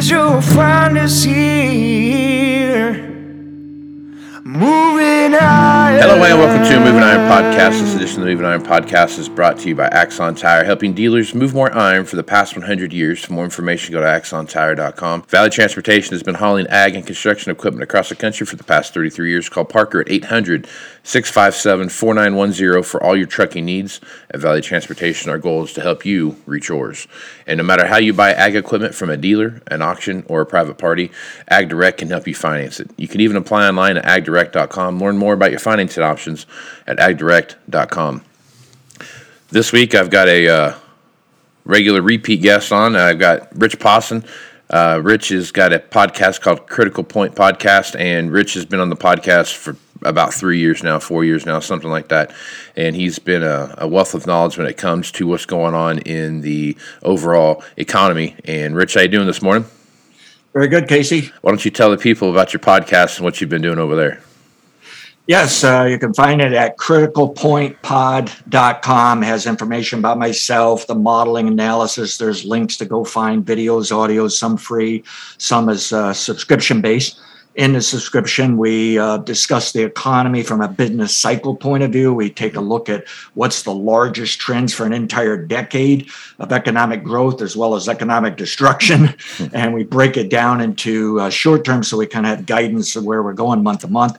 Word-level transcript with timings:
You'll 0.00 0.40
find 0.40 0.96
us 0.96 1.24
here. 1.24 3.07
Moving 4.58 5.36
iron. 5.36 6.00
Hello 6.00 6.20
and 6.24 6.36
welcome 6.36 6.64
to 6.68 6.80
Moving 6.80 7.00
Iron 7.00 7.30
Podcast. 7.30 7.80
This 7.80 7.94
edition 7.94 8.22
of 8.22 8.26
the 8.26 8.32
Moving 8.32 8.44
Iron 8.44 8.64
Podcast 8.64 9.16
is 9.16 9.28
brought 9.28 9.56
to 9.60 9.68
you 9.68 9.76
by 9.76 9.86
Axon 9.86 10.34
Tire, 10.34 10.64
helping 10.64 10.94
dealers 10.94 11.32
move 11.32 11.54
more 11.54 11.72
iron 11.72 12.04
for 12.04 12.16
the 12.16 12.24
past 12.24 12.56
100 12.56 12.92
years. 12.92 13.24
For 13.24 13.34
more 13.34 13.44
information, 13.44 13.92
go 13.92 14.00
to 14.00 14.06
axontire.com. 14.06 15.22
Valley 15.22 15.50
Transportation 15.50 16.10
has 16.10 16.24
been 16.24 16.34
hauling 16.34 16.66
ag 16.66 16.96
and 16.96 17.06
construction 17.06 17.52
equipment 17.52 17.84
across 17.84 18.08
the 18.08 18.16
country 18.16 18.46
for 18.46 18.56
the 18.56 18.64
past 18.64 18.92
33 18.94 19.30
years. 19.30 19.48
Call 19.48 19.64
Parker 19.64 20.00
at 20.00 20.10
800 20.10 20.66
657 21.04 21.88
4910 21.88 22.82
for 22.82 23.00
all 23.00 23.16
your 23.16 23.28
trucking 23.28 23.64
needs. 23.64 24.00
At 24.30 24.40
Valley 24.40 24.60
Transportation, 24.60 25.30
our 25.30 25.38
goal 25.38 25.62
is 25.62 25.72
to 25.74 25.82
help 25.82 26.04
you 26.04 26.36
reach 26.46 26.68
yours. 26.68 27.06
And 27.46 27.58
no 27.58 27.64
matter 27.64 27.86
how 27.86 27.98
you 27.98 28.12
buy 28.12 28.32
ag 28.32 28.56
equipment 28.56 28.94
from 28.94 29.08
a 29.08 29.16
dealer, 29.16 29.62
an 29.68 29.82
auction, 29.82 30.26
or 30.28 30.40
a 30.40 30.46
private 30.46 30.78
party, 30.78 31.12
Ag 31.48 31.68
Direct 31.68 31.98
can 31.98 32.08
help 32.08 32.26
you 32.26 32.34
finance 32.34 32.80
it. 32.80 32.90
You 32.96 33.06
can 33.06 33.20
even 33.20 33.36
apply 33.36 33.68
online 33.68 33.96
at 33.96 34.04
agdirect.com. 34.52 34.98
Learn 34.98 35.18
more 35.18 35.34
about 35.34 35.50
your 35.50 35.60
financing 35.60 36.02
options 36.02 36.46
at 36.86 36.98
agdirect.com. 36.98 38.24
This 39.50 39.72
week, 39.72 39.94
I've 39.94 40.10
got 40.10 40.28
a 40.28 40.48
uh, 40.48 40.74
regular 41.64 42.02
repeat 42.02 42.42
guest 42.42 42.72
on. 42.72 42.96
I've 42.96 43.18
got 43.18 43.56
Rich 43.58 43.78
Posson. 43.78 44.26
Uh, 44.70 45.00
Rich 45.02 45.30
has 45.30 45.50
got 45.50 45.72
a 45.72 45.78
podcast 45.78 46.42
called 46.42 46.66
Critical 46.66 47.02
Point 47.02 47.34
Podcast, 47.34 47.98
and 47.98 48.30
Rich 48.30 48.54
has 48.54 48.66
been 48.66 48.80
on 48.80 48.90
the 48.90 48.96
podcast 48.96 49.54
for 49.54 49.76
about 50.02 50.34
three 50.34 50.58
years 50.58 50.82
now, 50.82 50.98
four 50.98 51.24
years 51.24 51.46
now, 51.46 51.58
something 51.60 51.90
like 51.90 52.08
that. 52.08 52.32
And 52.76 52.94
he's 52.94 53.18
been 53.18 53.42
a, 53.42 53.74
a 53.78 53.88
wealth 53.88 54.14
of 54.14 54.26
knowledge 54.26 54.58
when 54.58 54.66
it 54.66 54.76
comes 54.76 55.10
to 55.12 55.26
what's 55.26 55.46
going 55.46 55.74
on 55.74 56.00
in 56.00 56.42
the 56.42 56.76
overall 57.02 57.64
economy. 57.76 58.36
And 58.44 58.76
Rich, 58.76 58.94
how 58.94 59.00
you 59.00 59.08
doing 59.08 59.26
this 59.26 59.40
morning? 59.40 59.64
Very 60.52 60.68
good, 60.68 60.86
Casey. 60.86 61.32
Why 61.40 61.50
don't 61.50 61.64
you 61.64 61.70
tell 61.70 61.90
the 61.90 61.96
people 61.96 62.30
about 62.30 62.52
your 62.52 62.60
podcast 62.60 63.16
and 63.16 63.24
what 63.24 63.40
you've 63.40 63.50
been 63.50 63.62
doing 63.62 63.78
over 63.78 63.96
there? 63.96 64.20
Yes, 65.28 65.62
uh, 65.62 65.84
you 65.84 65.98
can 65.98 66.12
find 66.14 66.40
it 66.40 66.54
at 66.54 66.78
criticalpointpod.com. 66.78 69.22
It 69.22 69.26
has 69.26 69.46
information 69.46 69.98
about 69.98 70.16
myself, 70.16 70.86
the 70.86 70.94
modeling 70.94 71.48
analysis. 71.48 72.16
There's 72.16 72.46
links 72.46 72.78
to 72.78 72.86
go 72.86 73.04
find 73.04 73.44
videos, 73.44 73.92
audios, 73.92 74.38
some 74.38 74.56
free, 74.56 75.04
some 75.36 75.68
is 75.68 75.92
uh, 75.92 76.14
subscription 76.14 76.80
based. 76.80 77.20
In 77.56 77.74
the 77.74 77.82
subscription, 77.82 78.56
we 78.56 78.98
uh, 78.98 79.18
discuss 79.18 79.72
the 79.72 79.82
economy 79.82 80.42
from 80.42 80.62
a 80.62 80.68
business 80.68 81.14
cycle 81.14 81.56
point 81.56 81.82
of 81.82 81.90
view. 81.90 82.14
We 82.14 82.30
take 82.30 82.56
a 82.56 82.60
look 82.60 82.88
at 82.88 83.06
what's 83.34 83.64
the 83.64 83.74
largest 83.74 84.40
trends 84.40 84.72
for 84.72 84.86
an 84.86 84.94
entire 84.94 85.36
decade 85.36 86.08
of 86.38 86.52
economic 86.52 87.02
growth 87.02 87.42
as 87.42 87.54
well 87.54 87.74
as 87.74 87.86
economic 87.86 88.36
destruction. 88.36 89.14
and 89.52 89.74
we 89.74 89.84
break 89.84 90.16
it 90.16 90.30
down 90.30 90.62
into 90.62 91.20
uh, 91.20 91.28
short 91.28 91.66
term 91.66 91.82
so 91.82 91.98
we 91.98 92.06
kind 92.06 92.24
of 92.24 92.34
have 92.34 92.46
guidance 92.46 92.96
of 92.96 93.04
where 93.04 93.22
we're 93.22 93.34
going 93.34 93.62
month 93.62 93.80
to 93.80 93.88
month. 93.88 94.16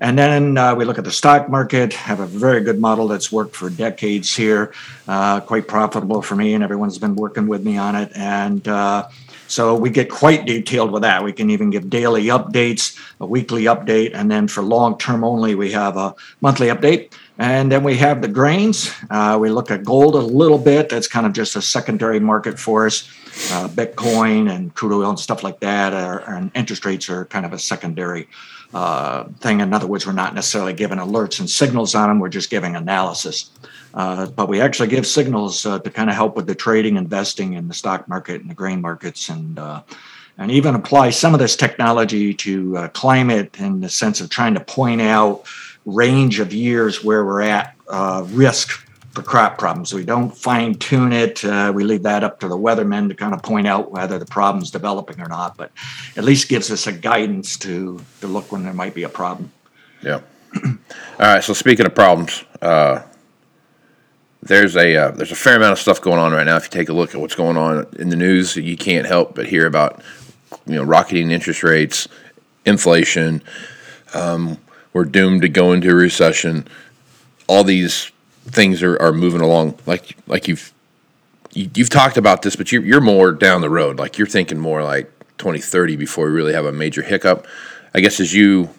And 0.00 0.16
then 0.16 0.56
uh, 0.56 0.74
we 0.74 0.84
look 0.84 0.98
at 0.98 1.04
the 1.04 1.10
stock 1.10 1.48
market, 1.48 1.92
have 1.92 2.20
a 2.20 2.26
very 2.26 2.60
good 2.60 2.78
model 2.78 3.08
that's 3.08 3.32
worked 3.32 3.56
for 3.56 3.68
decades 3.68 4.34
here, 4.34 4.72
uh, 5.08 5.40
quite 5.40 5.66
profitable 5.66 6.22
for 6.22 6.36
me, 6.36 6.54
and 6.54 6.62
everyone's 6.62 6.98
been 6.98 7.16
working 7.16 7.48
with 7.48 7.64
me 7.64 7.76
on 7.78 7.96
it. 7.96 8.12
And 8.14 8.66
uh, 8.68 9.08
so 9.48 9.74
we 9.74 9.90
get 9.90 10.08
quite 10.10 10.46
detailed 10.46 10.92
with 10.92 11.02
that. 11.02 11.24
We 11.24 11.32
can 11.32 11.50
even 11.50 11.70
give 11.70 11.90
daily 11.90 12.26
updates, 12.26 12.96
a 13.18 13.26
weekly 13.26 13.64
update, 13.64 14.12
and 14.14 14.30
then 14.30 14.46
for 14.46 14.62
long 14.62 14.98
term 14.98 15.24
only, 15.24 15.54
we 15.54 15.72
have 15.72 15.96
a 15.96 16.14
monthly 16.40 16.68
update. 16.68 17.12
And 17.40 17.70
then 17.70 17.84
we 17.84 17.96
have 17.98 18.20
the 18.20 18.28
grains. 18.28 18.92
Uh, 19.08 19.38
we 19.40 19.48
look 19.48 19.70
at 19.70 19.84
gold 19.84 20.16
a 20.16 20.18
little 20.18 20.58
bit. 20.58 20.88
That's 20.88 21.06
kind 21.06 21.24
of 21.24 21.32
just 21.32 21.54
a 21.54 21.62
secondary 21.62 22.18
market 22.18 22.58
for 22.58 22.86
us. 22.86 23.08
Uh, 23.52 23.68
Bitcoin 23.68 24.52
and 24.52 24.74
crude 24.74 24.92
oil 24.92 25.10
and 25.10 25.18
stuff 25.18 25.44
like 25.44 25.60
that, 25.60 25.94
are, 25.94 26.28
and 26.28 26.50
interest 26.56 26.84
rates 26.84 27.08
are 27.08 27.26
kind 27.26 27.46
of 27.46 27.52
a 27.52 27.58
secondary 27.58 28.28
uh, 28.74 29.24
thing. 29.38 29.60
In 29.60 29.72
other 29.72 29.86
words, 29.86 30.04
we're 30.04 30.12
not 30.12 30.34
necessarily 30.34 30.72
giving 30.72 30.98
alerts 30.98 31.38
and 31.38 31.48
signals 31.48 31.94
on 31.94 32.08
them, 32.08 32.18
we're 32.18 32.28
just 32.28 32.50
giving 32.50 32.74
analysis. 32.74 33.50
Uh, 33.94 34.26
but 34.26 34.48
we 34.48 34.60
actually 34.60 34.88
give 34.88 35.06
signals 35.06 35.64
uh, 35.64 35.78
to 35.78 35.90
kind 35.90 36.10
of 36.10 36.16
help 36.16 36.34
with 36.34 36.48
the 36.48 36.54
trading, 36.56 36.96
investing 36.96 37.52
in 37.52 37.68
the 37.68 37.74
stock 37.74 38.08
market 38.08 38.40
and 38.40 38.50
the 38.50 38.54
grain 38.54 38.80
markets, 38.80 39.28
and 39.28 39.58
uh, 39.58 39.80
and 40.36 40.50
even 40.52 40.74
apply 40.74 41.10
some 41.10 41.34
of 41.34 41.40
this 41.40 41.56
technology 41.56 42.32
to 42.32 42.88
climate 42.92 43.56
in 43.58 43.80
the 43.80 43.88
sense 43.88 44.20
of 44.20 44.30
trying 44.30 44.54
to 44.54 44.60
point 44.60 45.00
out 45.00 45.44
range 45.88 46.38
of 46.38 46.52
years 46.52 47.02
where 47.02 47.24
we're 47.24 47.40
at 47.40 47.74
uh, 47.88 48.24
risk 48.28 48.86
for 49.12 49.22
crop 49.22 49.58
problems. 49.58 49.94
We 49.94 50.04
don't 50.04 50.36
fine 50.36 50.74
tune 50.74 51.12
it. 51.12 51.44
Uh, 51.44 51.72
we 51.74 51.82
leave 51.82 52.02
that 52.02 52.22
up 52.22 52.40
to 52.40 52.48
the 52.48 52.56
weathermen 52.56 53.08
to 53.08 53.14
kind 53.14 53.34
of 53.34 53.42
point 53.42 53.66
out 53.66 53.90
whether 53.90 54.18
the 54.18 54.26
problem's 54.26 54.70
developing 54.70 55.20
or 55.20 55.28
not, 55.28 55.56
but 55.56 55.72
at 56.16 56.24
least 56.24 56.48
gives 56.48 56.70
us 56.70 56.86
a 56.86 56.92
guidance 56.92 57.56
to, 57.58 58.00
to 58.20 58.26
look 58.26 58.52
when 58.52 58.64
there 58.64 58.74
might 58.74 58.94
be 58.94 59.04
a 59.04 59.08
problem. 59.08 59.50
Yeah. 60.02 60.20
All 60.64 60.72
right. 61.18 61.42
So 61.42 61.54
speaking 61.54 61.86
of 61.86 61.94
problems, 61.94 62.44
uh, 62.60 63.02
there's 64.42 64.76
a 64.76 64.96
uh, 64.96 65.10
there's 65.10 65.32
a 65.32 65.36
fair 65.36 65.56
amount 65.56 65.72
of 65.72 65.78
stuff 65.78 66.00
going 66.00 66.18
on 66.18 66.32
right 66.32 66.44
now. 66.44 66.56
If 66.56 66.64
you 66.64 66.70
take 66.70 66.88
a 66.88 66.92
look 66.92 67.14
at 67.14 67.20
what's 67.20 67.34
going 67.34 67.56
on 67.56 67.86
in 67.98 68.08
the 68.08 68.16
news, 68.16 68.56
you 68.56 68.76
can't 68.76 69.06
help 69.06 69.34
but 69.34 69.46
hear 69.46 69.66
about 69.66 70.00
you 70.66 70.74
know 70.74 70.84
rocketing 70.84 71.30
interest 71.30 71.62
rates, 71.62 72.08
inflation. 72.64 73.42
Um, 74.14 74.58
we're 74.92 75.04
doomed 75.04 75.42
to 75.42 75.48
go 75.48 75.72
into 75.72 75.90
a 75.90 75.94
recession. 75.94 76.66
All 77.46 77.64
these 77.64 78.10
things 78.46 78.82
are, 78.82 79.00
are 79.00 79.12
moving 79.12 79.40
along 79.40 79.78
like 79.86 80.16
like 80.26 80.48
you've 80.48 80.72
you, 81.52 81.64
have 81.64 81.76
you 81.76 81.84
have 81.84 81.90
talked 81.90 82.16
about 82.16 82.42
this, 82.42 82.56
but 82.56 82.72
you're 82.72 82.84
you're 82.84 83.00
more 83.00 83.32
down 83.32 83.60
the 83.60 83.70
road. 83.70 83.98
Like 83.98 84.18
you're 84.18 84.26
thinking 84.26 84.58
more 84.58 84.82
like 84.82 85.10
2030 85.38 85.96
before 85.96 86.26
we 86.26 86.32
really 86.32 86.52
have 86.52 86.66
a 86.66 86.72
major 86.72 87.02
hiccup. 87.02 87.46
I 87.94 88.00
guess 88.00 88.20
as 88.20 88.34
you 88.34 88.70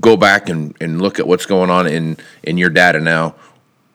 go 0.00 0.16
back 0.16 0.48
and, 0.48 0.74
and 0.80 1.00
look 1.00 1.18
at 1.18 1.26
what's 1.26 1.46
going 1.46 1.70
on 1.70 1.86
in, 1.86 2.16
in 2.42 2.56
your 2.56 2.70
data 2.70 3.00
now, 3.00 3.34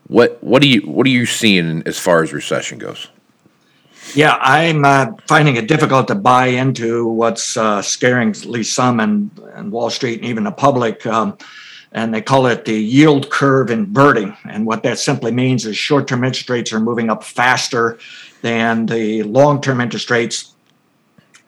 what 0.08 0.44
what 0.44 0.62
do 0.62 0.68
you 0.68 0.82
what 0.82 1.06
are 1.06 1.12
you 1.12 1.26
seeing 1.26 1.84
as 1.86 2.00
far 2.00 2.24
as 2.24 2.34
recession 2.34 2.80
goes? 2.80 3.10
Yeah, 4.16 4.38
I'm 4.42 4.86
uh, 4.86 5.12
finding 5.28 5.56
it 5.56 5.68
difficult 5.68 6.08
to 6.08 6.16
buy 6.16 6.48
into 6.48 7.08
what's 7.08 7.56
uh, 7.56 7.82
scaring 7.82 8.30
at 8.30 8.46
least 8.46 8.74
some 8.74 9.00
and, 9.00 9.30
and 9.54 9.72
Wall 9.72 9.90
Street 9.90 10.20
and 10.20 10.26
even 10.26 10.44
the 10.44 10.52
public. 10.52 11.06
Um, 11.06 11.38
and 11.92 12.14
they 12.14 12.22
call 12.22 12.46
it 12.48 12.66
the 12.66 12.74
yield 12.74 13.30
curve 13.30 13.72
inverting. 13.72 14.36
And 14.46 14.66
what 14.66 14.84
that 14.84 15.00
simply 15.00 15.32
means 15.32 15.66
is 15.66 15.78
short 15.78 16.08
term 16.08 16.24
interest 16.24 16.50
rates 16.50 16.74
are 16.74 16.80
moving 16.80 17.10
up 17.10 17.24
faster 17.24 18.00
than 18.42 18.86
the 18.86 19.24
long 19.24 19.62
term 19.62 19.82
interest 19.82 20.10
rates. 20.10 20.54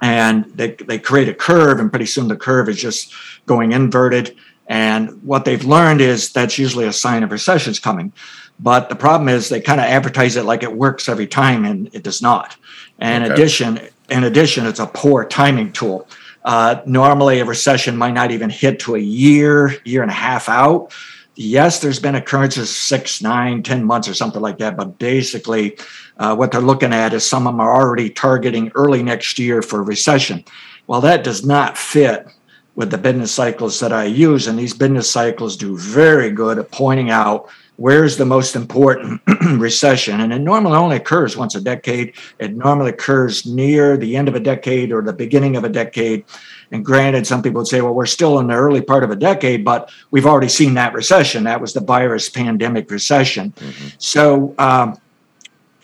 And 0.01 0.45
they, 0.55 0.71
they 0.73 0.97
create 0.97 1.29
a 1.29 1.33
curve, 1.33 1.79
and 1.79 1.91
pretty 1.91 2.07
soon 2.07 2.27
the 2.27 2.35
curve 2.35 2.69
is 2.69 2.77
just 2.77 3.13
going 3.45 3.71
inverted. 3.71 4.35
And 4.67 5.21
what 5.23 5.45
they've 5.45 5.63
learned 5.63 6.01
is 6.01 6.31
that's 6.31 6.57
usually 6.57 6.85
a 6.87 6.93
sign 6.93 7.23
of 7.23 7.31
recession's 7.31 7.79
coming. 7.79 8.13
But 8.61 8.89
the 8.89 8.95
problem 8.95 9.27
is 9.27 9.49
they 9.49 9.59
kind 9.59 9.81
of 9.81 9.87
advertise 9.87 10.35
it 10.35 10.45
like 10.45 10.61
it 10.61 10.71
works 10.71 11.09
every 11.09 11.27
time, 11.27 11.65
and 11.65 11.89
it 11.93 12.03
does 12.03 12.21
not. 12.21 12.55
And 12.99 13.23
okay. 13.23 13.33
addition, 13.33 13.79
in 14.09 14.23
addition, 14.23 14.67
it's 14.67 14.79
a 14.79 14.85
poor 14.85 15.25
timing 15.25 15.71
tool. 15.71 16.07
Uh, 16.45 16.81
normally, 16.85 17.39
a 17.39 17.45
recession 17.45 17.97
might 17.97 18.13
not 18.13 18.31
even 18.31 18.49
hit 18.49 18.79
to 18.81 18.95
a 18.95 18.99
year, 18.99 19.75
year 19.83 20.03
and 20.03 20.11
a 20.11 20.15
half 20.15 20.47
out. 20.47 20.93
Yes, 21.35 21.79
there's 21.79 21.99
been 21.99 22.15
occurrences 22.15 22.75
six, 22.75 23.21
nine, 23.21 23.63
ten 23.63 23.83
months 23.83 24.07
or 24.07 24.13
something 24.13 24.41
like 24.41 24.59
that, 24.59 24.77
but 24.77 24.99
basically, 24.99 25.77
uh, 26.17 26.35
what 26.35 26.51
they're 26.51 26.61
looking 26.61 26.93
at 26.93 27.13
is 27.13 27.25
some 27.25 27.47
of 27.47 27.53
them 27.53 27.61
are 27.61 27.73
already 27.73 28.09
targeting 28.11 28.71
early 28.75 29.01
next 29.01 29.39
year 29.39 29.63
for 29.63 29.81
recession. 29.81 30.43
Well, 30.85 31.01
that 31.01 31.23
does 31.23 31.43
not 31.45 31.77
fit 31.77 32.27
with 32.75 32.91
the 32.91 32.97
business 32.97 33.31
cycles 33.31 33.79
that 33.79 33.91
I 33.91 34.03
use, 34.03 34.47
and 34.47 34.59
these 34.59 34.73
business 34.73 35.09
cycles 35.09 35.57
do 35.57 35.77
very 35.77 36.31
good 36.31 36.59
at 36.59 36.71
pointing 36.71 37.09
out 37.09 37.49
where's 37.77 38.17
the 38.17 38.25
most 38.25 38.55
important 38.55 39.21
recession? 39.57 40.21
And 40.21 40.31
it 40.31 40.39
normally 40.39 40.77
only 40.77 40.97
occurs 40.97 41.35
once 41.35 41.55
a 41.55 41.61
decade. 41.61 42.13
It 42.39 42.55
normally 42.55 42.91
occurs 42.91 43.45
near 43.45 43.97
the 43.97 44.15
end 44.15 44.27
of 44.27 44.35
a 44.35 44.39
decade 44.39 44.91
or 44.91 45.01
the 45.01 45.13
beginning 45.13 45.55
of 45.55 45.63
a 45.63 45.69
decade. 45.69 46.25
And 46.71 46.85
granted, 46.85 47.25
some 47.27 47.41
people 47.41 47.59
would 47.59 47.67
say, 47.67 47.81
well, 47.81 47.93
we're 47.93 48.05
still 48.05 48.39
in 48.39 48.47
the 48.47 48.53
early 48.53 48.81
part 48.81 49.03
of 49.03 49.11
a 49.11 49.15
decade, 49.15 49.65
but 49.65 49.91
we've 50.11 50.25
already 50.25 50.49
seen 50.49 50.75
that 50.75 50.93
recession. 50.93 51.43
That 51.43 51.59
was 51.59 51.73
the 51.73 51.81
virus 51.81 52.29
pandemic 52.29 52.89
recession. 52.91 53.51
Mm-hmm. 53.51 53.87
So, 53.97 54.55
um, 54.57 54.97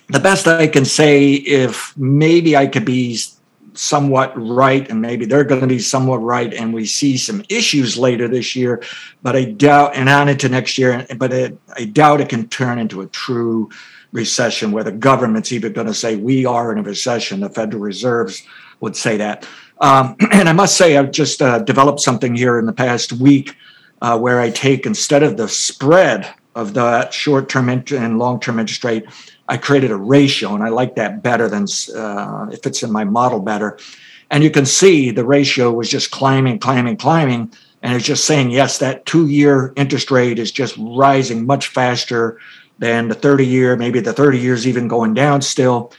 the 0.10 0.20
best 0.22 0.48
I 0.48 0.68
can 0.68 0.86
say, 0.86 1.34
if 1.34 1.98
maybe 1.98 2.56
I 2.56 2.68
could 2.68 2.86
be 2.86 3.20
somewhat 3.78 4.34
right, 4.36 4.90
and 4.90 5.02
maybe 5.02 5.26
they're 5.26 5.44
going 5.44 5.62
to 5.62 5.68
be 5.68 5.80
somewhat 5.80 6.18
right, 6.18 6.54
and 6.54 6.74
we 6.74 6.86
see 6.86 7.18
some 7.18 7.44
issues 7.50 7.98
later 7.98 8.28
this 8.28 8.56
year. 8.56 8.84
But 9.22 9.36
I 9.36 9.46
doubt, 9.46 9.96
and 9.96 10.10
on 10.10 10.30
into 10.30 10.50
next 10.50 10.78
year, 10.78 11.06
but 11.18 11.34
it, 11.34 11.58
I 11.76 11.86
doubt 11.86 12.22
it 12.22 12.30
can 12.30 12.48
turn 12.48 12.80
into 12.80 13.02
a 13.02 13.08
true 13.08 13.70
recession 14.12 14.72
where 14.72 14.84
the 14.84 14.92
government's 14.92 15.52
even 15.52 15.74
going 15.74 15.88
to 15.88 15.94
say 15.94 16.16
we 16.16 16.46
are 16.46 16.72
in 16.72 16.78
a 16.78 16.84
recession. 16.84 17.40
The 17.40 17.50
Federal 17.50 17.82
Reserves 17.82 18.44
would 18.80 18.96
say 18.96 19.18
that. 19.18 19.48
Um, 19.80 20.16
and 20.32 20.50
I 20.50 20.54
must 20.54 20.78
say, 20.78 20.98
I've 20.98 21.12
just 21.12 21.42
uh, 21.42 21.60
developed 21.60 22.00
something 22.00 22.36
here 22.36 22.60
in 22.60 22.66
the 22.66 22.74
past 22.74 23.14
week 23.14 23.56
uh, 24.02 24.18
where 24.18 24.40
I 24.40 24.50
take 24.50 24.86
instead 24.86 25.24
of 25.24 25.38
the 25.38 25.48
spread 25.48 26.34
of 26.56 26.74
the 26.74 27.10
short-term 27.12 27.70
and 27.70 28.18
long-term 28.18 28.60
interest 28.60 28.84
rate, 28.84 29.06
I 29.48 29.58
created 29.58 29.92
a 29.92 29.96
ratio, 29.96 30.54
and 30.54 30.64
I 30.64 30.70
like 30.70 30.96
that 30.96 31.24
better 31.24 31.48
than 31.48 31.66
uh, 31.96 32.48
it 32.52 32.64
fits 32.64 32.84
in 32.84 32.92
my 32.92 33.04
model 33.04 33.40
better. 33.40 33.78
And 34.30 34.44
you 34.44 34.52
can 34.52 34.66
see 34.66 35.12
the 35.12 35.26
ratio 35.26 35.72
was 35.72 35.90
just 35.90 36.12
climbing, 36.12 36.60
climbing, 36.60 36.98
climbing, 36.98 37.54
and 37.82 37.96
it's 37.96 38.06
just 38.06 38.26
saying 38.26 38.52
yes, 38.52 38.80
that 38.80 39.06
two-year 39.06 39.74
interest 39.76 40.12
rate 40.12 40.40
is 40.40 40.52
just 40.52 40.76
rising 40.78 41.46
much 41.46 41.68
faster 41.68 42.40
than 42.80 43.08
the 43.08 43.16
30-year. 43.16 43.78
Maybe 43.78 44.00
the 44.00 44.14
30 44.14 44.40
years 44.40 44.68
even 44.68 44.88
going 44.88 45.14
down 45.14 45.42
still, 45.42 45.94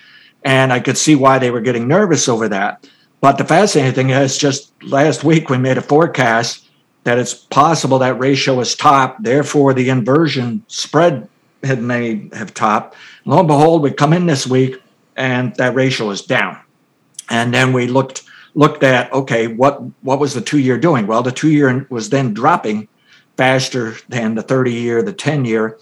and 0.45 0.73
I 0.73 0.81
could 0.81 0.99
see 0.99 1.15
why 1.15 1.39
they 1.39 1.51
were 1.51 1.61
getting 1.61 1.89
nervous 1.89 2.29
over 2.29 2.49
that. 2.49 2.87
But 3.21 3.39
the 3.39 3.45
fascinating 3.45 3.95
thing 3.95 4.11
is, 4.11 4.39
just 4.39 4.73
last 4.83 5.25
week 5.25 5.49
we 5.49 5.59
made 5.59 5.79
a 5.79 5.83
forecast 5.83 6.69
that 7.05 7.19
it's 7.19 7.35
possible 7.35 7.99
that 7.99 8.19
ratio 8.19 8.61
is 8.61 8.75
top. 8.75 9.17
Therefore, 9.21 9.73
the 9.73 9.89
inversion 9.89 10.63
spread 10.69 11.29
had 11.63 11.83
may 11.83 12.29
have 12.33 12.55
topped. 12.55 12.97
Lo 13.25 13.39
and 13.39 13.49
behold, 13.49 13.83
we 13.83 13.91
come 13.91 14.13
in 14.13 14.27
this 14.27 14.47
week 14.47 14.81
and 15.17 15.55
that 15.57 15.75
ratio 15.75 16.11
is 16.11 16.23
down. 16.23 16.59
And 17.29 17.53
then 17.53 17.73
we 17.73 17.87
looked 17.87 18.23
looked 18.55 18.83
at 18.83 19.13
okay, 19.13 19.47
what 19.47 19.81
what 20.03 20.19
was 20.19 20.35
the 20.35 20.41
two 20.41 20.59
year 20.59 20.79
doing? 20.79 21.07
Well, 21.07 21.23
the 21.23 21.33
two 21.33 21.51
year 21.51 21.87
was 21.91 22.11
then 22.11 22.35
dropping 22.35 22.89
faster 23.37 23.97
than 24.09 24.35
the 24.35 24.43
30 24.43 24.73
year, 24.73 25.03
the 25.03 25.13
10 25.13 25.45
year. 25.45 25.79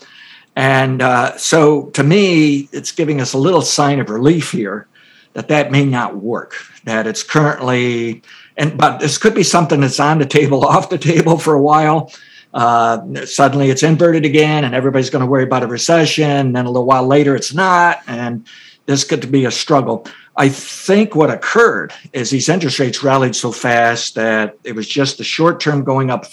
And 0.56 1.02
uh, 1.02 1.36
so 1.36 1.86
to 1.90 2.02
me, 2.02 2.68
it's 2.72 2.92
giving 2.92 3.20
us 3.20 3.32
a 3.32 3.38
little 3.38 3.62
sign 3.62 3.98
of 3.98 4.10
relief 4.10 4.52
here 4.52 4.88
that 5.32 5.48
that 5.48 5.70
may 5.70 5.84
not 5.84 6.16
work, 6.16 6.54
that 6.84 7.06
it's 7.06 7.22
currently, 7.22 8.22
and 8.56 8.78
but 8.78 8.98
this 8.98 9.18
could 9.18 9.34
be 9.34 9.42
something 9.42 9.80
that's 9.80 10.00
on 10.00 10.18
the 10.18 10.26
table, 10.26 10.64
off 10.66 10.88
the 10.88 10.98
table 10.98 11.38
for 11.38 11.54
a 11.54 11.62
while. 11.62 12.10
Uh, 12.54 13.24
suddenly 13.26 13.70
it's 13.70 13.82
inverted 13.82 14.24
again, 14.24 14.64
and 14.64 14.74
everybody's 14.74 15.10
going 15.10 15.24
to 15.24 15.30
worry 15.30 15.44
about 15.44 15.62
a 15.62 15.66
recession. 15.66 16.30
And 16.30 16.56
then 16.56 16.66
a 16.66 16.70
little 16.70 16.86
while 16.86 17.06
later, 17.06 17.36
it's 17.36 17.52
not. 17.52 18.02
And 18.06 18.46
this 18.86 19.04
could 19.04 19.30
be 19.30 19.44
a 19.44 19.50
struggle. 19.50 20.06
I 20.36 20.48
think 20.48 21.14
what 21.14 21.30
occurred 21.30 21.92
is 22.12 22.30
these 22.30 22.48
interest 22.48 22.78
rates 22.78 23.02
rallied 23.02 23.34
so 23.34 23.52
fast 23.52 24.14
that 24.14 24.58
it 24.64 24.72
was 24.72 24.86
just 24.86 25.18
the 25.18 25.24
short 25.24 25.60
term 25.60 25.82
going 25.82 26.10
up 26.10 26.26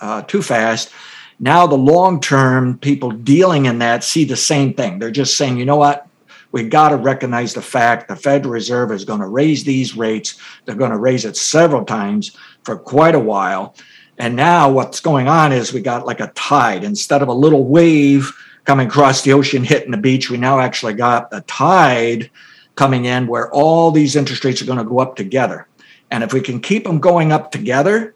uh, 0.00 0.22
too 0.22 0.42
fast. 0.42 0.90
Now, 1.38 1.66
the 1.66 1.76
long 1.76 2.20
term 2.20 2.78
people 2.78 3.10
dealing 3.10 3.66
in 3.66 3.78
that 3.80 4.04
see 4.04 4.24
the 4.24 4.36
same 4.36 4.74
thing. 4.74 4.98
They're 4.98 5.10
just 5.10 5.36
saying, 5.36 5.58
you 5.58 5.64
know 5.64 5.76
what? 5.76 6.06
We 6.52 6.68
got 6.68 6.90
to 6.90 6.96
recognize 6.96 7.52
the 7.52 7.62
fact 7.62 8.08
the 8.08 8.16
Federal 8.16 8.52
Reserve 8.52 8.92
is 8.92 9.04
going 9.04 9.20
to 9.20 9.26
raise 9.26 9.64
these 9.64 9.96
rates. 9.96 10.40
They're 10.64 10.74
going 10.74 10.92
to 10.92 10.96
raise 10.96 11.24
it 11.24 11.36
several 11.36 11.84
times 11.84 12.36
for 12.64 12.78
quite 12.78 13.14
a 13.14 13.20
while. 13.20 13.74
And 14.18 14.36
now 14.36 14.70
what's 14.70 15.00
going 15.00 15.28
on 15.28 15.52
is 15.52 15.72
we 15.72 15.80
got 15.80 16.06
like 16.06 16.20
a 16.20 16.28
tide. 16.28 16.84
Instead 16.84 17.22
of 17.22 17.28
a 17.28 17.34
little 17.34 17.66
wave 17.66 18.32
coming 18.64 18.86
across 18.86 19.22
the 19.22 19.32
ocean 19.32 19.64
hitting 19.64 19.90
the 19.90 19.96
beach, 19.96 20.30
we 20.30 20.36
now 20.36 20.58
actually 20.60 20.94
got 20.94 21.28
a 21.32 21.42
tide 21.42 22.30
coming 22.74 23.04
in 23.04 23.26
where 23.26 23.50
all 23.52 23.90
these 23.90 24.16
interest 24.16 24.44
rates 24.44 24.62
are 24.62 24.66
going 24.66 24.78
to 24.78 24.84
go 24.84 25.00
up 25.00 25.16
together. 25.16 25.66
And 26.10 26.22
if 26.22 26.32
we 26.32 26.40
can 26.40 26.60
keep 26.60 26.84
them 26.84 26.98
going 26.98 27.32
up 27.32 27.50
together, 27.50 28.14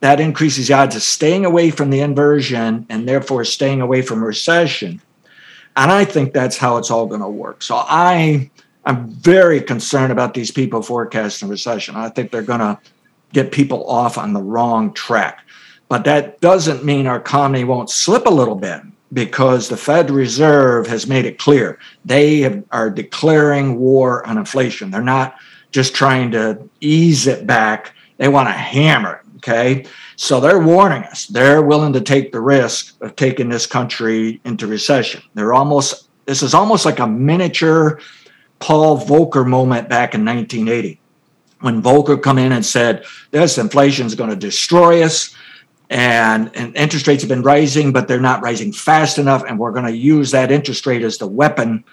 that 0.00 0.20
increases 0.20 0.68
the 0.68 0.74
odds 0.74 0.96
of 0.96 1.02
staying 1.02 1.44
away 1.44 1.70
from 1.70 1.90
the 1.90 2.00
inversion 2.00 2.86
and 2.88 3.08
therefore 3.08 3.44
staying 3.44 3.80
away 3.80 4.02
from 4.02 4.22
recession. 4.22 5.00
And 5.76 5.90
I 5.90 6.04
think 6.04 6.32
that's 6.32 6.56
how 6.56 6.76
it's 6.76 6.90
all 6.90 7.06
going 7.06 7.20
to 7.20 7.28
work. 7.28 7.62
So 7.62 7.76
I 7.76 8.50
I'm 8.84 9.08
very 9.10 9.60
concerned 9.60 10.10
about 10.10 10.34
these 10.34 10.50
people 10.50 10.82
forecasting 10.82 11.48
recession. 11.48 11.94
I 11.94 12.08
think 12.08 12.30
they're 12.30 12.42
going 12.42 12.60
to 12.60 12.78
get 13.32 13.52
people 13.52 13.88
off 13.88 14.18
on 14.18 14.32
the 14.32 14.42
wrong 14.42 14.92
track. 14.92 15.40
But 15.88 16.04
that 16.04 16.40
doesn't 16.40 16.84
mean 16.84 17.06
our 17.06 17.16
economy 17.16 17.64
won't 17.64 17.90
slip 17.90 18.26
a 18.26 18.30
little 18.30 18.54
bit 18.54 18.80
because 19.12 19.68
the 19.68 19.76
Fed 19.76 20.10
Reserve 20.10 20.86
has 20.86 21.06
made 21.06 21.26
it 21.26 21.38
clear 21.38 21.78
they 22.04 22.40
have, 22.40 22.64
are 22.70 22.90
declaring 22.90 23.78
war 23.78 24.26
on 24.26 24.38
inflation. 24.38 24.90
They're 24.90 25.02
not 25.02 25.36
just 25.70 25.94
trying 25.94 26.30
to 26.30 26.68
ease 26.80 27.26
it 27.26 27.46
back, 27.46 27.94
they 28.16 28.28
want 28.28 28.48
to 28.48 28.52
hammer 28.52 29.16
it. 29.16 29.36
Okay. 29.36 29.84
So 30.16 30.38
they're 30.38 30.60
warning 30.60 31.02
us. 31.02 31.26
They're 31.26 31.62
willing 31.62 31.92
to 31.94 32.00
take 32.00 32.30
the 32.30 32.40
risk 32.40 32.94
of 33.02 33.16
taking 33.16 33.48
this 33.48 33.66
country 33.66 34.40
into 34.44 34.68
recession. 34.68 35.20
They're 35.34 35.52
almost, 35.52 36.08
this 36.26 36.42
is 36.42 36.54
almost 36.54 36.86
like 36.86 37.00
a 37.00 37.06
miniature 37.08 38.00
Paul 38.60 38.98
Volcker 38.98 39.44
moment 39.44 39.88
back 39.88 40.14
in 40.14 40.24
1980 40.24 41.01
when 41.62 41.82
Volcker 41.82 42.20
come 42.20 42.38
in 42.38 42.52
and 42.52 42.64
said, 42.64 43.04
this 43.30 43.58
inflation 43.58 44.06
is 44.06 44.14
going 44.14 44.30
to 44.30 44.36
destroy 44.36 45.02
us. 45.02 45.34
And, 45.88 46.50
and 46.56 46.76
interest 46.76 47.06
rates 47.06 47.22
have 47.22 47.28
been 47.28 47.42
rising, 47.42 47.92
but 47.92 48.08
they're 48.08 48.20
not 48.20 48.42
rising 48.42 48.72
fast 48.72 49.18
enough. 49.18 49.44
And 49.46 49.58
we're 49.58 49.72
going 49.72 49.86
to 49.86 49.96
use 49.96 50.30
that 50.30 50.50
interest 50.50 50.86
rate 50.86 51.02
as 51.02 51.18
the 51.18 51.26
weapon 51.26 51.84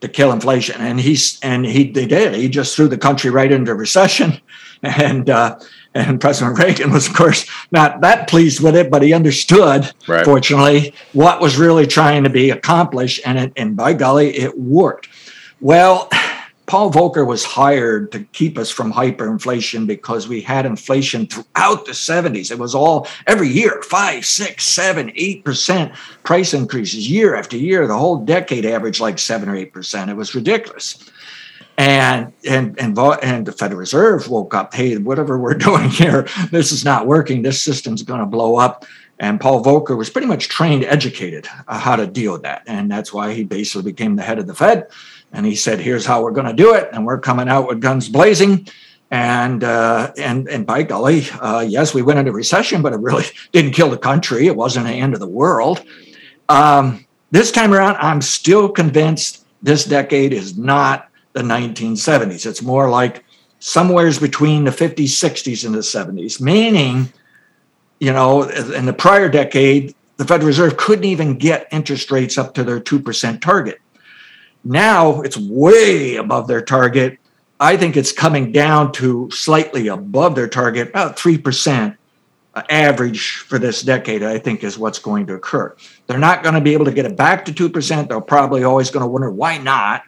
to 0.00 0.08
kill 0.08 0.32
inflation. 0.32 0.80
And 0.80 0.98
he's 1.00 1.38
and 1.40 1.64
he, 1.64 1.84
he 1.84 2.06
did. 2.06 2.34
He 2.34 2.48
just 2.48 2.74
threw 2.74 2.88
the 2.88 2.98
country 2.98 3.30
right 3.30 3.50
into 3.50 3.74
recession. 3.74 4.40
And 4.82 5.28
uh, 5.28 5.58
and 5.92 6.18
President 6.22 6.58
Reagan 6.58 6.90
was, 6.90 7.06
of 7.06 7.14
course, 7.14 7.46
not 7.70 8.00
that 8.00 8.28
pleased 8.30 8.62
with 8.62 8.74
it, 8.74 8.90
but 8.90 9.02
he 9.02 9.12
understood, 9.12 9.92
right. 10.08 10.24
fortunately, 10.24 10.94
what 11.12 11.42
was 11.42 11.58
really 11.58 11.86
trying 11.86 12.24
to 12.24 12.30
be 12.30 12.48
accomplished. 12.48 13.20
And 13.26 13.38
it, 13.38 13.52
and 13.56 13.76
by 13.76 13.92
golly, 13.92 14.34
it 14.34 14.56
worked. 14.58 15.10
Well, 15.60 16.08
Paul 16.70 16.92
Volcker 16.92 17.26
was 17.26 17.44
hired 17.44 18.12
to 18.12 18.20
keep 18.20 18.56
us 18.56 18.70
from 18.70 18.92
hyperinflation 18.92 19.88
because 19.88 20.28
we 20.28 20.40
had 20.40 20.64
inflation 20.64 21.26
throughout 21.26 21.84
the 21.84 21.90
70s. 21.90 22.52
It 22.52 22.60
was 22.60 22.76
all 22.76 23.08
every 23.26 23.48
year, 23.48 23.82
five, 23.82 24.24
six, 24.24 24.66
seven, 24.66 25.10
eight 25.16 25.44
percent 25.44 25.92
price 26.22 26.54
increases 26.54 27.10
year 27.10 27.34
after 27.34 27.56
year. 27.56 27.88
The 27.88 27.98
whole 27.98 28.24
decade 28.24 28.64
averaged 28.64 29.00
like 29.00 29.18
seven 29.18 29.48
or 29.48 29.56
eight 29.56 29.72
percent. 29.72 30.12
It 30.12 30.16
was 30.16 30.32
ridiculous. 30.32 31.10
And 31.76 32.32
and 32.48 32.78
and 32.78 32.96
and 32.96 33.46
the 33.46 33.52
Federal 33.52 33.80
Reserve 33.80 34.28
woke 34.28 34.54
up. 34.54 34.72
Hey, 34.72 34.96
whatever 34.96 35.38
we're 35.38 35.54
doing 35.68 35.90
here, 35.90 36.28
this 36.52 36.70
is 36.70 36.84
not 36.84 37.08
working. 37.08 37.42
This 37.42 37.60
system's 37.60 38.04
going 38.04 38.20
to 38.20 38.26
blow 38.26 38.54
up. 38.54 38.84
And 39.18 39.38
Paul 39.38 39.62
Volcker 39.62 39.98
was 39.98 40.08
pretty 40.08 40.28
much 40.28 40.48
trained, 40.48 40.84
educated 40.84 41.46
uh, 41.68 41.78
how 41.78 41.96
to 41.96 42.06
deal 42.06 42.32
with 42.32 42.42
that, 42.42 42.62
and 42.66 42.90
that's 42.90 43.12
why 43.12 43.34
he 43.34 43.44
basically 43.44 43.90
became 43.90 44.16
the 44.16 44.22
head 44.22 44.38
of 44.38 44.46
the 44.46 44.54
Fed 44.54 44.86
and 45.32 45.46
he 45.46 45.54
said, 45.54 45.80
"Here's 45.80 46.06
how 46.06 46.22
we're 46.22 46.32
going 46.32 46.46
to 46.46 46.52
do 46.52 46.74
it," 46.74 46.88
and 46.92 47.04
we're 47.04 47.20
coming 47.20 47.48
out 47.48 47.68
with 47.68 47.80
guns 47.80 48.08
blazing. 48.08 48.66
And 49.12 49.64
uh, 49.64 50.12
and 50.16 50.48
and 50.48 50.64
by 50.64 50.84
golly, 50.84 51.24
uh, 51.40 51.64
yes, 51.66 51.92
we 51.92 52.02
went 52.02 52.20
into 52.20 52.32
recession, 52.32 52.80
but 52.80 52.92
it 52.92 53.00
really 53.00 53.24
didn't 53.52 53.72
kill 53.72 53.90
the 53.90 53.98
country. 53.98 54.46
It 54.46 54.54
wasn't 54.54 54.86
the 54.86 54.92
end 54.92 55.14
of 55.14 55.20
the 55.20 55.28
world. 55.28 55.82
Um, 56.48 57.06
this 57.30 57.50
time 57.50 57.72
around, 57.72 57.96
I'm 57.96 58.20
still 58.20 58.68
convinced 58.68 59.44
this 59.62 59.84
decade 59.84 60.32
is 60.32 60.56
not 60.56 61.08
the 61.32 61.42
1970s. 61.42 62.46
It's 62.46 62.62
more 62.62 62.88
like 62.88 63.24
somewheres 63.60 64.18
between 64.18 64.64
the 64.64 64.70
50s, 64.70 65.04
60s, 65.04 65.64
and 65.64 65.74
the 65.74 65.78
70s. 65.78 66.40
Meaning, 66.40 67.12
you 68.00 68.12
know, 68.12 68.42
in 68.42 68.86
the 68.86 68.92
prior 68.92 69.28
decade, 69.28 69.94
the 70.16 70.24
Federal 70.24 70.48
Reserve 70.48 70.76
couldn't 70.76 71.04
even 71.04 71.38
get 71.38 71.68
interest 71.70 72.10
rates 72.10 72.36
up 72.36 72.54
to 72.54 72.64
their 72.64 72.80
two 72.80 73.00
percent 73.00 73.42
target. 73.42 73.80
Now 74.64 75.22
it's 75.22 75.36
way 75.36 76.16
above 76.16 76.48
their 76.48 76.62
target. 76.62 77.18
I 77.58 77.76
think 77.76 77.96
it's 77.96 78.12
coming 78.12 78.52
down 78.52 78.92
to 78.92 79.30
slightly 79.30 79.88
above 79.88 80.34
their 80.34 80.48
target, 80.48 80.88
about 80.88 81.16
3% 81.16 81.96
average 82.68 83.36
for 83.36 83.58
this 83.58 83.82
decade, 83.82 84.22
I 84.22 84.38
think 84.38 84.64
is 84.64 84.78
what's 84.78 84.98
going 84.98 85.26
to 85.26 85.34
occur. 85.34 85.74
They're 86.06 86.18
not 86.18 86.42
going 86.42 86.54
to 86.54 86.60
be 86.60 86.72
able 86.72 86.86
to 86.86 86.92
get 86.92 87.06
it 87.06 87.16
back 87.16 87.44
to 87.46 87.52
2%. 87.52 88.08
They're 88.08 88.20
probably 88.20 88.64
always 88.64 88.90
going 88.90 89.02
to 89.02 89.06
wonder 89.06 89.30
why 89.30 89.58
not. 89.58 90.02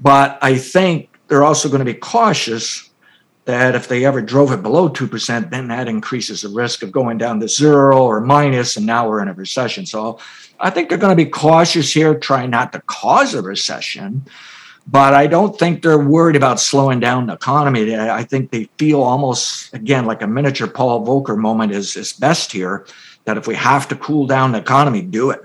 But 0.00 0.38
I 0.42 0.56
think 0.58 1.08
they're 1.28 1.44
also 1.44 1.68
going 1.68 1.80
to 1.80 1.84
be 1.84 1.94
cautious 1.94 2.90
that 3.44 3.74
if 3.74 3.88
they 3.88 4.04
ever 4.04 4.22
drove 4.22 4.52
it 4.52 4.62
below 4.62 4.88
2%, 4.88 5.50
then 5.50 5.68
that 5.68 5.88
increases 5.88 6.42
the 6.42 6.48
risk 6.48 6.82
of 6.82 6.92
going 6.92 7.18
down 7.18 7.40
to 7.40 7.48
zero 7.48 8.04
or 8.04 8.20
minus, 8.20 8.76
and 8.76 8.86
now 8.86 9.08
we're 9.08 9.20
in 9.20 9.28
a 9.28 9.32
recession. 9.32 9.84
So 9.84 10.20
I 10.62 10.70
think 10.70 10.88
they're 10.88 10.98
going 10.98 11.16
to 11.16 11.24
be 11.24 11.28
cautious 11.28 11.92
here, 11.92 12.14
trying 12.18 12.50
not 12.50 12.72
to 12.72 12.80
cause 12.82 13.34
a 13.34 13.42
recession. 13.42 14.24
But 14.86 15.14
I 15.14 15.26
don't 15.26 15.56
think 15.58 15.82
they're 15.82 15.98
worried 15.98 16.34
about 16.34 16.58
slowing 16.58 16.98
down 16.98 17.26
the 17.26 17.34
economy. 17.34 17.94
I 17.94 18.24
think 18.24 18.50
they 18.50 18.64
feel 18.78 19.02
almost, 19.02 19.72
again, 19.74 20.06
like 20.06 20.22
a 20.22 20.26
miniature 20.26 20.66
Paul 20.66 21.06
Volcker 21.06 21.36
moment 21.36 21.72
is, 21.72 21.96
is 21.96 22.12
best 22.12 22.50
here 22.50 22.86
that 23.24 23.36
if 23.36 23.46
we 23.46 23.54
have 23.54 23.86
to 23.88 23.96
cool 23.96 24.26
down 24.26 24.52
the 24.52 24.58
economy, 24.58 25.02
do 25.02 25.30
it 25.30 25.40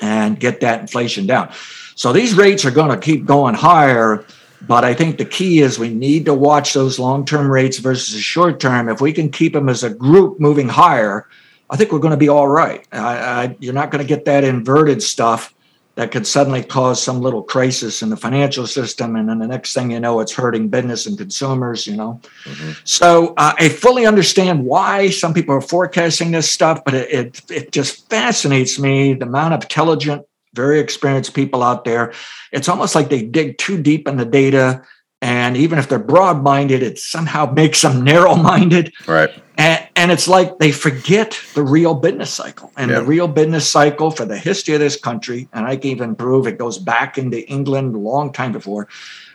and 0.00 0.40
get 0.40 0.60
that 0.60 0.80
inflation 0.80 1.26
down. 1.26 1.52
So 1.94 2.12
these 2.12 2.34
rates 2.34 2.64
are 2.64 2.70
going 2.70 2.90
to 2.90 2.96
keep 2.96 3.26
going 3.26 3.54
higher 3.54 4.24
but 4.66 4.84
I 4.84 4.94
think 4.94 5.18
the 5.18 5.24
key 5.24 5.60
is 5.60 5.78
we 5.78 5.92
need 5.92 6.24
to 6.24 6.34
watch 6.34 6.72
those 6.72 6.98
long 6.98 7.24
term 7.24 7.50
rates 7.50 7.78
versus 7.78 8.14
the 8.14 8.20
short 8.20 8.60
term. 8.60 8.88
If 8.88 9.00
we 9.00 9.12
can 9.12 9.30
keep 9.30 9.52
them 9.52 9.68
as 9.68 9.82
a 9.82 9.90
group 9.90 10.40
moving 10.40 10.68
higher, 10.68 11.28
I 11.70 11.76
think 11.76 11.92
we're 11.92 11.98
going 11.98 12.12
to 12.12 12.16
be 12.16 12.28
all 12.28 12.48
right. 12.48 12.86
I, 12.92 12.98
I, 12.98 13.56
you're 13.58 13.74
not 13.74 13.90
going 13.90 14.02
to 14.02 14.08
get 14.08 14.24
that 14.26 14.44
inverted 14.44 15.02
stuff 15.02 15.54
that 15.96 16.10
could 16.10 16.26
suddenly 16.26 16.62
cause 16.62 17.00
some 17.00 17.20
little 17.20 17.42
crisis 17.42 18.02
in 18.02 18.10
the 18.10 18.16
financial 18.16 18.66
system. 18.66 19.14
And 19.14 19.28
then 19.28 19.38
the 19.38 19.46
next 19.46 19.74
thing 19.74 19.92
you 19.92 20.00
know, 20.00 20.20
it's 20.20 20.32
hurting 20.32 20.68
business 20.68 21.06
and 21.06 21.16
consumers, 21.16 21.86
you 21.86 21.96
know. 21.96 22.20
Mm-hmm. 22.44 22.72
So 22.82 23.32
uh, 23.36 23.54
I 23.56 23.68
fully 23.68 24.04
understand 24.04 24.64
why 24.64 25.10
some 25.10 25.32
people 25.32 25.54
are 25.54 25.60
forecasting 25.60 26.32
this 26.32 26.50
stuff, 26.50 26.84
but 26.84 26.94
it, 26.94 27.12
it, 27.12 27.50
it 27.50 27.72
just 27.72 28.08
fascinates 28.10 28.78
me 28.78 29.14
the 29.14 29.26
amount 29.26 29.54
of 29.54 29.62
intelligent 29.62 30.26
very 30.54 30.78
experienced 30.78 31.34
people 31.34 31.62
out 31.62 31.84
there. 31.84 32.12
It's 32.52 32.68
almost 32.68 32.94
like 32.94 33.08
they 33.08 33.22
dig 33.22 33.58
too 33.58 33.80
deep 33.80 34.08
in 34.08 34.16
the 34.16 34.24
data. 34.24 34.82
And 35.24 35.56
even 35.56 35.78
if 35.78 35.88
they're 35.88 35.98
broad 35.98 36.42
minded, 36.42 36.82
it 36.82 36.98
somehow 36.98 37.50
makes 37.50 37.80
them 37.80 38.04
narrow 38.04 38.34
minded. 38.34 38.92
Right. 39.06 39.30
And, 39.56 39.88
and, 39.96 40.12
it's 40.12 40.28
like 40.28 40.58
they 40.58 40.70
forget 40.70 41.40
the 41.54 41.62
real 41.62 41.94
business 41.94 42.30
cycle. 42.30 42.70
And 42.76 42.90
yeah. 42.90 42.98
the 42.98 43.06
real 43.06 43.26
business 43.26 43.66
cycle 43.66 44.10
for 44.10 44.26
the 44.26 44.36
history 44.36 44.74
of 44.74 44.80
this 44.80 44.96
country, 44.96 45.48
and 45.54 45.64
I 45.64 45.76
can 45.76 45.92
even 45.92 46.14
prove 46.14 46.46
it 46.46 46.58
goes 46.58 46.76
back 46.76 47.16
into 47.16 47.48
England 47.48 47.94
a 47.94 47.98
long 47.98 48.34
time 48.34 48.52
before, 48.52 48.86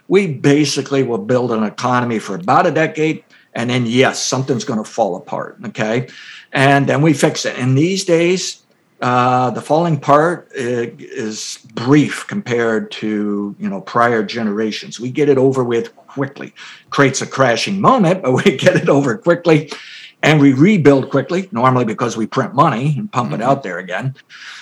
we 0.07 0.27
basically 0.27 1.01
will 1.01 1.17
build 1.17 1.51
an 1.51 1.63
economy 1.63 2.19
for 2.19 2.35
about 2.35 2.67
a 2.67 2.71
decade. 2.71 3.23
And 3.55 3.71
then, 3.71 3.87
yes, 3.87 4.23
something's 4.23 4.65
going 4.65 4.83
to 4.83 4.87
fall 4.87 5.15
apart. 5.15 5.57
Okay. 5.65 6.07
And 6.53 6.87
then 6.87 7.01
we 7.01 7.13
fix 7.13 7.45
it. 7.45 7.57
And 7.57 7.75
these 7.75 8.05
days, 8.05 8.58
uh, 9.01 9.49
the 9.51 9.61
falling 9.61 9.99
part 9.99 10.49
is 10.53 11.59
brief 11.73 12.27
compared 12.27 12.91
to 12.91 13.55
you 13.57 13.69
know 13.69 13.81
prior 13.81 14.23
generations. 14.23 14.99
We 14.99 15.09
get 15.11 15.29
it 15.29 15.37
over 15.37 15.63
with 15.63 15.95
quickly. 15.95 16.53
Creates 16.89 17.21
a 17.21 17.27
crashing 17.27 17.79
moment, 17.79 18.23
but 18.23 18.33
we 18.33 18.43
get 18.57 18.75
it 18.75 18.89
over 18.89 19.17
quickly, 19.17 19.71
and 20.21 20.41
we 20.41 20.53
rebuild 20.53 21.09
quickly. 21.09 21.47
Normally 21.51 21.85
because 21.85 22.17
we 22.17 22.27
print 22.27 22.53
money 22.53 22.95
and 22.97 23.11
pump 23.11 23.31
mm-hmm. 23.31 23.41
it 23.41 23.45
out 23.45 23.63
there 23.63 23.77
again. 23.77 24.15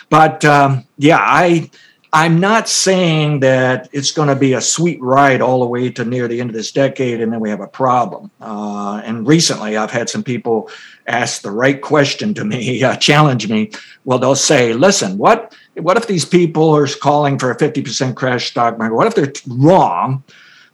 But 0.09 0.45
um, 0.45 0.85
yeah, 0.97 1.19
I 1.19 1.71
I'm 2.13 2.39
not 2.39 2.69
saying 2.69 3.41
that 3.41 3.89
it's 3.91 4.11
going 4.11 4.29
to 4.29 4.35
be 4.35 4.53
a 4.53 4.61
sweet 4.61 5.01
ride 5.01 5.41
all 5.41 5.59
the 5.59 5.65
way 5.65 5.91
to 5.91 6.05
near 6.05 6.27
the 6.27 6.39
end 6.39 6.49
of 6.49 6.55
this 6.55 6.71
decade 6.71 7.19
and 7.19 7.33
then 7.33 7.41
we 7.41 7.49
have 7.49 7.59
a 7.59 7.67
problem. 7.67 8.31
Uh, 8.39 9.01
and 9.03 9.27
recently, 9.27 9.75
I've 9.75 9.91
had 9.91 10.09
some 10.09 10.23
people 10.23 10.69
ask 11.05 11.41
the 11.41 11.51
right 11.51 11.81
question 11.81 12.33
to 12.35 12.45
me, 12.45 12.81
uh, 12.83 12.95
challenge 12.95 13.49
me. 13.49 13.71
Well, 14.05 14.19
they'll 14.19 14.35
say, 14.35 14.73
listen, 14.73 15.17
what, 15.17 15.53
what 15.75 15.97
if 15.97 16.07
these 16.07 16.23
people 16.23 16.75
are 16.75 16.87
calling 16.87 17.37
for 17.37 17.51
a 17.51 17.57
50% 17.57 18.15
crash 18.15 18.49
stock 18.51 18.77
market? 18.77 18.95
What 18.95 19.07
if 19.07 19.15
they're 19.15 19.33
wrong? 19.47 20.23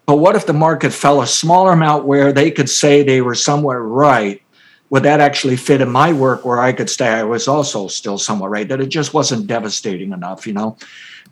But 0.06 0.18
what 0.18 0.36
if 0.36 0.46
the 0.46 0.54
market 0.54 0.94
fell 0.94 1.22
a 1.22 1.28
smaller 1.28 1.72
amount 1.72 2.06
where 2.06 2.32
they 2.32 2.52
could 2.52 2.70
say 2.70 3.02
they 3.02 3.22
were 3.22 3.36
somewhat 3.36 3.76
right? 3.76 4.42
Would 4.90 5.04
that 5.04 5.22
actually 5.22 5.56
fit 5.56 5.82
in 5.82 5.90
my 5.90 6.14
work 6.14 6.46
where 6.46 6.60
I 6.60 6.74
could 6.74 6.90
say 6.90 7.08
I 7.08 7.24
was 7.24 7.48
also 7.48 7.88
still 7.88 8.20
somewhat 8.20 8.52
right? 8.52 8.68
That 8.68 8.82
it 8.82 8.88
just 8.88 9.14
wasn't 9.14 9.48
devastating 9.48 10.12
enough, 10.12 10.46
you 10.46 10.54
know? 10.54 10.78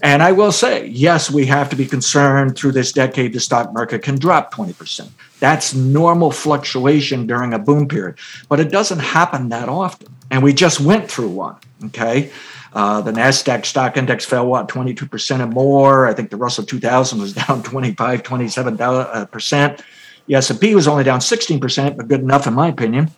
And 0.03 0.23
I 0.23 0.31
will 0.31 0.51
say, 0.51 0.87
yes, 0.87 1.29
we 1.29 1.45
have 1.45 1.69
to 1.69 1.75
be 1.75 1.85
concerned 1.85 2.57
through 2.57 2.71
this 2.71 2.91
decade, 2.91 3.33
the 3.33 3.39
stock 3.39 3.71
market 3.71 4.01
can 4.01 4.17
drop 4.17 4.53
20%. 4.53 5.09
That's 5.39 5.75
normal 5.75 6.31
fluctuation 6.31 7.27
during 7.27 7.53
a 7.53 7.59
boom 7.59 7.87
period, 7.87 8.17
but 8.49 8.59
it 8.59 8.71
doesn't 8.71 8.99
happen 8.99 9.49
that 9.49 9.69
often. 9.69 10.15
And 10.31 10.41
we 10.41 10.53
just 10.53 10.79
went 10.79 11.09
through 11.09 11.29
one. 11.29 11.57
Okay. 11.85 12.31
Uh, 12.73 13.01
the 13.01 13.11
NASDAQ 13.11 13.65
stock 13.65 13.97
index 13.97 14.23
fell, 14.23 14.47
what, 14.47 14.69
22% 14.69 15.39
or 15.39 15.47
more. 15.47 16.07
I 16.07 16.13
think 16.13 16.29
the 16.29 16.37
Russell 16.37 16.63
2000 16.63 17.19
was 17.19 17.33
down 17.47 17.63
25, 17.63 18.23
27%. 18.23 18.79
Uh, 18.79 19.83
the 20.27 20.35
S&P 20.35 20.75
was 20.75 20.87
only 20.87 21.03
down 21.03 21.19
16%, 21.19 21.97
but 21.97 22.07
good 22.07 22.21
enough 22.21 22.47
in 22.47 22.53
my 22.53 22.69
opinion. 22.69 23.11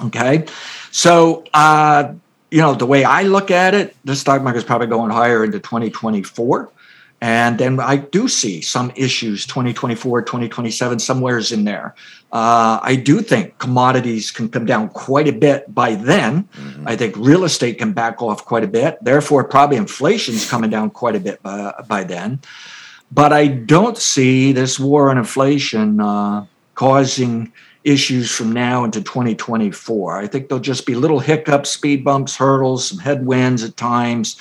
Okay. 0.00 0.46
So, 0.90 1.44
uh, 1.52 2.14
you 2.52 2.60
know, 2.60 2.74
the 2.74 2.84
way 2.84 3.02
I 3.02 3.22
look 3.22 3.50
at 3.50 3.72
it, 3.72 3.96
the 4.04 4.14
stock 4.14 4.42
market 4.42 4.58
is 4.58 4.64
probably 4.64 4.86
going 4.86 5.10
higher 5.10 5.42
into 5.42 5.58
2024. 5.58 6.70
And 7.22 7.56
then 7.56 7.80
I 7.80 7.96
do 7.96 8.28
see 8.28 8.60
some 8.60 8.92
issues 8.94 9.46
2024, 9.46 10.22
2027, 10.22 10.98
somewhere's 10.98 11.50
in 11.50 11.64
there. 11.64 11.94
Uh, 12.30 12.78
I 12.82 12.96
do 12.96 13.20
think 13.20 13.56
commodities 13.58 14.30
can 14.30 14.50
come 14.50 14.66
down 14.66 14.90
quite 14.90 15.28
a 15.28 15.32
bit 15.32 15.72
by 15.72 15.94
then. 15.94 16.44
Mm-hmm. 16.44 16.88
I 16.88 16.96
think 16.96 17.16
real 17.16 17.44
estate 17.44 17.78
can 17.78 17.92
back 17.92 18.20
off 18.20 18.44
quite 18.44 18.64
a 18.64 18.68
bit. 18.68 18.98
Therefore, 19.02 19.44
probably 19.44 19.78
inflation's 19.78 20.50
coming 20.50 20.68
down 20.68 20.90
quite 20.90 21.16
a 21.16 21.20
bit 21.20 21.42
by, 21.42 21.72
by 21.88 22.04
then. 22.04 22.40
But 23.10 23.32
I 23.32 23.46
don't 23.46 23.96
see 23.96 24.52
this 24.52 24.78
war 24.78 25.08
on 25.08 25.16
inflation 25.16 26.00
uh, 26.00 26.44
causing 26.74 27.52
issues 27.84 28.30
from 28.30 28.52
now 28.52 28.84
into 28.84 29.00
2024. 29.02 30.18
I 30.18 30.26
think 30.26 30.48
there'll 30.48 30.62
just 30.62 30.86
be 30.86 30.94
little 30.94 31.20
hiccups, 31.20 31.70
speed 31.70 32.04
bumps, 32.04 32.36
hurdles, 32.36 32.88
some 32.88 32.98
headwinds 32.98 33.64
at 33.64 33.76
times, 33.76 34.36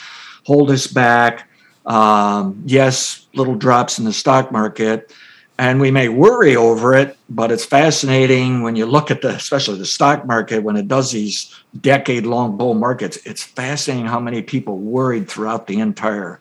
hold 0.45 0.71
us 0.71 0.87
back. 0.87 1.49
Um, 1.85 2.61
yes, 2.65 3.27
little 3.33 3.55
drops 3.55 3.97
in 3.97 4.05
the 4.05 4.13
stock 4.13 4.51
market, 4.51 5.13
and 5.57 5.79
we 5.79 5.91
may 5.91 6.09
worry 6.09 6.55
over 6.55 6.93
it, 6.93 7.17
but 7.29 7.51
it's 7.51 7.65
fascinating 7.65 8.61
when 8.61 8.75
you 8.75 8.85
look 8.85 9.11
at 9.11 9.21
the, 9.21 9.29
especially 9.29 9.77
the 9.77 9.85
stock 9.85 10.25
market, 10.25 10.63
when 10.63 10.75
it 10.75 10.87
does 10.87 11.11
these 11.11 11.55
decade 11.81 12.25
long 12.25 12.57
bull 12.57 12.73
markets, 12.75 13.17
it's 13.25 13.43
fascinating 13.43 14.05
how 14.05 14.19
many 14.19 14.41
people 14.41 14.77
worried 14.77 15.29
throughout 15.29 15.67
the 15.67 15.79
entire 15.79 16.39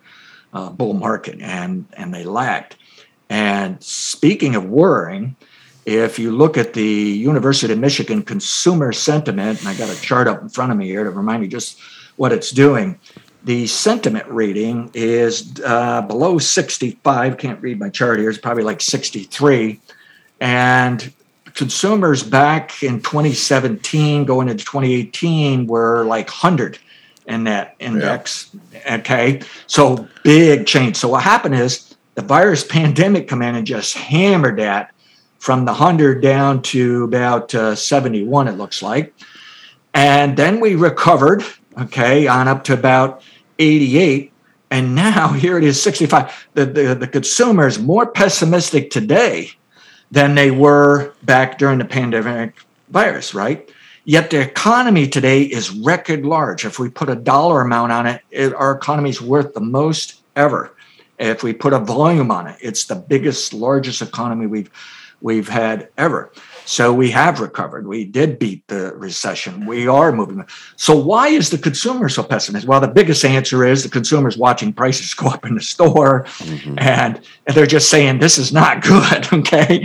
uh, 0.53 0.69
bull 0.71 0.95
market 0.95 1.41
and, 1.41 1.87
and 1.95 2.13
they 2.13 2.25
lacked. 2.25 2.77
And 3.29 3.83
speaking 3.83 4.57
of 4.57 4.65
worrying, 4.65 5.37
if 5.87 6.19
you 6.19 6.33
look 6.33 6.57
at 6.59 6.73
the 6.73 6.83
University 6.83 7.73
of 7.73 7.79
Michigan 7.79 8.23
consumer 8.23 8.93
sentiment, 8.93 9.61
and 9.61 9.69
I 9.69 9.75
got 9.75 9.89
a 9.89 10.01
chart 10.01 10.29
up 10.29 10.43
in 10.43 10.49
front 10.49 10.73
of 10.73 10.79
me 10.79 10.87
here 10.87 11.05
to 11.05 11.11
remind 11.11 11.43
me 11.43 11.49
just 11.49 11.81
what 12.17 12.33
it's 12.33 12.51
doing, 12.51 12.99
the 13.45 13.67
sentiment 13.67 14.27
reading 14.29 14.91
is 14.93 15.61
uh, 15.65 16.03
below 16.03 16.39
65. 16.39 17.39
Can't 17.39 17.61
read 17.63 17.79
my 17.79 17.89
chart 17.89 18.19
here. 18.19 18.29
It's 18.29 18.39
probably 18.39 18.63
like 18.63 18.81
63. 18.81 19.81
And 20.41 21.13
consumers 21.55 22.23
back 22.23 22.83
in 22.83 23.01
2017, 23.01 24.25
going 24.25 24.49
into 24.49 24.65
2018, 24.65 25.67
were 25.67 26.05
like 26.05 26.27
100 26.27 26.79
in 27.27 27.45
that 27.45 27.77
index. 27.79 28.55
Yeah. 28.73 28.97
Okay. 28.97 29.41
So 29.67 30.09
big 30.23 30.67
change. 30.67 30.97
So 30.97 31.09
what 31.09 31.23
happened 31.23 31.55
is 31.55 31.97
the 32.15 32.23
virus 32.23 32.65
pandemic 32.69 33.29
come 33.29 33.41
in 33.41 33.55
and 33.55 33.67
just 33.67 33.97
hammered 33.97 34.59
that 34.59 34.93
from 35.41 35.65
the 35.65 35.73
100 35.73 36.21
down 36.21 36.61
to 36.61 37.03
about 37.03 37.53
uh, 37.55 37.75
71, 37.75 38.47
it 38.47 38.53
looks 38.53 38.83
like. 38.83 39.15
And 39.95 40.37
then 40.37 40.61
we 40.61 40.75
recovered, 40.75 41.43
okay, 41.81 42.27
on 42.27 42.47
up 42.47 42.63
to 42.65 42.75
about 42.75 43.23
88. 43.59 44.33
And 44.71 44.95
now 44.95 45.29
here 45.33 45.57
it 45.57 45.65
is 45.65 45.83
65. 45.83 46.49
The, 46.55 46.67
the, 46.67 46.95
the 46.95 47.09
consumer 47.09 47.67
is 47.67 47.79
more 47.79 48.07
pessimistic 48.07 48.91
today 48.91 49.51
than 50.11 50.35
they 50.35 50.51
were 50.51 51.15
back 51.23 51.57
during 51.57 51.79
the 51.79 51.85
pandemic 51.87 52.55
virus, 52.91 53.33
right? 53.33 53.69
Yet 54.05 54.31
the 54.31 54.41
economy 54.41 55.09
today 55.09 55.43
is 55.43 55.71
record 55.71 56.27
large. 56.27 56.67
If 56.67 56.79
we 56.79 56.91
put 56.91 57.09
a 57.09 57.17
dollar 57.17 57.63
amount 57.63 57.93
on 57.93 58.07
it, 58.07 58.23
it 58.31 58.53
our 58.55 58.73
economy 58.73 59.11
is 59.11 59.23
worth 59.23 59.55
the 59.55 59.61
most 59.61 60.23
ever. 60.37 60.75
If 61.19 61.43
we 61.43 61.53
put 61.55 61.73
a 61.73 61.79
volume 61.79 62.31
on 62.31 62.47
it, 62.47 62.59
it's 62.61 62.85
the 62.85 62.97
biggest, 62.97 63.55
largest 63.55 64.03
economy 64.03 64.47
we've 64.47 64.71
we've 65.21 65.49
had 65.49 65.89
ever. 65.99 66.33
So 66.65 66.93
we 66.93 67.11
have 67.11 67.41
recovered. 67.41 67.87
We 67.87 68.05
did 68.05 68.39
beat 68.39 68.67
the 68.69 68.95
recession. 68.95 69.67
We 69.67 69.89
are 69.89 70.13
moving. 70.13 70.45
So 70.77 70.97
why 70.97 71.29
is 71.29 71.51
the 71.51 71.59
consumer 71.59 72.09
so 72.09 72.23
pessimistic? 72.23 72.69
Well, 72.69 72.81
the 72.81 72.89
biggest 72.89 73.25
answer 73.25 73.65
is 73.65 73.83
the 73.83 73.89
consumer's 73.89 74.37
watching 74.37 74.73
prices 74.73 75.13
go 75.21 75.27
up 75.29 75.45
in 75.45 75.55
the 75.55 75.61
store 75.61 76.25
mm-hmm. 76.25 76.79
and, 76.79 77.21
and 77.47 77.57
they're 77.57 77.67
just 77.67 77.91
saying 77.91 78.19
this 78.19 78.39
is 78.39 78.53
not 78.53 78.83
good. 78.83 79.27
Okay. 79.41 79.85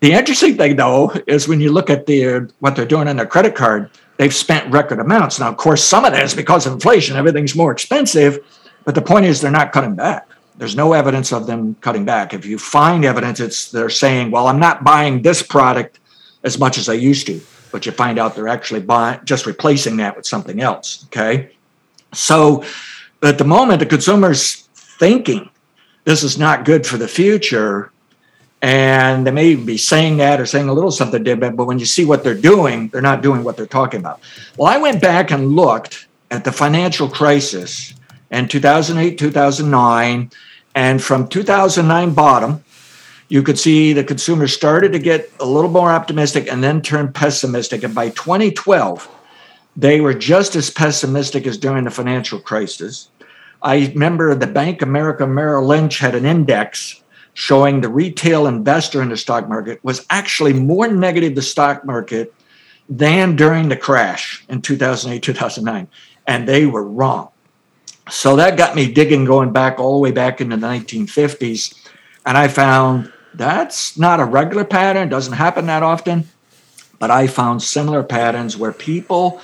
The 0.00 0.12
interesting 0.12 0.56
thing 0.56 0.76
though 0.76 1.12
is 1.26 1.46
when 1.46 1.60
you 1.60 1.70
look 1.70 1.90
at 1.90 2.06
the 2.06 2.50
what 2.58 2.74
they're 2.74 2.86
doing 2.86 3.06
on 3.06 3.16
their 3.16 3.26
credit 3.26 3.54
card, 3.54 3.90
they've 4.16 4.34
spent 4.34 4.70
record 4.72 4.98
amounts. 4.98 5.38
Now, 5.38 5.48
of 5.48 5.58
course, 5.58 5.84
some 5.84 6.04
of 6.04 6.12
that 6.12 6.24
is 6.24 6.34
because 6.34 6.66
of 6.66 6.72
inflation, 6.72 7.16
everything's 7.16 7.54
more 7.54 7.70
expensive, 7.70 8.38
but 8.84 8.94
the 8.94 9.02
point 9.02 9.26
is 9.26 9.40
they're 9.40 9.50
not 9.50 9.72
cutting 9.72 9.94
back. 9.94 10.28
There's 10.60 10.76
no 10.76 10.92
evidence 10.92 11.32
of 11.32 11.46
them 11.46 11.74
cutting 11.80 12.04
back. 12.04 12.34
If 12.34 12.44
you 12.44 12.58
find 12.58 13.02
evidence, 13.02 13.40
it's 13.40 13.70
they're 13.70 13.88
saying, 13.88 14.30
well, 14.30 14.46
I'm 14.46 14.60
not 14.60 14.84
buying 14.84 15.22
this 15.22 15.42
product 15.42 16.00
as 16.44 16.58
much 16.58 16.76
as 16.76 16.86
I 16.86 16.92
used 16.92 17.26
to. 17.28 17.40
But 17.72 17.86
you 17.86 17.92
find 17.92 18.18
out 18.18 18.36
they're 18.36 18.46
actually 18.46 18.80
buying 18.80 19.20
just 19.24 19.46
replacing 19.46 19.96
that 19.96 20.14
with 20.18 20.26
something 20.26 20.60
else. 20.60 21.06
Okay. 21.06 21.52
So 22.12 22.62
at 23.22 23.38
the 23.38 23.44
moment, 23.44 23.80
the 23.80 23.86
consumer's 23.86 24.68
thinking 24.74 25.48
this 26.04 26.22
is 26.22 26.36
not 26.38 26.66
good 26.66 26.86
for 26.86 26.98
the 26.98 27.08
future. 27.08 27.90
And 28.60 29.26
they 29.26 29.30
may 29.30 29.54
be 29.54 29.78
saying 29.78 30.18
that 30.18 30.42
or 30.42 30.44
saying 30.44 30.68
a 30.68 30.74
little 30.74 30.90
something 30.90 31.24
different, 31.24 31.56
but 31.56 31.64
when 31.64 31.78
you 31.78 31.86
see 31.86 32.04
what 32.04 32.22
they're 32.22 32.34
doing, 32.34 32.88
they're 32.88 33.00
not 33.00 33.22
doing 33.22 33.44
what 33.44 33.56
they're 33.56 33.64
talking 33.64 34.00
about. 34.00 34.20
Well, 34.58 34.68
I 34.68 34.76
went 34.76 35.00
back 35.00 35.30
and 35.30 35.56
looked 35.56 36.06
at 36.30 36.44
the 36.44 36.52
financial 36.52 37.08
crisis 37.08 37.94
in 38.30 38.46
2008, 38.46 39.18
2009, 39.18 40.30
and 40.74 41.02
from 41.02 41.28
2009 41.28 42.14
bottom 42.14 42.64
you 43.30 43.44
could 43.44 43.58
see 43.58 43.92
the 43.92 44.02
consumers 44.02 44.52
started 44.52 44.92
to 44.92 44.98
get 44.98 45.30
a 45.38 45.46
little 45.46 45.70
more 45.70 45.92
optimistic 45.92 46.50
and 46.50 46.62
then 46.62 46.82
turned 46.82 47.14
pessimistic. 47.14 47.84
And 47.84 47.94
by 47.94 48.10
2012, 48.10 49.08
they 49.76 50.00
were 50.00 50.14
just 50.14 50.56
as 50.56 50.68
pessimistic 50.68 51.46
as 51.46 51.56
during 51.56 51.84
the 51.84 51.92
financial 51.92 52.40
crisis. 52.40 53.08
I 53.62 53.86
remember 53.86 54.34
the 54.34 54.48
Bank 54.48 54.82
of 54.82 54.88
America 54.88 55.28
Merrill 55.28 55.64
Lynch 55.64 56.00
had 56.00 56.16
an 56.16 56.26
index 56.26 57.00
showing 57.34 57.80
the 57.80 57.88
retail 57.88 58.48
investor 58.48 59.00
in 59.00 59.10
the 59.10 59.16
stock 59.16 59.48
market 59.48 59.82
was 59.84 60.04
actually 60.10 60.52
more 60.52 60.88
negative 60.88 61.36
the 61.36 61.42
stock 61.42 61.86
market 61.86 62.34
than 62.88 63.36
during 63.36 63.68
the 63.68 63.76
crash 63.76 64.44
in 64.48 64.60
2008 64.60 65.22
2009 65.22 65.86
and 66.26 66.48
they 66.48 66.66
were 66.66 66.82
wrong 66.82 67.29
so 68.10 68.36
that 68.36 68.56
got 68.56 68.74
me 68.74 68.92
digging 68.92 69.24
going 69.24 69.52
back 69.52 69.78
all 69.78 69.94
the 69.94 70.00
way 70.00 70.10
back 70.10 70.40
into 70.40 70.56
the 70.56 70.66
1950s 70.66 71.88
and 72.26 72.36
i 72.36 72.48
found 72.48 73.10
that's 73.34 73.96
not 73.98 74.20
a 74.20 74.24
regular 74.24 74.64
pattern, 74.64 75.08
doesn't 75.08 75.34
happen 75.34 75.66
that 75.66 75.82
often. 75.82 76.28
But 76.98 77.10
I 77.10 77.26
found 77.26 77.62
similar 77.62 78.02
patterns 78.02 78.56
where 78.56 78.72
people 78.72 79.40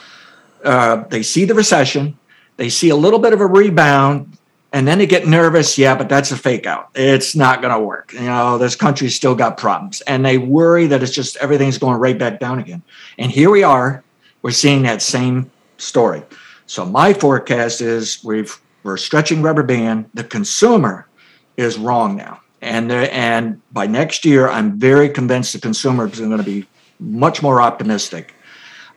uh, 0.65 1.05
they 1.09 1.23
see 1.23 1.45
the 1.45 1.55
recession, 1.55 2.19
they 2.57 2.69
see 2.69 2.89
a 2.89 2.97
little 2.97 3.19
bit 3.19 3.33
of 3.33 3.41
a 3.41 3.47
rebound, 3.47 4.37
and 4.73 4.87
then 4.87 4.99
they 4.99 5.07
get 5.07 5.27
nervous. 5.27 5.79
Yeah, 5.79 5.95
but 5.95 6.09
that's 6.09 6.33
a 6.33 6.37
fake 6.37 6.67
out. 6.67 6.91
It's 6.95 7.37
not 7.37 7.63
going 7.63 7.73
to 7.73 7.81
work. 7.81 8.13
You 8.13 8.21
know, 8.21 8.59
this 8.59 8.75
country's 8.75 9.15
still 9.15 9.35
got 9.35 9.57
problems, 9.57 10.01
and 10.03 10.25
they 10.25 10.39
worry 10.39 10.87
that 10.89 11.03
it's 11.03 11.13
just 11.13 11.37
everything's 11.37 11.79
going 11.79 11.99
right 11.99 12.19
back 12.19 12.41
down 12.41 12.59
again. 12.59 12.83
And 13.17 13.31
here 13.31 13.51
we 13.51 13.63
are, 13.63 14.03
we're 14.43 14.51
seeing 14.51 14.83
that 14.83 15.01
same 15.01 15.51
story. 15.79 16.23
So 16.67 16.85
my 16.85 17.13
forecast 17.13 17.81
is 17.81 18.23
we've 18.25 18.61
we're 18.83 18.97
stretching 18.97 19.43
rubber 19.43 19.63
band. 19.63 20.11
The 20.15 20.25
consumer 20.25 21.09
is 21.57 21.79
wrong 21.79 22.17
now 22.17 22.41
and 22.67 22.91
and 22.91 23.61
by 23.73 23.87
next 23.87 24.25
year, 24.25 24.49
I'm 24.49 24.79
very 24.79 25.09
convinced 25.09 25.53
the 25.53 25.61
consumer 25.61 26.07
is 26.07 26.19
going 26.19 26.37
to 26.37 26.43
be 26.43 26.67
much 26.99 27.43
more 27.43 27.61
optimistic. 27.61 28.35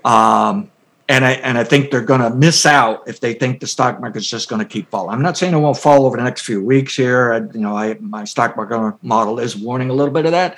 Um, 0.06 0.72
and 1.08 1.26
I 1.26 1.32
and 1.34 1.58
I 1.58 1.64
think 1.64 1.92
they're 1.92 2.02
going 2.02 2.22
to 2.22 2.30
miss 2.30 2.66
out 2.66 3.08
if 3.08 3.20
they 3.20 3.34
think 3.34 3.60
the 3.60 3.68
stock 3.68 4.00
market's 4.00 4.28
just 4.28 4.50
going 4.50 4.60
to 4.60 4.68
keep 4.68 4.90
falling. 4.90 5.14
I'm 5.14 5.22
not 5.22 5.38
saying 5.38 5.54
it 5.54 5.58
won't 5.58 5.78
fall 5.78 6.06
over 6.06 6.18
the 6.18 6.24
next 6.24 6.44
few 6.44 6.64
weeks 6.64 6.96
here. 6.96 7.34
I, 7.34 7.38
you 7.38 7.60
know, 7.60 7.76
I, 7.76 7.96
my 8.00 8.24
stock 8.26 8.56
market 8.56 8.98
model 9.04 9.40
is 9.40 9.56
warning 9.56 9.90
a 9.90 9.94
little 9.94 10.14
bit 10.14 10.26
of 10.26 10.32
that, 10.32 10.58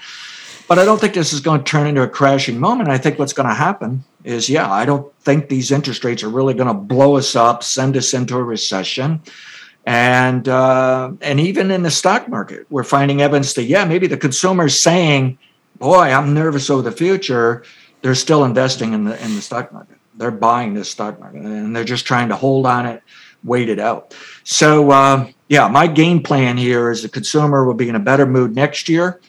but 0.72 0.80
I 0.80 0.86
don't 0.86 1.02
think 1.02 1.14
this 1.14 1.34
is 1.34 1.42
going 1.42 1.62
to 1.62 1.70
turn 1.70 1.86
into 1.86 2.02
a 2.02 2.08
crashing 2.08 2.58
moment. 2.58 2.88
I 2.88 2.98
think 2.98 3.20
what's 3.20 3.34
going 3.34 3.50
to 3.50 3.54
happen 3.54 4.06
is, 4.24 4.50
yeah, 4.50 4.72
I 4.72 4.86
don't 4.86 5.14
think 5.20 5.50
these 5.50 5.70
interest 5.70 6.06
rates 6.06 6.24
are 6.24 6.30
really 6.30 6.54
going 6.54 6.70
to 6.70 6.74
blow 6.74 7.18
us 7.18 7.36
up, 7.36 7.62
send 7.62 7.98
us 7.98 8.14
into 8.14 8.38
a 8.38 8.42
recession 8.42 9.22
and 9.86 10.48
uh, 10.48 11.12
and 11.22 11.42
even 11.42 11.72
in 11.72 11.84
the 11.84 11.92
stock 11.92 12.30
market, 12.30 12.68
we're 12.70 12.86
finding 12.86 13.22
evidence 13.22 13.54
that 13.56 13.64
yeah, 13.64 13.84
maybe 13.84 14.08
the 14.08 14.18
consumer's 14.18 14.80
saying, 14.80 15.38
"Boy, 15.78 16.14
I'm 16.14 16.34
nervous 16.34 16.70
over 16.70 16.82
the 16.82 16.92
future." 16.92 17.64
They're 18.02 18.16
still 18.16 18.46
investing 18.46 18.94
in 18.94 19.04
the 19.04 19.22
in 19.24 19.36
the 19.36 19.42
stock 19.42 19.74
market. 19.74 19.98
They're 20.16 20.32
buying 20.32 20.74
this 20.74 20.90
stock 20.90 21.20
market, 21.20 21.42
and 21.42 21.76
they're 21.76 21.84
just 21.84 22.06
trying 22.06 22.30
to 22.30 22.36
hold 22.36 22.66
on 22.66 22.86
it, 22.86 23.02
wait 23.44 23.70
it 23.70 23.80
out. 23.80 24.16
So 24.44 24.92
uh, 24.92 25.28
yeah, 25.50 25.68
my 25.68 25.88
game 25.88 26.22
plan 26.22 26.58
here 26.58 26.92
is 26.92 27.02
the 27.02 27.10
consumer 27.10 27.66
will 27.66 27.74
be 27.74 27.90
in 27.90 27.96
a 27.96 28.00
better 28.00 28.28
mood 28.28 28.56
next 28.56 28.88
year. 28.88 29.20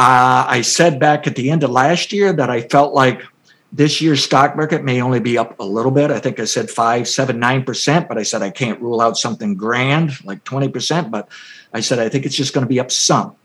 Uh, 0.00 0.46
I 0.48 0.62
said 0.62 0.98
back 0.98 1.26
at 1.26 1.36
the 1.36 1.50
end 1.50 1.62
of 1.62 1.68
last 1.68 2.10
year 2.10 2.32
that 2.32 2.48
I 2.48 2.62
felt 2.62 2.94
like 2.94 3.22
this 3.70 4.00
year's 4.00 4.24
stock 4.24 4.56
market 4.56 4.82
may 4.82 5.02
only 5.02 5.20
be 5.20 5.36
up 5.36 5.60
a 5.60 5.62
little 5.62 5.90
bit. 5.90 6.10
I 6.10 6.18
think 6.18 6.40
I 6.40 6.46
said 6.46 6.70
five, 6.70 7.06
seven, 7.06 7.38
nine 7.38 7.64
percent, 7.64 8.08
but 8.08 8.16
I 8.16 8.22
said 8.22 8.40
I 8.40 8.48
can't 8.48 8.80
rule 8.80 9.02
out 9.02 9.18
something 9.18 9.56
grand 9.56 10.12
like 10.24 10.42
20%. 10.44 11.10
But 11.10 11.28
I 11.74 11.80
said 11.80 11.98
I 11.98 12.08
think 12.08 12.24
it's 12.24 12.34
just 12.34 12.54
going 12.54 12.64
to 12.64 12.68
be 12.68 12.80
up 12.80 12.90
some. 12.90 13.36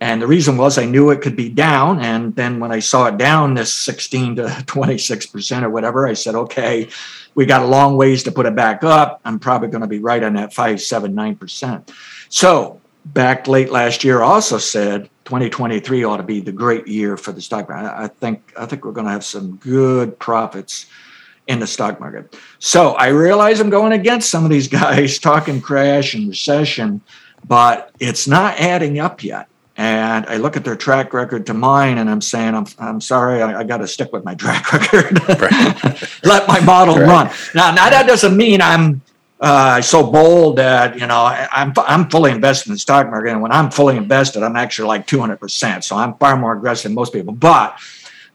And 0.00 0.22
the 0.22 0.26
reason 0.26 0.56
was 0.56 0.78
I 0.78 0.86
knew 0.86 1.10
it 1.10 1.20
could 1.20 1.36
be 1.36 1.50
down. 1.50 2.00
And 2.00 2.34
then 2.34 2.60
when 2.60 2.72
I 2.72 2.78
saw 2.78 3.04
it 3.08 3.18
down 3.18 3.52
this 3.52 3.70
16 3.70 4.36
to 4.36 4.42
26% 4.44 5.62
or 5.62 5.68
whatever, 5.68 6.08
I 6.08 6.14
said, 6.14 6.34
okay, 6.34 6.88
we 7.34 7.44
got 7.44 7.60
a 7.60 7.66
long 7.66 7.98
ways 7.98 8.22
to 8.22 8.32
put 8.32 8.46
it 8.46 8.56
back 8.56 8.82
up. 8.84 9.20
I'm 9.26 9.38
probably 9.38 9.68
going 9.68 9.82
to 9.82 9.86
be 9.86 9.98
right 9.98 10.22
on 10.22 10.32
that 10.32 10.54
five, 10.54 10.80
seven, 10.80 11.14
nine 11.14 11.36
percent. 11.36 11.92
So 12.30 12.80
back 13.04 13.46
late 13.46 13.70
last 13.70 14.02
year 14.02 14.22
also 14.22 14.56
said 14.56 15.10
2023 15.30 16.02
ought 16.02 16.16
to 16.16 16.24
be 16.24 16.40
the 16.40 16.50
great 16.50 16.88
year 16.88 17.16
for 17.16 17.30
the 17.30 17.40
stock 17.40 17.68
market. 17.68 17.96
I 17.96 18.08
think 18.08 18.52
I 18.58 18.66
think 18.66 18.84
we're 18.84 18.90
going 18.90 19.06
to 19.06 19.12
have 19.12 19.24
some 19.24 19.58
good 19.58 20.18
profits 20.18 20.86
in 21.46 21.60
the 21.60 21.68
stock 21.68 22.00
market. 22.00 22.36
So 22.58 22.94
I 22.94 23.08
realize 23.08 23.60
I'm 23.60 23.70
going 23.70 23.92
against 23.92 24.28
some 24.28 24.42
of 24.42 24.50
these 24.50 24.66
guys 24.82 25.20
talking 25.20 25.60
crash 25.60 26.14
and 26.14 26.28
recession, 26.28 27.00
but 27.46 27.92
it's 28.00 28.26
not 28.26 28.58
adding 28.58 28.98
up 28.98 29.22
yet. 29.22 29.46
And 29.76 30.26
I 30.26 30.38
look 30.38 30.56
at 30.56 30.64
their 30.64 30.74
track 30.74 31.14
record 31.14 31.46
to 31.46 31.54
mine, 31.54 31.98
and 31.98 32.10
I'm 32.10 32.20
saying, 32.20 32.56
I'm, 32.56 32.66
I'm 32.80 33.00
sorry, 33.00 33.40
I, 33.40 33.60
I 33.60 33.62
got 33.62 33.78
to 33.78 33.86
stick 33.86 34.12
with 34.12 34.24
my 34.24 34.34
track 34.42 34.72
record. 34.72 35.16
Let 36.24 36.48
my 36.48 36.58
model 36.64 36.96
run. 36.96 37.30
Now, 37.54 37.70
now 37.70 37.88
that 37.88 38.04
doesn't 38.08 38.36
mean 38.36 38.60
I'm 38.60 39.00
uh, 39.40 39.80
so 39.80 40.10
bold 40.10 40.56
that 40.56 40.98
you 40.98 41.06
know 41.06 41.24
I'm 41.24 41.72
I'm 41.78 42.10
fully 42.10 42.30
invested 42.30 42.68
in 42.68 42.74
the 42.74 42.78
stock 42.78 43.10
market, 43.10 43.30
and 43.30 43.40
when 43.40 43.52
I'm 43.52 43.70
fully 43.70 43.96
invested, 43.96 44.42
I'm 44.42 44.56
actually 44.56 44.88
like 44.88 45.06
200 45.06 45.40
percent. 45.40 45.84
So 45.84 45.96
I'm 45.96 46.14
far 46.14 46.36
more 46.36 46.52
aggressive 46.52 46.84
than 46.84 46.94
most 46.94 47.12
people. 47.12 47.32
But 47.32 47.78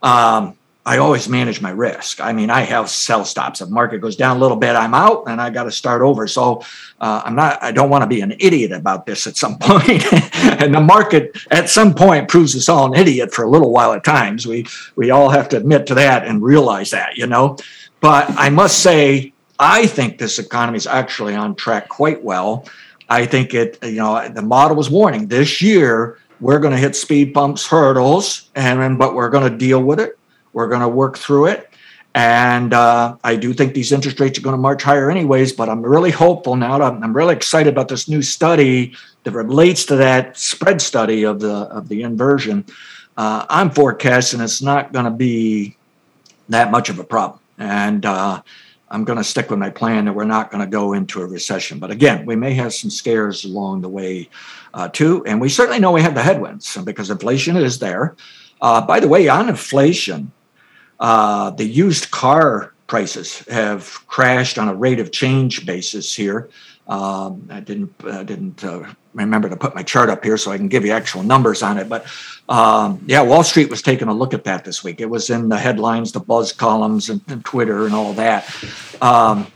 um, 0.02 0.58
I 0.88 0.98
always 0.98 1.28
manage 1.28 1.62
my 1.62 1.72
risk. 1.72 2.22
I 2.22 2.32
mean, 2.32 2.50
I 2.52 2.62
have 2.62 2.90
sell 2.90 3.26
stops. 3.26 3.62
If 3.62 3.70
market 3.70 4.00
goes 4.00 4.16
down 4.16 4.38
a 4.38 4.40
little 4.40 4.58
bit, 4.58 4.76
I'm 4.76 4.96
out, 4.96 5.26
and 5.28 5.40
I 5.40 5.52
got 5.52 5.64
to 5.64 5.72
start 5.72 6.02
over. 6.02 6.28
So 6.28 6.64
uh, 7.00 7.22
I'm 7.24 7.36
not. 7.36 7.62
I 7.62 7.72
don't 7.72 7.92
want 7.92 8.02
to 8.02 8.08
be 8.08 8.22
an 8.22 8.34
idiot 8.40 8.72
about 8.72 9.06
this 9.06 9.28
at 9.28 9.38
some 9.38 9.58
point. 9.62 10.12
and 10.62 10.74
the 10.74 10.82
market 10.82 11.38
at 11.52 11.70
some 11.70 11.94
point 11.94 12.30
proves 12.30 12.56
us 12.56 12.68
all 12.68 12.92
an 12.92 13.00
idiot 13.00 13.32
for 13.32 13.46
a 13.46 13.50
little 13.50 13.72
while 13.72 13.94
at 13.94 14.04
times. 14.04 14.48
We 14.48 14.66
we 14.96 15.12
all 15.12 15.30
have 15.30 15.50
to 15.50 15.58
admit 15.58 15.86
to 15.88 15.96
that 15.96 16.26
and 16.26 16.42
realize 16.42 16.90
that, 16.92 17.16
you 17.16 17.28
know. 17.28 17.58
But 18.00 18.30
I 18.38 18.50
must 18.50 18.84
say, 18.84 19.34
I 19.60 19.88
think 19.88 20.18
this 20.18 20.40
economy 20.40 20.78
is 20.78 20.88
actually 20.88 21.36
on 21.36 21.56
track 21.56 21.88
quite 21.90 22.24
well. 22.24 22.68
I 23.08 23.26
think 23.26 23.54
it, 23.54 23.78
you 23.84 23.96
know, 23.98 24.28
the 24.28 24.42
model 24.42 24.76
was 24.76 24.90
warning 24.90 25.28
this 25.28 25.62
year 25.62 26.20
we're 26.40 26.60
going 26.60 26.74
to 26.74 26.78
hit 26.78 26.96
speed 26.96 27.34
bumps, 27.34 27.66
hurdles, 27.66 28.50
and 28.56 28.98
but 28.98 29.16
we're 29.16 29.30
going 29.30 29.50
to 29.50 29.58
deal 29.58 29.82
with 29.82 30.00
it. 30.00 30.18
We're 30.54 30.68
going 30.68 30.82
to 30.82 30.90
work 30.90 31.18
through 31.18 31.48
it. 31.48 31.70
And 32.14 32.74
uh, 32.74 33.18
I 33.24 33.36
do 33.36 33.54
think 33.54 33.74
these 33.74 33.92
interest 33.92 34.20
rates 34.20 34.40
are 34.40 34.42
going 34.42 34.54
to 34.54 34.62
march 34.62 34.84
higher, 34.84 35.12
anyways. 35.12 35.54
But 35.54 35.70
I'm 35.70 35.82
really 35.82 36.12
hopeful 36.12 36.56
now. 36.56 36.82
I'm 36.82 37.16
really 37.16 37.36
excited 37.36 37.72
about 37.72 37.90
this 37.90 38.08
new 38.08 38.22
study 38.22 38.96
that 39.24 39.32
relates 39.32 39.86
to 39.86 39.98
that 39.98 40.38
spread 40.38 40.82
study 40.82 41.24
of 41.24 41.40
the 41.40 41.54
of 41.54 41.90
the 41.90 42.04
inversion. 42.04 42.66
Uh, 43.18 43.46
I'm 43.50 43.70
forecasting 43.70 44.42
it's 44.42 44.62
not 44.62 44.94
going 44.94 45.06
to 45.06 45.12
be 45.12 45.78
that 46.50 46.72
much 46.72 46.90
of 46.90 47.00
a 47.00 47.04
problem. 47.04 47.40
And 47.58 48.06
uh, 48.06 48.42
I'm 48.96 49.04
going 49.04 49.18
to 49.18 49.26
stick 49.26 49.50
with 49.50 49.60
my 49.60 49.70
plan 49.70 50.06
that 50.06 50.14
we're 50.14 50.24
not 50.24 50.52
going 50.52 50.64
to 50.64 50.70
go 50.70 50.94
into 50.94 51.22
a 51.22 51.26
recession. 51.26 51.80
But 51.80 51.92
again, 51.92 52.26
we 52.26 52.38
may 52.38 52.54
have 52.54 52.74
some 52.74 52.90
scares 52.90 53.44
along 53.44 53.82
the 53.82 53.90
way 53.90 54.30
uh, 54.74 54.88
too. 54.88 55.22
And 55.26 55.42
we 55.42 55.50
certainly 55.50 55.82
know 55.82 55.92
we 55.92 56.02
have 56.02 56.16
the 56.16 56.24
headwinds 56.24 56.78
because 56.78 57.10
inflation 57.10 57.58
is 57.58 57.80
there. 57.80 58.16
Uh, 58.62 58.80
by 58.86 59.02
the 59.02 59.10
way, 59.10 59.28
on 59.28 59.50
inflation, 59.50 60.32
uh, 61.02 61.50
the 61.50 61.66
used 61.66 62.10
car 62.12 62.74
prices 62.88 63.40
have 63.50 63.84
crashed 64.08 64.58
on 64.58 64.70
a 64.70 64.74
rate 64.74 65.02
of 65.02 65.12
change 65.12 65.66
basis 65.66 66.16
here. 66.16 66.50
Um, 66.88 67.48
I 67.52 67.60
didn't 67.62 67.94
uh, 68.04 68.24
didn't 68.24 68.64
uh, 68.64 68.84
remember 69.14 69.50
to 69.50 69.56
put 69.56 69.74
my 69.74 69.82
chart 69.82 70.10
up 70.10 70.24
here 70.24 70.38
so 70.38 70.52
I 70.52 70.58
can 70.58 70.68
give 70.68 70.86
you 70.86 70.92
actual 70.92 71.24
numbers 71.24 71.64
on 71.64 71.78
it. 71.78 71.90
But 71.90 72.06
um, 72.48 73.04
yeah, 73.08 73.22
Wall 73.22 73.44
Street 73.44 73.70
was 73.70 73.82
taking 73.82 74.08
a 74.08 74.14
look 74.14 74.34
at 74.34 74.44
that 74.44 74.66
this 74.66 74.84
week. 74.84 75.02
It 75.02 75.10
was 75.10 75.30
in 75.30 75.50
the 75.50 75.58
headlines, 75.58 76.12
the 76.12 76.20
buzz 76.20 76.52
columns, 76.52 77.10
and, 77.10 77.22
and 77.28 77.44
Twitter 77.44 77.86
and 77.86 77.96
all 77.96 78.14
that. 78.14 78.46
Um, 79.02 79.48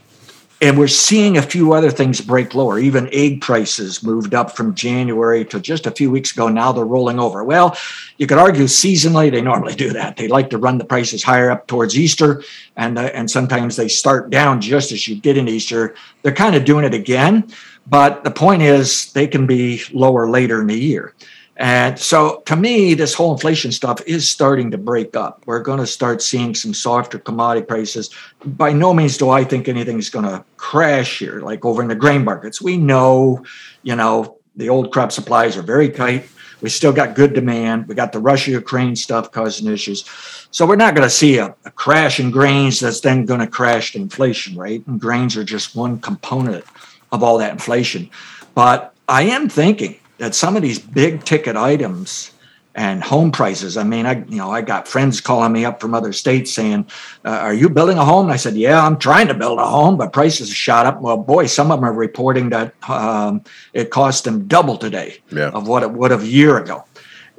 and 0.62 0.78
we're 0.78 0.88
seeing 0.88 1.38
a 1.38 1.42
few 1.42 1.72
other 1.72 1.90
things 1.90 2.20
break 2.20 2.54
lower. 2.54 2.78
Even 2.78 3.08
egg 3.12 3.40
prices 3.40 4.02
moved 4.02 4.34
up 4.34 4.54
from 4.54 4.74
January 4.74 5.44
to 5.46 5.58
just 5.58 5.86
a 5.86 5.90
few 5.90 6.10
weeks 6.10 6.32
ago. 6.32 6.48
Now 6.48 6.70
they're 6.70 6.84
rolling 6.84 7.18
over. 7.18 7.42
Well, 7.42 7.76
you 8.18 8.26
could 8.26 8.36
argue 8.36 8.64
seasonally 8.64 9.30
they 9.30 9.40
normally 9.40 9.74
do 9.74 9.92
that. 9.94 10.18
They 10.18 10.28
like 10.28 10.50
to 10.50 10.58
run 10.58 10.76
the 10.76 10.84
prices 10.84 11.22
higher 11.22 11.50
up 11.50 11.66
towards 11.66 11.98
Easter, 11.98 12.42
and 12.76 12.98
uh, 12.98 13.10
and 13.14 13.30
sometimes 13.30 13.76
they 13.76 13.88
start 13.88 14.28
down 14.28 14.60
just 14.60 14.92
as 14.92 15.08
you 15.08 15.16
get 15.16 15.38
in 15.38 15.48
Easter. 15.48 15.94
They're 16.22 16.32
kind 16.32 16.54
of 16.54 16.66
doing 16.66 16.84
it 16.84 16.94
again, 16.94 17.50
but 17.86 18.22
the 18.24 18.30
point 18.30 18.60
is 18.60 19.12
they 19.12 19.26
can 19.26 19.46
be 19.46 19.82
lower 19.92 20.28
later 20.28 20.60
in 20.60 20.66
the 20.66 20.78
year. 20.78 21.14
And 21.60 21.98
so 21.98 22.42
to 22.46 22.56
me, 22.56 22.94
this 22.94 23.12
whole 23.12 23.32
inflation 23.32 23.70
stuff 23.70 24.00
is 24.06 24.28
starting 24.28 24.70
to 24.70 24.78
break 24.78 25.14
up. 25.14 25.42
We're 25.44 25.60
going 25.60 25.78
to 25.78 25.86
start 25.86 26.22
seeing 26.22 26.54
some 26.54 26.72
softer 26.72 27.18
commodity 27.18 27.66
prices. 27.66 28.08
By 28.42 28.72
no 28.72 28.94
means 28.94 29.18
do 29.18 29.28
I 29.28 29.44
think 29.44 29.68
anything 29.68 29.98
is 29.98 30.08
going 30.08 30.24
to 30.24 30.42
crash 30.56 31.18
here, 31.18 31.42
like 31.42 31.66
over 31.66 31.82
in 31.82 31.88
the 31.88 31.94
grain 31.94 32.24
markets. 32.24 32.62
We 32.62 32.78
know, 32.78 33.44
you 33.82 33.94
know, 33.94 34.38
the 34.56 34.70
old 34.70 34.90
crop 34.90 35.12
supplies 35.12 35.58
are 35.58 35.62
very 35.62 35.90
tight. 35.90 36.26
We 36.62 36.70
still 36.70 36.94
got 36.94 37.14
good 37.14 37.34
demand. 37.34 37.88
We 37.88 37.94
got 37.94 38.12
the 38.12 38.20
Russia 38.20 38.52
Ukraine 38.52 38.96
stuff 38.96 39.30
causing 39.30 39.70
issues. 39.70 40.06
So 40.50 40.64
we're 40.64 40.76
not 40.76 40.94
going 40.94 41.06
to 41.06 41.14
see 41.14 41.36
a, 41.36 41.54
a, 41.66 41.70
crash 41.70 42.20
in 42.20 42.30
grains 42.30 42.80
that's 42.80 43.00
then 43.00 43.26
going 43.26 43.40
to 43.40 43.46
crash 43.46 43.92
the 43.92 44.00
inflation 44.00 44.56
rate. 44.56 44.86
And 44.86 44.98
grains 44.98 45.36
are 45.36 45.44
just 45.44 45.76
one 45.76 46.00
component 46.00 46.64
of 47.12 47.22
all 47.22 47.36
that 47.36 47.52
inflation. 47.52 48.08
But 48.54 48.94
I 49.08 49.24
am 49.24 49.50
thinking 49.50 50.00
that 50.20 50.34
some 50.34 50.54
of 50.54 50.62
these 50.62 50.78
big 50.78 51.24
ticket 51.24 51.56
items 51.56 52.32
and 52.74 53.02
home 53.02 53.32
prices. 53.32 53.76
I 53.76 53.82
mean, 53.82 54.06
I 54.06 54.24
you 54.26 54.36
know 54.36 54.50
I 54.50 54.60
got 54.60 54.86
friends 54.86 55.20
calling 55.20 55.52
me 55.52 55.64
up 55.64 55.80
from 55.80 55.94
other 55.94 56.12
states 56.12 56.52
saying, 56.52 56.86
uh, 57.24 57.30
"Are 57.30 57.54
you 57.54 57.68
building 57.68 57.98
a 57.98 58.04
home?" 58.04 58.26
And 58.26 58.32
I 58.32 58.36
said, 58.36 58.54
"Yeah, 58.54 58.84
I'm 58.84 58.96
trying 58.98 59.26
to 59.28 59.34
build 59.34 59.58
a 59.58 59.66
home, 59.66 59.96
but 59.96 60.12
prices 60.12 60.50
shot 60.50 60.86
up." 60.86 61.00
Well, 61.00 61.16
boy, 61.16 61.46
some 61.46 61.70
of 61.72 61.78
them 61.78 61.88
are 61.88 61.92
reporting 61.92 62.50
that 62.50 62.74
um, 62.88 63.42
it 63.72 63.90
cost 63.90 64.24
them 64.24 64.46
double 64.46 64.76
today 64.76 65.18
yeah. 65.32 65.48
of 65.48 65.66
what 65.66 65.82
it 65.82 65.90
would 65.90 66.12
have 66.12 66.22
a 66.22 66.26
year 66.26 66.58
ago. 66.58 66.84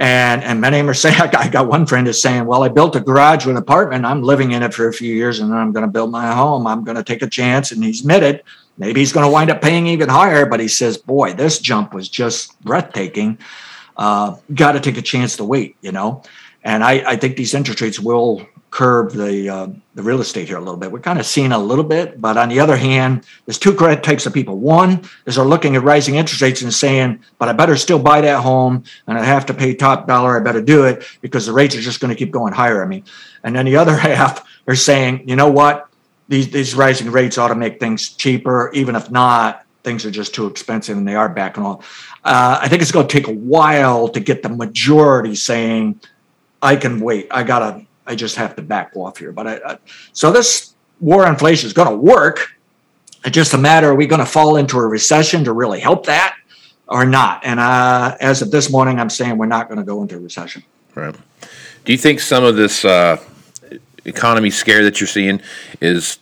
And 0.02 0.44
and 0.44 0.60
many 0.60 0.80
of 0.80 0.86
them 0.86 0.90
are 0.90 0.96
saying, 0.96 1.22
I 1.22 1.48
got 1.48 1.68
one 1.68 1.86
friend 1.86 2.08
is 2.08 2.22
saying, 2.22 2.46
"Well, 2.46 2.64
I 2.64 2.70
built 2.70 2.96
a 2.96 3.00
garage 3.00 3.46
with 3.46 3.56
an 3.56 3.62
apartment. 3.62 4.04
I'm 4.04 4.24
living 4.24 4.52
in 4.52 4.64
it 4.64 4.74
for 4.74 4.88
a 4.88 4.94
few 4.94 5.14
years, 5.14 5.40
and 5.40 5.52
then 5.52 5.58
I'm 5.58 5.72
going 5.72 5.86
to 5.86 5.92
build 5.92 6.12
my 6.12 6.34
home. 6.34 6.66
I'm 6.68 6.84
going 6.84 6.98
to 6.98 7.04
take 7.04 7.22
a 7.22 7.30
chance." 7.30 7.72
And 7.72 7.84
he's 7.84 8.02
admitted 8.02 8.44
Maybe 8.82 9.00
he's 9.00 9.14
going 9.14 9.26
to 9.26 9.32
wind 9.32 9.52
up 9.52 9.62
paying 9.62 9.86
even 9.86 10.10
higher, 10.10 10.46
but 10.46 10.60
he 10.60 10.68
says, 10.68 10.98
boy, 10.98 11.34
this 11.34 11.60
jump 11.60 11.94
was 11.94 12.10
just 12.10 12.60
breathtaking. 12.62 13.38
Uh, 13.96 14.38
Got 14.54 14.72
to 14.72 14.80
take 14.80 14.98
a 14.98 15.04
chance 15.04 15.38
to 15.38 15.44
wait, 15.44 15.76
you 15.82 15.92
know? 15.92 16.24
And 16.64 16.84
I, 16.84 17.12
I 17.12 17.16
think 17.16 17.36
these 17.36 17.54
interest 17.54 17.82
rates 17.82 18.00
will 18.00 18.48
curb 18.72 19.12
the 19.12 19.50
uh, 19.50 19.68
the 19.94 20.02
real 20.02 20.22
estate 20.22 20.48
here 20.48 20.58
a 20.58 20.62
little 20.62 20.78
bit. 20.78 20.92
We're 20.92 21.00
kind 21.00 21.20
of 21.20 21.26
seeing 21.26 21.52
a 21.52 21.60
little 21.60 21.84
bit, 21.84 22.20
but 22.20 22.38
on 22.38 22.50
the 22.50 22.60
other 22.60 22.78
hand, 22.78 23.26
there's 23.46 23.60
two 23.60 23.76
types 23.76 24.26
of 24.26 24.34
people. 24.34 24.58
One 24.58 25.04
is 25.26 25.36
they're 25.36 25.46
looking 25.46 25.76
at 25.76 25.84
rising 25.84 26.16
interest 26.16 26.42
rates 26.42 26.62
and 26.62 26.74
saying, 26.74 27.20
"But 27.38 27.50
I 27.50 27.54
better 27.54 27.76
still 27.76 28.00
buy 28.00 28.22
that 28.22 28.42
home, 28.42 28.84
and 29.06 29.18
I 29.18 29.24
have 29.24 29.46
to 29.48 29.54
pay 29.54 29.76
top 29.76 30.08
dollar. 30.08 30.38
I 30.38 30.40
better 30.40 30.62
do 30.62 30.86
it 30.86 31.04
because 31.22 31.46
the 31.46 31.54
rates 31.54 31.76
are 31.76 31.82
just 31.82 32.00
going 32.00 32.10
to 32.10 32.16
keep 32.16 32.32
going 32.32 32.54
higher." 32.54 32.84
I 32.84 32.88
mean, 32.88 33.04
and 33.44 33.56
then 33.56 33.66
the 33.66 33.78
other 33.78 33.96
half 34.08 34.44
are 34.68 34.76
saying, 34.76 35.28
"You 35.28 35.36
know 35.36 35.52
what? 35.52 35.92
these 36.32 36.50
these 36.50 36.74
rising 36.74 37.12
rates 37.12 37.38
ought 37.38 37.50
to 37.50 37.56
make 37.56 37.80
things 37.80 38.10
cheaper. 38.10 38.72
Even 38.74 38.96
if 38.96 39.12
not, 39.12 39.66
things 39.84 40.06
are 40.06 40.12
just 40.12 40.34
too 40.34 40.48
expensive 40.48 40.98
and 40.98 41.06
they 41.06 41.16
are 41.16 41.28
backing 41.28 41.64
off. 41.64 42.10
Uh, 42.24 42.58
I 42.62 42.70
think 42.70 42.82
it's 42.82 42.92
going 42.92 43.08
to 43.08 43.14
take 43.14 43.28
a 43.28 43.34
while 43.34 44.08
to 44.08 44.20
get 44.22 44.42
the 44.42 44.50
majority 44.50 45.36
saying, 45.36 46.00
"I 46.62 46.78
can 46.78 47.02
wait. 47.02 47.28
I 47.30 47.44
gotta. 47.44 47.86
I 48.06 48.16
just 48.16 48.36
have 48.36 48.56
to 48.56 48.62
back 48.62 48.92
off 48.96 49.18
here." 49.18 49.32
But 49.32 49.48
I, 49.48 49.60
I 49.66 49.78
so 50.14 50.32
this 50.32 50.74
war 51.00 51.26
on 51.26 51.34
inflation 51.34 51.68
is 51.68 51.74
going 51.74 51.90
to 51.90 51.96
work. 51.96 52.56
It's 53.24 53.36
just 53.36 53.54
a 53.54 53.58
matter: 53.58 53.90
are 53.92 53.96
we 53.96 54.08
going 54.08 54.20
to 54.20 54.26
fall 54.26 54.58
into 54.58 54.78
a 54.78 54.88
recession 54.88 55.44
to 55.44 55.54
really 55.54 55.80
help 55.80 56.06
that, 56.06 56.36
or 56.88 57.06
not? 57.06 57.44
And 57.44 57.60
uh, 57.60 58.18
as 58.20 58.42
of 58.42 58.52
this 58.52 58.72
morning, 58.72 59.00
I'm 59.00 59.10
saying 59.10 59.38
we're 59.38 59.46
not 59.46 59.68
going 59.68 59.80
to 59.80 59.86
go 59.86 60.02
into 60.02 60.16
a 60.16 60.20
recession. 60.20 60.64
Right. 60.96 61.16
Do 61.86 61.92
you 61.92 61.98
think 61.98 62.20
some 62.20 62.44
of 62.44 62.56
this 62.56 62.86
uh, 62.86 63.18
economy 64.06 64.50
scare 64.50 64.84
that 64.84 65.00
you're 65.00 65.08
seeing 65.08 65.42
is 65.80 66.20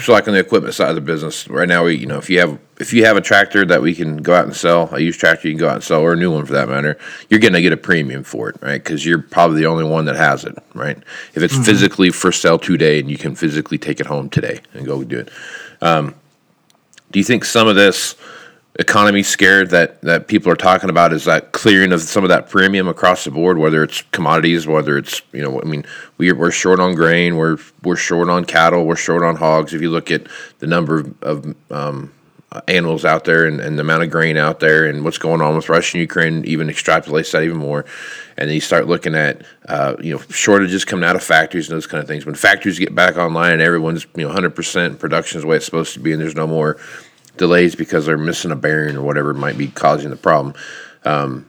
so 0.00 0.12
like 0.12 0.26
on 0.26 0.34
the 0.34 0.40
equipment 0.40 0.74
side 0.74 0.88
of 0.88 0.94
the 0.94 1.00
business 1.00 1.48
right 1.48 1.68
now 1.68 1.84
we 1.84 1.96
you 1.96 2.06
know 2.06 2.18
if 2.18 2.30
you 2.30 2.38
have 2.38 2.58
if 2.78 2.92
you 2.92 3.04
have 3.04 3.16
a 3.16 3.20
tractor 3.20 3.64
that 3.64 3.80
we 3.80 3.94
can 3.94 4.18
go 4.18 4.34
out 4.34 4.44
and 4.44 4.54
sell 4.54 4.88
a 4.92 5.00
used 5.00 5.18
tractor 5.18 5.48
you 5.48 5.54
can 5.54 5.60
go 5.60 5.68
out 5.68 5.76
and 5.76 5.84
sell 5.84 6.00
or 6.00 6.12
a 6.12 6.16
new 6.16 6.30
one 6.30 6.44
for 6.44 6.52
that 6.52 6.68
matter 6.68 6.98
you're 7.28 7.40
going 7.40 7.52
to 7.52 7.62
get 7.62 7.72
a 7.72 7.76
premium 7.76 8.22
for 8.22 8.48
it 8.48 8.56
right? 8.62 8.82
Because 8.82 9.04
you're 9.04 9.22
probably 9.22 9.60
the 9.60 9.66
only 9.66 9.84
one 9.84 10.04
that 10.06 10.16
has 10.16 10.44
it 10.44 10.56
right? 10.74 10.96
If 11.34 11.42
it's 11.42 11.54
mm-hmm. 11.54 11.62
physically 11.64 12.10
for 12.10 12.32
sale 12.32 12.58
today 12.58 13.00
and 13.00 13.10
you 13.10 13.18
can 13.18 13.34
physically 13.34 13.78
take 13.78 14.00
it 14.00 14.06
home 14.06 14.28
today 14.30 14.60
and 14.74 14.86
go 14.86 15.02
do 15.04 15.20
it. 15.20 15.30
Um, 15.80 16.14
do 17.10 17.18
you 17.18 17.24
think 17.24 17.44
some 17.44 17.68
of 17.68 17.76
this 17.76 18.16
economy 18.78 19.22
scared 19.22 19.70
that 19.70 20.00
that 20.02 20.28
people 20.28 20.50
are 20.52 20.56
talking 20.56 20.90
about 20.90 21.12
is 21.12 21.24
that 21.24 21.52
clearing 21.52 21.92
of 21.92 22.00
some 22.02 22.24
of 22.24 22.28
that 22.28 22.48
premium 22.48 22.88
across 22.88 23.24
the 23.24 23.30
board, 23.30 23.58
whether 23.58 23.82
it's 23.82 24.02
commodities, 24.12 24.66
whether 24.66 24.98
it's 24.98 25.22
you 25.32 25.42
know, 25.42 25.60
I 25.60 25.64
mean, 25.64 25.84
we're 26.18 26.34
we're 26.34 26.50
short 26.50 26.80
on 26.80 26.94
grain, 26.94 27.36
we're 27.36 27.58
we're 27.82 27.96
short 27.96 28.28
on 28.28 28.44
cattle, 28.44 28.84
we're 28.84 28.96
short 28.96 29.22
on 29.22 29.36
hogs. 29.36 29.72
If 29.72 29.82
you 29.82 29.90
look 29.90 30.10
at 30.10 30.26
the 30.58 30.66
number 30.66 31.10
of, 31.22 31.56
um, 31.70 32.12
animals 32.68 33.04
out 33.04 33.24
there 33.24 33.46
and, 33.46 33.60
and, 33.60 33.76
the 33.76 33.82
amount 33.82 34.02
of 34.02 34.10
grain 34.10 34.36
out 34.36 34.60
there 34.60 34.86
and 34.86 35.04
what's 35.04 35.18
going 35.18 35.42
on 35.42 35.56
with 35.56 35.68
Russia 35.68 35.98
and 35.98 36.00
Ukraine, 36.00 36.44
even 36.46 36.68
extrapolates 36.68 37.32
that 37.32 37.42
even 37.42 37.58
more. 37.58 37.84
And 38.38 38.48
then 38.48 38.54
you 38.54 38.60
start 38.60 38.86
looking 38.86 39.14
at 39.14 39.44
uh, 39.68 39.96
you 40.00 40.14
know 40.14 40.22
shortages 40.30 40.84
coming 40.84 41.04
out 41.04 41.16
of 41.16 41.22
factories 41.22 41.68
and 41.68 41.76
those 41.76 41.86
kind 41.86 42.02
of 42.02 42.08
things. 42.08 42.24
When 42.24 42.34
factories 42.34 42.78
get 42.78 42.94
back 42.94 43.16
online 43.16 43.54
and 43.54 43.62
everyone's 43.62 44.06
you 44.16 44.26
know 44.26 44.34
100% 44.34 44.98
production 44.98 45.38
is 45.38 45.42
the 45.42 45.48
way 45.48 45.56
it's 45.56 45.66
supposed 45.66 45.94
to 45.94 46.00
be, 46.00 46.12
and 46.12 46.20
there's 46.20 46.34
no 46.34 46.46
more 46.46 46.78
delays 47.36 47.74
because 47.74 48.06
they're 48.06 48.18
missing 48.18 48.50
a 48.50 48.56
bearing 48.56 48.96
or 48.96 49.02
whatever 49.02 49.34
might 49.34 49.58
be 49.58 49.68
causing 49.68 50.10
the 50.10 50.16
problem. 50.16 50.54
Um, 51.04 51.46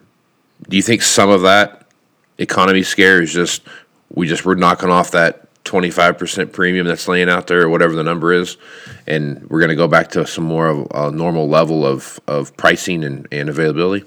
do 0.67 0.75
you 0.75 0.83
think 0.83 1.01
some 1.01 1.29
of 1.29 1.41
that 1.41 1.87
economy 2.37 2.83
scare 2.83 3.21
is 3.21 3.33
just 3.33 3.63
we 4.13 4.27
just 4.27 4.45
we're 4.45 4.55
knocking 4.55 4.89
off 4.89 5.11
that 5.11 5.43
25% 5.63 6.53
premium 6.53 6.87
that's 6.87 7.07
laying 7.07 7.29
out 7.29 7.47
there 7.47 7.63
or 7.63 7.69
whatever 7.69 7.93
the 7.93 8.03
number 8.03 8.31
is 8.31 8.57
and 9.05 9.49
we're 9.49 9.59
going 9.59 9.69
to 9.69 9.75
go 9.75 9.87
back 9.87 10.09
to 10.09 10.25
some 10.25 10.45
more 10.45 10.67
of 10.67 10.87
a 10.91 11.11
normal 11.11 11.49
level 11.49 11.85
of, 11.85 12.19
of 12.27 12.55
pricing 12.55 13.03
and, 13.03 13.27
and 13.31 13.49
availability 13.49 14.05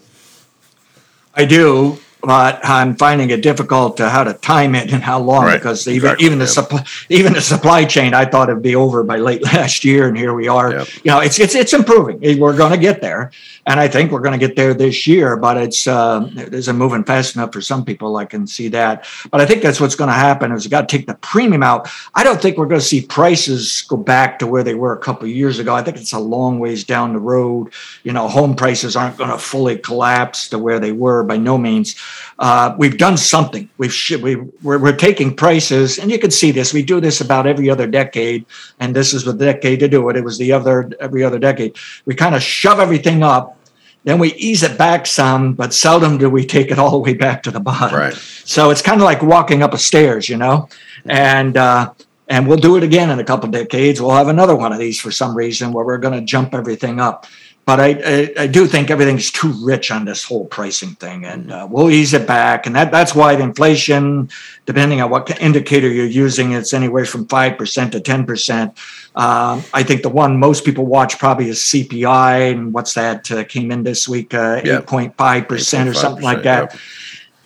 i 1.35 1.45
do 1.45 1.99
but 2.23 2.61
I'm 2.65 2.97
finding 2.97 3.31
it 3.31 3.43
difficult 3.43 3.97
to 3.99 4.09
how 4.09 4.25
to 4.25 4.35
time 4.35 4.75
it 4.75 4.93
and 4.93 5.03
how 5.03 5.21
long 5.21 5.45
right. 5.45 5.57
because 5.57 5.87
even 5.89 6.11
exactly. 6.11 6.27
even 6.27 6.39
the 6.39 6.47
supply 6.47 6.85
even 7.09 7.33
the 7.33 7.41
supply 7.41 7.85
chain 7.85 8.15
I 8.15 8.25
thought 8.25 8.51
it'd 8.51 8.63
be 8.63 8.77
over 8.77 9.03
by 9.03 9.17
late 9.17 9.43
last 9.53 9.85
year 9.85 10.09
and 10.09 10.17
here 10.17 10.35
we 10.35 10.49
are. 10.49 10.73
Yep. 10.73 10.89
You 11.05 11.11
know, 11.11 11.21
it's 11.21 11.39
it's 11.39 11.55
it's 11.55 11.73
improving. 11.73 12.41
We're 12.41 12.57
going 12.57 12.73
to 12.73 12.79
get 12.79 13.01
there, 13.01 13.31
and 13.71 13.79
I 13.79 13.87
think 13.87 14.11
we're 14.11 14.21
going 14.21 14.39
to 14.39 14.47
get 14.47 14.57
there 14.57 14.75
this 14.75 15.07
year. 15.07 15.37
But 15.37 15.57
it's 15.57 15.87
uh, 15.87 16.29
it 16.37 16.53
isn't 16.53 16.77
moving 16.77 17.05
fast 17.05 17.37
enough 17.37 17.53
for 17.53 17.61
some 17.61 17.85
people. 17.85 18.17
I 18.17 18.25
can 18.25 18.45
see 18.47 18.67
that. 18.69 19.07
But 19.31 19.41
I 19.41 19.47
think 19.47 19.63
that's 19.63 19.81
what's 19.81 19.95
going 19.95 20.09
to 20.09 20.15
happen 20.15 20.51
is 20.51 20.65
you 20.65 20.71
got 20.71 20.89
to 20.89 20.97
take 20.97 21.07
the 21.07 21.15
premium 21.15 21.63
out. 21.63 21.89
I 22.17 22.25
don't 22.25 22.43
think 22.43 22.59
we're 22.59 22.67
going 22.67 22.81
to 22.81 22.87
see 22.87 23.03
prices 23.03 23.83
go 23.83 23.97
back 23.97 24.41
to 24.41 24.47
where 24.49 24.65
they 24.65 24.75
were 24.75 24.93
a 24.93 24.99
couple 24.99 25.29
years 25.29 25.61
ago. 25.61 25.73
I 25.73 25.83
think 25.83 25.99
it's 25.99 26.13
a 26.13 26.19
long 26.19 26.59
ways 26.59 26.83
down 26.83 27.13
the 27.13 27.21
road. 27.21 27.73
You 28.03 28.13
know, 28.13 28.27
home 28.27 28.57
prices 28.57 28.97
aren't 28.97 29.17
going 29.17 29.31
to 29.31 29.39
fully 29.39 29.79
collapse 29.79 30.49
to 30.49 30.59
where 30.59 30.81
they 30.81 30.93
were 30.93 31.23
by 31.23 31.37
no 31.37 31.57
means 31.57 31.95
uh, 32.41 32.75
we've 32.79 32.97
done 32.97 33.19
something. 33.19 33.69
We've 33.77 33.95
we, 34.23 34.37
we're, 34.63 34.79
we're 34.79 34.97
taking 34.97 35.37
prices, 35.37 35.99
and 35.99 36.11
you 36.11 36.19
can 36.19 36.31
see 36.31 36.51
this. 36.51 36.73
We 36.73 36.83
do 36.83 36.99
this 36.99 37.21
about 37.21 37.47
every 37.47 37.69
other 37.69 37.87
decade, 37.87 38.47
and 38.81 38.97
this 38.97 39.13
is 39.13 39.25
the 39.25 39.35
decade 39.35 39.81
to 39.81 39.89
do 39.89 40.09
it. 40.09 40.17
It 40.17 40.25
was 40.25 40.39
the 40.39 40.51
other 40.53 40.91
every 41.01 41.23
other 41.23 41.39
decade. 41.39 41.77
We 42.07 42.15
kind 42.15 42.35
of 42.35 42.43
shove 42.43 42.81
everything 42.81 43.23
up, 43.23 43.59
then 44.05 44.19
we 44.19 44.33
ease 44.35 44.63
it 44.63 44.79
back 44.79 45.07
some, 45.07 45.53
but 45.53 45.75
seldom 45.75 46.19
do 46.19 46.31
we 46.31 46.47
take 46.47 46.71
it 46.71 46.79
all 46.79 46.91
the 46.91 46.99
way 46.99 47.15
back 47.15 47.43
to 47.45 47.51
the 47.51 47.61
bottom. 47.61 47.99
Right. 47.99 48.15
So 48.15 48.71
it's 48.71 48.83
kind 48.83 49.01
of 49.01 49.05
like 49.05 49.23
walking 49.23 49.63
up 49.63 49.75
a 49.75 49.79
stairs, 49.79 50.29
you 50.29 50.37
know, 50.37 50.69
and. 51.07 51.57
Uh, 51.57 51.93
and 52.33 52.47
we'll 52.47 52.59
do 52.59 52.77
it 52.77 52.85
again 52.85 53.11
in 53.11 53.19
a 53.19 53.25
couple 53.25 53.51
decades. 53.51 54.01
We'll 54.01 54.13
have 54.13 54.29
another 54.29 54.55
one 54.55 54.73
of 54.73 54.79
these 54.79 55.01
for 55.01 55.11
some 55.11 55.37
reason 55.37 55.73
where 55.73 55.85
we're 55.85 55.99
going 55.99 56.15
to 56.15 56.25
jump 56.25 56.55
everything 56.55 57.01
up 57.01 57.27
but 57.71 57.79
I, 57.79 57.89
I, 58.05 58.43
I, 58.43 58.47
do 58.47 58.67
think 58.67 58.91
everything's 58.91 59.31
too 59.31 59.53
rich 59.63 59.93
on 59.93 60.05
this 60.05 60.25
whole 60.25 60.47
pricing 60.47 60.97
thing, 60.97 61.25
and 61.25 61.53
uh, 61.53 61.69
we'll 61.71 61.91
ease 61.91 62.15
it 62.15 62.27
back. 62.27 62.67
And 62.67 62.75
that 62.75 62.91
that's 62.91 63.15
why 63.15 63.37
the 63.37 63.45
inflation, 63.45 64.29
depending 64.67 65.01
on 65.01 65.11
what 65.11 65.41
indicator 65.41 65.89
you're 65.89 66.07
using, 66.07 66.51
it's 66.53 66.75
anywhere 66.75 67.05
from 67.05 67.29
five 67.29 67.59
percent 67.59 67.93
to 67.93 68.01
ten 68.01 68.27
percent. 68.27 68.77
Uh, 69.14 69.61
I 69.75 69.83
think 69.83 70.03
the 70.03 70.09
one 70.09 70.38
most 70.38 70.64
people 70.64 70.87
watch 70.87 71.18
probably 71.18 71.49
is 71.49 71.59
CPI, 71.59 72.53
and 72.53 72.73
what's 72.73 72.94
that 72.94 73.31
uh, 73.31 73.44
came 73.44 73.73
in 73.73 73.83
this 73.83 74.09
week, 74.09 74.35
uh, 74.35 74.61
eight 74.62 74.87
point 74.87 75.16
five 75.16 75.49
percent 75.49 75.88
or 75.88 75.94
something 75.94 76.25
like 76.25 76.42
that. 76.44 76.73
Yep 76.73 76.81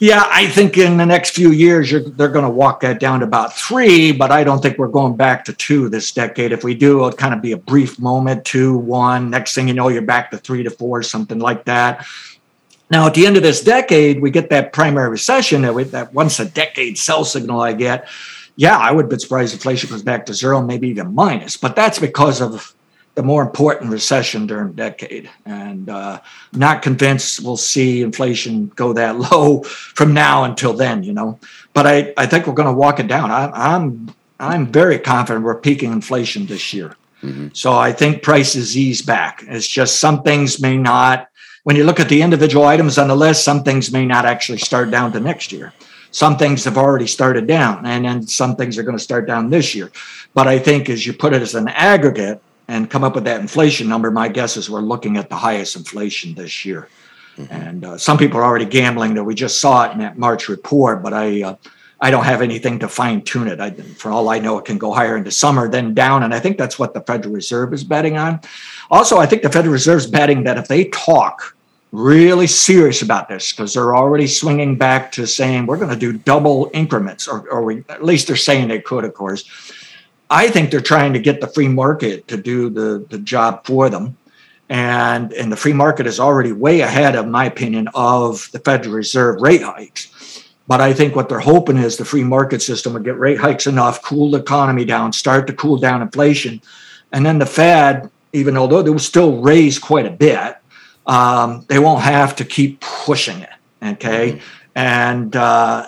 Yeah, 0.00 0.28
I 0.30 0.48
think 0.48 0.76
in 0.76 0.96
the 0.96 1.06
next 1.06 1.30
few 1.30 1.52
years 1.52 1.90
they're 1.90 2.28
going 2.28 2.44
to 2.44 2.50
walk 2.50 2.80
that 2.80 2.98
down 2.98 3.20
to 3.20 3.26
about 3.26 3.56
three, 3.56 4.12
but 4.12 4.32
I 4.32 4.42
don't 4.42 4.60
think 4.60 4.76
we're 4.76 4.88
going 4.88 5.16
back 5.16 5.44
to 5.46 5.52
two 5.52 5.88
this 5.88 6.12
decade. 6.12 6.52
If 6.52 6.64
we 6.64 6.74
do, 6.74 6.98
it'll 6.98 7.12
kind 7.12 7.32
of 7.32 7.40
be 7.40 7.52
a 7.52 7.56
brief 7.56 7.98
moment, 7.98 8.44
two, 8.44 8.76
one. 8.76 9.30
Next 9.30 9.54
thing 9.54 9.68
you 9.68 9.74
know, 9.74 9.88
you're 9.88 10.02
back 10.02 10.30
to 10.32 10.38
three 10.38 10.62
to 10.64 10.70
four, 10.70 11.02
something 11.02 11.38
like 11.38 11.64
that. 11.66 12.06
Now, 12.90 13.06
at 13.06 13.14
the 13.14 13.26
end 13.26 13.36
of 13.36 13.42
this 13.42 13.62
decade, 13.62 14.20
we 14.20 14.30
get 14.30 14.50
that 14.50 14.72
primary 14.72 15.08
recession 15.08 15.62
that, 15.62 15.74
we, 15.74 15.84
that 15.84 16.12
once 16.12 16.38
a 16.38 16.44
decade 16.44 16.98
sell 16.98 17.24
signal 17.24 17.60
I 17.60 17.72
get. 17.72 18.08
Yeah, 18.56 18.76
I 18.78 18.92
would 18.92 19.08
be 19.08 19.18
surprised 19.18 19.52
if 19.52 19.60
inflation 19.60 19.90
goes 19.90 20.02
back 20.02 20.26
to 20.26 20.34
zero, 20.34 20.62
maybe 20.62 20.88
even 20.88 21.14
minus, 21.14 21.56
but 21.56 21.74
that's 21.74 21.98
because 21.98 22.40
of 22.40 22.74
the 23.14 23.22
more 23.22 23.42
important 23.42 23.90
recession 23.90 24.46
during 24.46 24.68
the 24.68 24.74
decade. 24.74 25.30
And 25.44 25.88
uh, 25.88 26.20
not 26.52 26.82
convinced 26.82 27.42
we'll 27.42 27.56
see 27.56 28.02
inflation 28.02 28.68
go 28.74 28.92
that 28.92 29.16
low 29.32 29.62
from 29.62 30.14
now 30.14 30.44
until 30.44 30.72
then, 30.72 31.02
you 31.02 31.12
know. 31.12 31.38
But 31.72 31.86
I, 31.86 32.14
I 32.16 32.26
think 32.26 32.46
we're 32.46 32.54
going 32.54 32.72
to 32.72 32.78
walk 32.78 33.00
it 33.00 33.08
down. 33.08 33.30
I, 33.30 33.50
I'm 33.74 34.14
I'm 34.40 34.66
very 34.66 34.98
confident 34.98 35.44
we're 35.44 35.60
peaking 35.60 35.92
inflation 35.92 36.46
this 36.46 36.74
year. 36.74 36.96
Mm-hmm. 37.22 37.48
So 37.52 37.72
I 37.72 37.92
think 37.92 38.22
prices 38.22 38.76
ease 38.76 39.00
back. 39.00 39.44
It's 39.46 39.66
just 39.66 40.00
some 40.00 40.22
things 40.22 40.60
may 40.60 40.76
not. 40.76 41.28
When 41.62 41.76
you 41.76 41.84
look 41.84 42.00
at 42.00 42.08
the 42.08 42.20
individual 42.20 42.66
items 42.66 42.98
on 42.98 43.08
the 43.08 43.16
list, 43.16 43.44
some 43.44 43.62
things 43.62 43.90
may 43.92 44.04
not 44.04 44.26
actually 44.26 44.58
start 44.58 44.90
down 44.90 45.12
to 45.12 45.20
next 45.20 45.52
year. 45.52 45.72
Some 46.14 46.36
things 46.36 46.64
have 46.64 46.78
already 46.78 47.08
started 47.08 47.48
down, 47.48 47.84
and 47.86 48.04
then 48.04 48.24
some 48.24 48.54
things 48.54 48.78
are 48.78 48.84
going 48.84 48.96
to 48.96 49.02
start 49.02 49.26
down 49.26 49.50
this 49.50 49.74
year. 49.74 49.90
But 50.32 50.46
I 50.46 50.60
think 50.60 50.88
as 50.88 51.04
you 51.04 51.12
put 51.12 51.32
it 51.32 51.42
as 51.42 51.56
an 51.56 51.66
aggregate, 51.66 52.40
and 52.68 52.88
come 52.88 53.02
up 53.04 53.16
with 53.16 53.24
that 53.24 53.40
inflation 53.40 53.88
number, 53.88 54.10
my 54.10 54.28
guess 54.28 54.56
is 54.56 54.70
we're 54.70 54.80
looking 54.80 55.16
at 55.16 55.28
the 55.28 55.36
highest 55.36 55.76
inflation 55.76 56.34
this 56.34 56.64
year. 56.64 56.88
Mm-hmm. 57.36 57.52
And 57.52 57.84
uh, 57.84 57.98
some 57.98 58.16
people 58.16 58.38
are 58.38 58.44
already 58.44 58.64
gambling 58.64 59.14
that 59.14 59.24
we 59.24 59.34
just 59.34 59.60
saw 59.60 59.84
it 59.86 59.92
in 59.92 59.98
that 59.98 60.16
March 60.16 60.48
report, 60.48 61.02
but 61.02 61.12
I 61.12 61.42
uh, 61.42 61.56
I 62.00 62.10
don't 62.10 62.24
have 62.24 62.42
anything 62.42 62.78
to 62.78 62.88
fine 62.88 63.22
tune 63.22 63.48
it. 63.48 63.60
I, 63.60 63.70
for 63.70 64.10
all 64.10 64.28
I 64.28 64.38
know, 64.38 64.58
it 64.58 64.64
can 64.64 64.78
go 64.78 64.92
higher 64.92 65.16
into 65.16 65.30
summer, 65.30 65.68
then 65.68 65.94
down, 65.94 66.22
and 66.22 66.32
I 66.32 66.38
think 66.38 66.58
that's 66.58 66.78
what 66.78 66.94
the 66.94 67.00
Federal 67.00 67.34
Reserve 67.34 67.72
is 67.74 67.82
betting 67.82 68.16
on. 68.16 68.40
Also, 68.90 69.18
I 69.18 69.26
think 69.26 69.42
the 69.42 69.50
Federal 69.50 69.72
Reserve 69.72 69.98
is 69.98 70.06
betting 70.06 70.44
that 70.44 70.58
if 70.58 70.68
they 70.68 70.84
talk 70.84 71.53
really 71.94 72.46
serious 72.46 73.02
about 73.02 73.28
this, 73.28 73.52
because 73.52 73.74
they're 73.74 73.94
already 73.94 74.26
swinging 74.26 74.76
back 74.76 75.12
to 75.12 75.26
saying 75.26 75.66
we're 75.66 75.78
going 75.78 75.90
to 75.90 75.96
do 75.96 76.12
double 76.12 76.70
increments, 76.74 77.28
or, 77.28 77.48
or 77.48 77.62
we, 77.62 77.84
at 77.88 78.04
least 78.04 78.26
they're 78.26 78.36
saying 78.36 78.68
they 78.68 78.80
could, 78.80 79.04
of 79.04 79.14
course 79.14 79.72
I 80.30 80.48
think 80.48 80.70
they're 80.70 80.80
trying 80.80 81.12
to 81.12 81.18
get 81.18 81.40
the 81.40 81.46
free 81.46 81.68
market 81.68 82.26
to 82.28 82.36
do 82.36 82.70
the, 82.70 83.06
the 83.10 83.18
job 83.18 83.64
for 83.66 83.88
them. 83.88 84.16
And, 84.68 85.32
and 85.32 85.52
the 85.52 85.56
free 85.56 85.74
market 85.74 86.06
is 86.06 86.18
already 86.18 86.50
way 86.50 86.80
ahead, 86.80 87.14
of 87.14 87.28
my 87.28 87.44
opinion, 87.44 87.88
of 87.94 88.48
the 88.52 88.58
Federal 88.58 88.94
Reserve 88.94 89.40
rate 89.40 89.62
hikes. 89.62 90.42
But 90.66 90.80
I 90.80 90.94
think 90.94 91.14
what 91.14 91.28
they're 91.28 91.38
hoping 91.38 91.76
is 91.76 91.96
the 91.96 92.06
free 92.06 92.24
market 92.24 92.62
system 92.62 92.94
would 92.94 93.04
get 93.04 93.18
rate 93.18 93.38
hikes 93.38 93.66
enough, 93.66 94.02
cool 94.02 94.30
the 94.30 94.38
economy 94.38 94.86
down, 94.86 95.12
start 95.12 95.46
to 95.46 95.52
cool 95.52 95.76
down 95.76 96.00
inflation. 96.00 96.62
And 97.12 97.24
then 97.24 97.38
the 97.38 97.46
Fed, 97.46 98.10
even 98.32 98.56
although 98.56 98.82
they 98.82 98.90
will 98.90 98.98
still 98.98 99.42
raise 99.42 99.78
quite 99.78 100.06
a 100.06 100.10
bit, 100.10 100.56
um, 101.06 101.64
they 101.68 101.78
won't 101.78 102.02
have 102.02 102.36
to 102.36 102.44
keep 102.44 102.80
pushing 102.80 103.40
it. 103.40 103.50
Okay. 103.82 104.32
Mm-hmm 104.32 104.60
and 104.74 105.36
uh, 105.36 105.86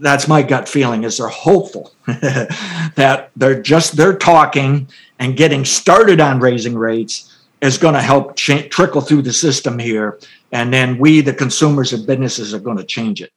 that's 0.00 0.28
my 0.28 0.42
gut 0.42 0.68
feeling 0.68 1.04
is 1.04 1.18
they're 1.18 1.28
hopeful 1.28 1.92
that 2.06 3.30
they're 3.36 3.60
just 3.60 3.96
they're 3.96 4.16
talking 4.16 4.88
and 5.18 5.36
getting 5.36 5.64
started 5.64 6.20
on 6.20 6.38
raising 6.38 6.76
rates 6.76 7.36
is 7.60 7.78
going 7.78 7.94
to 7.94 8.00
help 8.00 8.36
ch- 8.36 8.68
trickle 8.70 9.00
through 9.00 9.22
the 9.22 9.32
system 9.32 9.78
here 9.78 10.18
and 10.52 10.72
then 10.72 10.98
we 10.98 11.20
the 11.20 11.34
consumers 11.34 11.92
and 11.92 12.06
businesses 12.06 12.54
are 12.54 12.60
going 12.60 12.76
to 12.76 12.84
change 12.84 13.20
it 13.20 13.32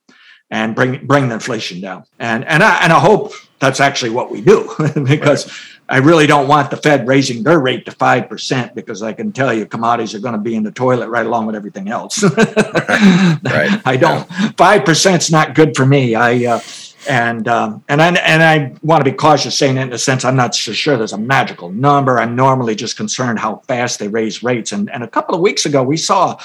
and 0.51 0.75
bring 0.75 1.03
bring 1.07 1.27
the 1.29 1.33
inflation 1.33 1.81
down 1.81 2.03
and 2.19 2.45
and 2.45 2.61
I, 2.61 2.83
and 2.83 2.93
I 2.93 2.99
hope 2.99 3.33
that's 3.59 3.79
actually 3.79 4.11
what 4.11 4.29
we 4.29 4.41
do 4.41 4.69
because 5.03 5.47
right. 5.47 5.80
I 5.91 5.97
really 5.97 6.25
don't 6.25 6.47
want 6.47 6.71
the 6.71 6.77
Fed 6.77 7.05
raising 7.05 7.43
their 7.43 7.59
rate 7.59 7.85
to 7.85 7.91
5% 7.91 8.75
because 8.75 9.03
I 9.03 9.11
can 9.11 9.33
tell 9.33 9.53
you 9.53 9.65
commodities 9.65 10.15
are 10.15 10.19
going 10.19 10.35
to 10.35 10.39
be 10.39 10.55
in 10.55 10.63
the 10.63 10.71
toilet 10.71 11.09
right 11.09 11.25
along 11.25 11.47
with 11.47 11.55
everything 11.55 11.89
else. 11.89 12.23
right. 12.23 12.55
right. 13.43 13.81
I 13.83 13.97
don't, 13.97 14.25
5% 14.29 15.17
is 15.17 15.29
not 15.29 15.53
good 15.53 15.75
for 15.75 15.85
me. 15.85 16.15
I, 16.15 16.45
uh, 16.45 16.61
and 17.09 17.47
um, 17.47 17.83
and 17.89 17.99
I 17.99 18.13
and 18.13 18.43
I 18.43 18.75
want 18.83 19.03
to 19.03 19.11
be 19.11 19.17
cautious 19.17 19.57
saying 19.57 19.77
it 19.77 19.81
in 19.81 19.91
a 19.93 19.97
sense 19.97 20.23
I'm 20.23 20.35
not 20.35 20.53
so 20.53 20.71
sure 20.71 20.97
there's 20.97 21.13
a 21.13 21.17
magical 21.17 21.71
number. 21.71 22.19
I'm 22.19 22.35
normally 22.35 22.75
just 22.75 22.95
concerned 22.95 23.39
how 23.39 23.55
fast 23.67 23.97
they 23.97 24.07
raise 24.07 24.43
rates. 24.43 24.71
And 24.71 24.87
and 24.91 25.03
a 25.03 25.07
couple 25.07 25.33
of 25.33 25.41
weeks 25.41 25.65
ago 25.65 25.81
we 25.81 25.97
saw 25.97 26.39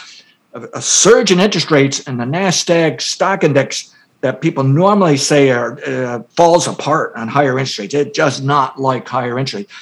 a, 0.55 0.63
a 0.73 0.81
surge 0.81 1.31
in 1.31 1.41
interest 1.41 1.71
rates, 1.71 2.09
and 2.09 2.19
the 2.19 2.25
Nasdaq 2.25 3.03
stock 3.03 3.45
index 3.45 3.95
that 4.27 4.41
people 4.41 4.65
normally 4.65 5.17
say 5.17 5.53
are 5.53 5.79
uh, 5.87 6.21
falls 6.37 6.67
apart 6.67 7.13
on 7.15 7.29
higher 7.29 7.57
interest 7.61 7.79
rates. 7.79 7.95
It 7.95 8.13
does 8.13 8.41
not 8.41 8.77
like 8.77 9.07
higher 9.07 9.39
interest 9.39 9.55
rates. 9.55 9.73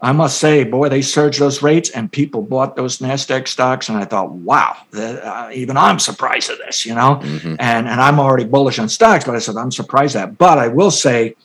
I 0.00 0.12
must 0.12 0.38
say, 0.38 0.64
boy, 0.64 0.88
they 0.88 1.02
surged 1.02 1.38
those 1.38 1.62
rates 1.62 1.90
and 1.90 2.10
people 2.10 2.40
bought 2.40 2.74
those 2.74 3.00
Nasdaq 3.00 3.46
stocks, 3.46 3.90
and 3.90 3.98
I 3.98 4.06
thought, 4.06 4.30
wow, 4.30 4.78
that, 4.92 5.22
uh, 5.22 5.50
even 5.52 5.76
I'm 5.76 5.98
surprised 5.98 6.48
at 6.50 6.56
this, 6.56 6.86
you 6.86 6.94
know. 6.94 7.20
Mm-hmm. 7.22 7.56
And 7.58 7.86
and 7.86 8.00
I'm 8.00 8.18
already 8.18 8.44
bullish 8.44 8.78
on 8.78 8.88
stocks, 8.88 9.26
but 9.26 9.36
I 9.36 9.40
said 9.40 9.56
I'm 9.56 9.70
surprised 9.70 10.16
at. 10.16 10.38
But 10.38 10.56
I 10.56 10.68
will 10.68 10.90
say, 10.90 11.36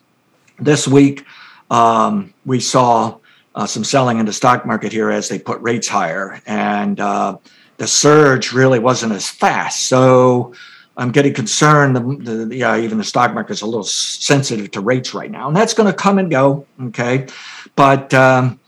this 0.57 0.87
week 0.87 1.25
um, 1.69 2.33
we 2.45 2.61
saw 2.61 3.17
uh, 3.55 3.67
some 3.67 3.83
selling 3.83 4.19
in 4.19 4.25
the 4.25 4.33
stock 4.33 4.65
market 4.65 4.93
here 4.93 5.11
as 5.11 5.27
they 5.27 5.37
put 5.37 5.59
rates 5.59 5.89
higher, 5.89 6.41
and 6.47 7.01
uh, 7.01 7.37
the 7.75 7.87
surge 7.87 8.53
really 8.53 8.79
wasn't 8.79 9.11
as 9.11 9.29
fast. 9.29 9.81
So 9.87 10.53
I'm 10.97 11.11
getting 11.11 11.33
concerned. 11.33 11.95
The, 11.95 12.45
the, 12.45 12.55
yeah, 12.55 12.75
even 12.77 12.97
the 12.97 13.03
stock 13.03 13.33
market 13.33 13.53
is 13.53 13.61
a 13.61 13.65
little 13.65 13.83
sensitive 13.83 14.71
to 14.71 14.81
rates 14.81 15.13
right 15.13 15.29
now, 15.29 15.47
and 15.47 15.55
that's 15.55 15.73
going 15.73 15.91
to 15.91 15.97
come 15.97 16.17
and 16.17 16.29
go. 16.29 16.65
Okay, 16.81 17.27
but 17.75 18.13
um, 18.15 18.59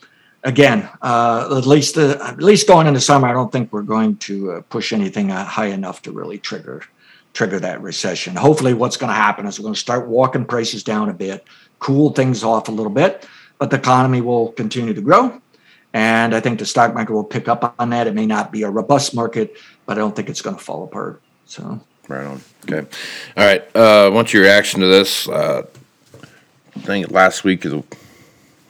again, 0.43 0.87
uh, 1.01 1.57
at 1.57 1.65
least 1.65 1.97
uh, 1.97 2.17
at 2.21 2.41
least 2.41 2.67
going 2.67 2.85
into 2.85 3.01
summer, 3.01 3.27
I 3.27 3.33
don't 3.33 3.51
think 3.51 3.73
we're 3.73 3.81
going 3.81 4.17
to 4.17 4.51
uh, 4.51 4.61
push 4.61 4.93
anything 4.93 5.31
uh, 5.31 5.43
high 5.43 5.67
enough 5.67 6.03
to 6.03 6.11
really 6.11 6.37
trigger 6.37 6.83
trigger 7.33 7.59
that 7.59 7.81
recession. 7.81 8.35
Hopefully, 8.35 8.73
what's 8.73 8.97
going 8.97 9.09
to 9.09 9.15
happen 9.15 9.45
is 9.45 9.59
we're 9.59 9.63
going 9.63 9.73
to 9.73 9.79
start 9.79 10.07
walking 10.07 10.45
prices 10.45 10.83
down 10.83 11.09
a 11.09 11.13
bit, 11.13 11.45
cool 11.79 12.11
things 12.11 12.43
off 12.43 12.69
a 12.69 12.71
little 12.71 12.91
bit, 12.91 13.27
but 13.57 13.69
the 13.71 13.77
economy 13.77 14.21
will 14.21 14.51
continue 14.53 14.93
to 14.93 15.01
grow. 15.01 15.41
And 15.93 16.35
I 16.35 16.39
think 16.39 16.59
the 16.59 16.65
stock 16.65 16.93
market 16.93 17.13
will 17.13 17.23
pick 17.23 17.47
up 17.47 17.75
on 17.79 17.89
that. 17.89 18.05
It 18.05 18.13
may 18.13 18.27
not 18.27 18.51
be 18.51 18.61
a 18.61 18.69
robust 18.69 19.15
market, 19.15 19.57
but 19.87 19.97
I 19.97 20.01
don't 20.01 20.15
think 20.15 20.29
it's 20.29 20.41
going 20.41 20.55
to 20.55 20.63
fall 20.63 20.83
apart. 20.83 21.21
So 21.45 21.79
Right 22.09 22.25
on. 22.25 22.41
Okay. 22.63 22.87
All 23.37 23.45
right. 23.45 23.75
Uh, 23.75 24.09
what's 24.09 24.33
your 24.33 24.41
reaction 24.41 24.79
to 24.79 24.87
this? 24.87 25.29
Uh, 25.29 25.61
I 26.75 26.79
think 26.79 27.11
last 27.11 27.43
week, 27.43 27.63
I 27.67 27.69
think 27.69 27.83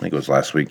it 0.01 0.13
was 0.13 0.27
last 0.27 0.53
week, 0.53 0.69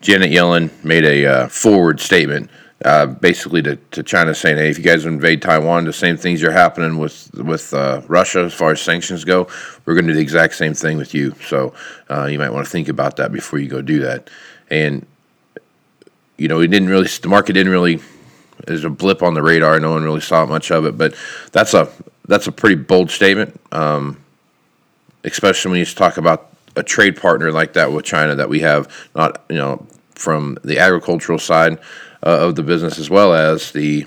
Janet 0.00 0.32
Yellen 0.32 0.70
made 0.84 1.04
a 1.04 1.24
uh, 1.26 1.48
forward 1.48 2.00
statement, 2.00 2.50
uh, 2.84 3.06
basically 3.06 3.62
to, 3.62 3.76
to 3.92 4.02
China, 4.02 4.34
saying, 4.34 4.56
"Hey, 4.56 4.70
if 4.70 4.76
you 4.76 4.82
guys 4.82 5.06
invade 5.06 5.40
Taiwan, 5.40 5.84
the 5.84 5.92
same 5.92 6.16
things 6.16 6.42
are 6.42 6.50
happening 6.50 6.98
with 6.98 7.32
with 7.34 7.72
uh, 7.72 8.02
Russia 8.08 8.40
as 8.40 8.54
far 8.54 8.72
as 8.72 8.80
sanctions 8.80 9.24
go. 9.24 9.46
We're 9.84 9.94
going 9.94 10.06
to 10.06 10.12
do 10.12 10.16
the 10.16 10.22
exact 10.22 10.56
same 10.56 10.74
thing 10.74 10.96
with 10.96 11.14
you. 11.14 11.36
So 11.46 11.74
uh, 12.10 12.24
you 12.24 12.40
might 12.40 12.50
want 12.50 12.66
to 12.66 12.70
think 12.72 12.88
about 12.88 13.18
that 13.18 13.30
before 13.30 13.60
you 13.60 13.68
go 13.68 13.82
do 13.82 14.00
that." 14.00 14.30
And 14.68 15.06
you 16.38 16.48
know, 16.48 16.58
it 16.60 16.68
didn't 16.68 16.88
really. 16.88 17.06
The 17.06 17.28
market 17.28 17.52
didn't 17.52 17.70
really 17.70 18.00
is 18.68 18.84
a 18.84 18.90
blip 18.90 19.22
on 19.22 19.34
the 19.34 19.42
radar. 19.42 19.78
No 19.80 19.90
one 19.90 20.04
really 20.04 20.20
saw 20.20 20.46
much 20.46 20.70
of 20.70 20.84
it, 20.84 20.96
but 20.96 21.14
that's 21.52 21.74
a 21.74 21.90
that's 22.26 22.46
a 22.46 22.52
pretty 22.52 22.76
bold 22.76 23.10
statement, 23.10 23.60
um, 23.72 24.22
especially 25.24 25.70
when 25.70 25.80
you 25.80 25.86
talk 25.86 26.16
about 26.16 26.50
a 26.76 26.82
trade 26.82 27.20
partner 27.20 27.50
like 27.50 27.72
that 27.72 27.92
with 27.92 28.04
China 28.04 28.34
that 28.36 28.48
we 28.48 28.60
have 28.60 28.88
not 29.14 29.44
you 29.48 29.56
know 29.56 29.86
from 30.14 30.58
the 30.64 30.78
agricultural 30.78 31.38
side 31.38 31.78
uh, 32.24 32.46
of 32.46 32.54
the 32.54 32.62
business 32.62 32.98
as 32.98 33.10
well 33.10 33.34
as 33.34 33.72
the 33.72 34.06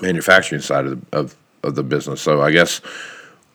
manufacturing 0.00 0.60
side 0.60 0.86
of 0.86 1.10
the, 1.10 1.18
of, 1.18 1.36
of 1.62 1.74
the 1.74 1.82
business. 1.82 2.20
So 2.20 2.42
I 2.42 2.50
guess 2.50 2.80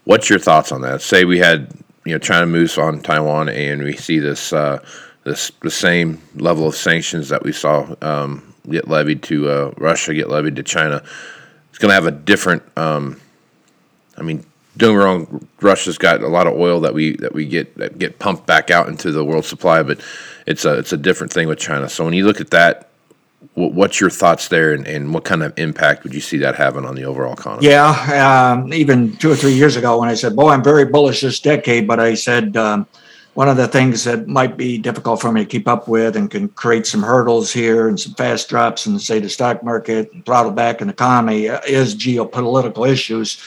what's 0.06 0.30
your 0.30 0.40
thoughts 0.40 0.72
on 0.72 0.82
that? 0.82 1.02
Say 1.02 1.26
we 1.26 1.40
had 1.40 1.72
you 2.06 2.14
know 2.14 2.20
China 2.20 2.46
moves 2.46 2.78
on 2.78 3.02
Taiwan 3.02 3.50
and 3.50 3.84
we 3.84 3.96
see 3.96 4.20
this 4.20 4.52
uh, 4.54 4.84
this 5.24 5.52
the 5.62 5.72
same 5.72 6.22
level 6.36 6.68
of 6.68 6.76
sanctions 6.76 7.30
that 7.30 7.44
we 7.44 7.52
saw 7.52 7.96
um, 8.02 8.49
get 8.70 8.88
levied 8.88 9.24
to 9.24 9.50
uh, 9.50 9.74
Russia, 9.78 10.14
get 10.14 10.30
levied 10.30 10.56
to 10.58 10.64
China. 10.64 11.04
It's 11.70 11.78
going 11.78 11.90
to 11.90 11.96
have 11.96 12.06
a 12.06 12.12
different. 12.12 12.64
Um, 12.78 13.20
I 14.18 14.22
mean, 14.22 14.46
don't 14.78 14.96
wrong. 14.96 15.48
Russia's 15.62 15.98
got 15.98 16.22
a 16.22 16.28
lot 16.28 16.48
of 16.48 16.54
oil 16.54 16.80
that 16.82 16.94
we 16.94 17.16
that 17.18 17.34
we 17.34 17.46
get 17.46 17.76
that 17.78 18.00
get 18.00 18.20
pumped 18.20 18.46
back 18.46 18.72
out 18.72 18.88
into 18.88 19.12
the 19.12 19.24
world 19.24 19.46
supply, 19.46 19.84
but 19.84 20.02
it's 20.46 20.66
a 20.66 20.78
it's 20.78 20.94
a 20.94 20.98
different 20.98 21.34
thing 21.34 21.48
with 21.48 21.60
China. 21.60 21.90
So 21.90 22.06
when 22.06 22.14
you 22.14 22.26
look 22.26 22.40
at 22.40 22.52
that, 22.52 22.90
what's 23.56 24.00
your 24.00 24.10
thoughts 24.10 24.48
there, 24.48 24.74
and, 24.74 24.88
and 24.88 25.14
what 25.14 25.26
kind 25.26 25.44
of 25.44 25.58
impact 25.58 26.04
would 26.04 26.14
you 26.14 26.22
see 26.22 26.38
that 26.38 26.56
having 26.56 26.86
on 26.86 26.96
the 26.96 27.04
overall 27.04 27.34
economy? 27.34 27.68
Yeah, 27.68 28.54
um, 28.54 28.74
even 28.74 29.16
two 29.18 29.32
or 29.32 29.36
three 29.36 29.54
years 29.54 29.76
ago, 29.76 30.00
when 30.00 30.10
I 30.10 30.16
said, 30.16 30.36
"Boy, 30.36 30.50
I'm 30.50 30.64
very 30.64 30.86
bullish 30.86 31.22
this 31.22 31.40
decade," 31.40 31.88
but 31.88 32.00
I 32.00 32.16
said. 32.16 32.58
Um, 32.58 32.88
one 33.34 33.48
of 33.48 33.58
the 33.58 33.68
things 33.68 34.04
that 34.04 34.28
might 34.28 34.58
be 34.58 34.78
difficult 34.78 35.22
for 35.22 35.32
me 35.32 35.44
to 35.44 35.50
keep 35.50 35.68
up 35.68 35.88
with 35.88 36.16
and 36.16 36.30
can 36.30 36.50
create 36.50 36.86
some 36.86 37.04
hurdles 37.04 37.52
here 37.52 37.88
and 37.88 38.00
some 38.00 38.14
fast 38.16 38.50
drops 38.50 38.86
in, 38.86 38.94
the 38.94 39.00
say, 39.00 39.20
the 39.20 39.30
stock 39.30 39.64
market 39.64 40.12
and 40.14 40.26
throttle 40.26 40.52
back 40.52 40.82
an 40.82 40.90
economy 40.90 41.48
uh, 41.48 41.60
is 41.68 41.96
geopolitical 41.96 42.90
issues. 42.90 43.42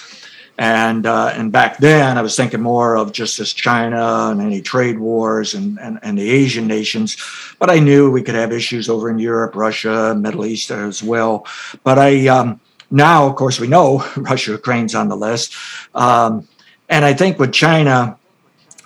And 0.59 1.07
uh, 1.07 1.33
and 1.35 1.51
back 1.51 1.79
then, 1.79 2.19
I 2.19 2.23
was 2.23 2.37
thinking 2.37 2.61
more 2.61 2.97
of 2.97 3.13
just 3.13 3.41
as 3.41 3.55
China 3.55 4.29
and 4.31 4.41
any 4.41 4.61
trade 4.61 4.99
wars 4.99 5.55
and, 5.55 5.81
and, 5.81 5.99
and 6.03 6.19
the 6.19 6.31
Asian 6.31 6.67
nations. 6.67 7.17
But 7.59 7.71
I 7.71 7.79
knew 7.79 8.11
we 8.11 8.23
could 8.23 8.35
have 8.35 8.53
issues 8.53 8.89
over 8.89 9.11
in 9.11 9.19
Europe, 9.19 9.57
Russia, 9.57 10.15
Middle 10.15 10.45
East 10.45 10.71
as 10.71 11.03
well. 11.03 11.47
But 11.85 11.99
I 11.99 12.29
um, 12.29 12.61
now, 12.91 13.27
of 13.27 13.35
course, 13.37 13.59
we 13.59 13.67
know 13.67 14.05
Russia, 14.17 14.53
Ukraine's 14.53 14.95
on 14.95 15.09
the 15.09 15.17
list. 15.17 15.57
Um, 15.95 16.47
and 16.89 17.05
I 17.05 17.15
think 17.15 17.39
with 17.39 17.53
China, 17.53 18.19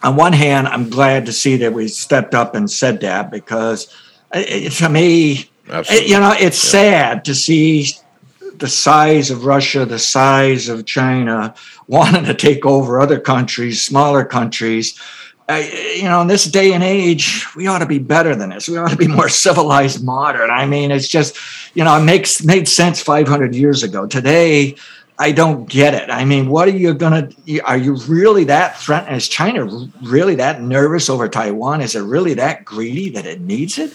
on 0.06 0.16
one 0.16 0.32
hand, 0.32 0.68
I'm 0.68 0.88
glad 0.88 1.26
to 1.26 1.32
see 1.32 1.56
that 1.56 1.72
we 1.72 1.88
stepped 1.88 2.34
up 2.34 2.54
and 2.54 2.70
said 2.70 3.00
that 3.00 3.30
because 3.30 3.92
it, 4.32 4.70
to 4.74 4.88
me, 4.88 5.50
you 5.66 6.20
know, 6.20 6.34
it's 6.38 6.62
yeah. 6.64 6.70
sad 6.70 7.24
to 7.24 7.34
see 7.34 7.88
the 8.54 8.68
size 8.68 9.30
of 9.30 9.44
Russia, 9.44 9.84
the 9.84 9.98
size 9.98 10.68
of 10.68 10.86
China 10.86 11.54
wanting 11.88 12.24
to 12.24 12.34
take 12.34 12.64
over 12.64 13.00
other 13.00 13.18
countries, 13.18 13.82
smaller 13.82 14.24
countries. 14.24 14.98
Uh, 15.48 15.62
you 15.94 16.04
know, 16.04 16.20
in 16.20 16.28
this 16.28 16.44
day 16.44 16.72
and 16.72 16.82
age, 16.82 17.44
we 17.56 17.66
ought 17.66 17.78
to 17.78 17.86
be 17.86 17.98
better 17.98 18.34
than 18.34 18.50
this. 18.50 18.68
We 18.68 18.76
ought 18.78 18.90
to 18.90 18.96
be 18.96 19.08
more 19.08 19.28
civilized, 19.44 20.04
modern. 20.04 20.50
I 20.50 20.66
mean, 20.66 20.90
it's 20.92 21.08
just, 21.08 21.36
you 21.74 21.84
know, 21.84 21.96
it 22.00 22.04
makes 22.04 22.44
made 22.44 22.68
sense 22.68 23.00
500 23.02 23.54
years 23.54 23.82
ago. 23.82 24.06
Today, 24.06 24.76
I 25.18 25.32
don't 25.32 25.68
get 25.68 25.94
it. 25.94 26.10
I 26.10 26.24
mean, 26.24 26.50
what 26.50 26.68
are 26.68 26.76
you 26.76 26.92
going 26.92 27.28
to, 27.28 27.60
are 27.60 27.78
you 27.78 27.96
really 28.06 28.44
that 28.44 28.78
threatened? 28.78 29.16
Is 29.16 29.28
China 29.28 29.64
really 30.02 30.34
that 30.34 30.60
nervous 30.60 31.08
over 31.08 31.28
Taiwan? 31.28 31.80
Is 31.80 31.94
it 31.94 32.02
really 32.02 32.34
that 32.34 32.64
greedy 32.64 33.08
that 33.10 33.24
it 33.24 33.40
needs 33.40 33.78
it? 33.78 33.94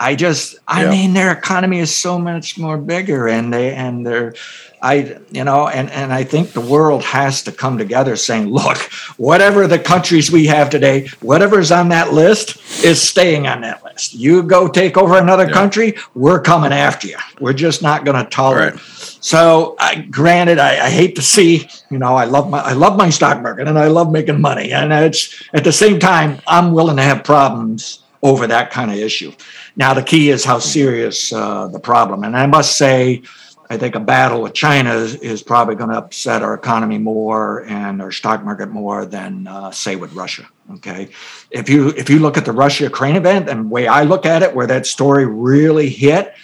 I 0.00 0.16
just, 0.16 0.56
I 0.66 0.84
yeah. 0.84 0.90
mean, 0.90 1.14
their 1.14 1.30
economy 1.30 1.78
is 1.78 1.94
so 1.94 2.18
much 2.18 2.58
more 2.58 2.76
bigger, 2.76 3.28
and 3.28 3.52
they 3.52 3.72
and 3.72 4.04
they're, 4.04 4.34
I, 4.82 5.16
you 5.30 5.44
know, 5.44 5.68
and 5.68 5.88
and 5.90 6.12
I 6.12 6.24
think 6.24 6.50
the 6.50 6.60
world 6.60 7.04
has 7.04 7.44
to 7.44 7.52
come 7.52 7.78
together, 7.78 8.16
saying, 8.16 8.48
look, 8.48 8.78
whatever 9.16 9.68
the 9.68 9.78
countries 9.78 10.32
we 10.32 10.46
have 10.46 10.70
today, 10.70 11.08
whatever's 11.20 11.70
on 11.70 11.88
that 11.90 12.12
list 12.12 12.84
is 12.84 13.00
staying 13.00 13.46
on 13.46 13.60
that 13.60 13.84
list. 13.84 14.14
You 14.14 14.42
go 14.42 14.66
take 14.66 14.98
over 14.98 15.16
another 15.16 15.46
yeah. 15.46 15.52
country, 15.52 15.94
we're 16.14 16.40
coming 16.40 16.72
after 16.72 17.06
you. 17.06 17.16
We're 17.38 17.52
just 17.52 17.80
not 17.80 18.04
going 18.04 18.22
to 18.22 18.28
tolerate. 18.28 18.72
Right. 18.72 18.82
So, 19.20 19.76
I, 19.78 20.00
granted, 20.00 20.58
I, 20.58 20.86
I, 20.86 20.90
hate 20.90 21.14
to 21.14 21.22
see, 21.22 21.68
you 21.88 21.98
know, 21.98 22.16
I 22.16 22.24
love 22.24 22.50
my 22.50 22.58
I 22.58 22.72
love 22.72 22.96
my 22.96 23.08
stock 23.08 23.40
market 23.40 23.68
and 23.68 23.78
I 23.78 23.86
love 23.86 24.10
making 24.10 24.40
money, 24.40 24.72
and 24.72 24.92
it's 24.92 25.44
at 25.54 25.62
the 25.62 25.72
same 25.72 26.00
time 26.00 26.40
I'm 26.48 26.72
willing 26.72 26.96
to 26.96 27.04
have 27.04 27.22
problems 27.22 28.02
over 28.24 28.48
that 28.48 28.72
kind 28.72 28.90
of 28.90 28.96
issue. 28.96 29.32
Now, 29.76 29.94
the 29.94 30.02
key 30.02 30.30
is 30.30 30.44
how 30.44 30.58
serious 30.58 31.32
uh, 31.32 31.68
the 31.68 31.80
problem. 31.80 32.24
And 32.24 32.36
I 32.36 32.46
must 32.46 32.76
say, 32.76 33.22
I 33.72 33.78
think 33.78 33.94
a 33.94 34.00
battle 34.00 34.42
with 34.42 34.52
China 34.52 34.92
is, 34.92 35.14
is 35.14 35.42
probably 35.42 35.76
going 35.76 35.88
to 35.88 35.96
upset 35.96 36.42
our 36.42 36.52
economy 36.52 36.98
more 36.98 37.64
and 37.64 38.02
our 38.02 38.12
stock 38.12 38.44
market 38.44 38.68
more 38.68 39.06
than, 39.06 39.46
uh, 39.46 39.70
say, 39.70 39.96
with 39.96 40.12
Russia. 40.12 40.46
Okay, 40.74 41.08
if 41.50 41.70
you 41.70 41.88
if 41.88 42.10
you 42.10 42.18
look 42.18 42.36
at 42.36 42.44
the 42.44 42.52
Russia 42.52 42.84
Ukraine 42.84 43.16
event 43.16 43.48
and 43.48 43.64
the 43.64 43.68
way 43.68 43.86
I 43.86 44.02
look 44.02 44.26
at 44.26 44.42
it, 44.42 44.54
where 44.54 44.66
that 44.66 44.84
story 44.84 45.24
really 45.24 45.88
hit, 45.88 46.34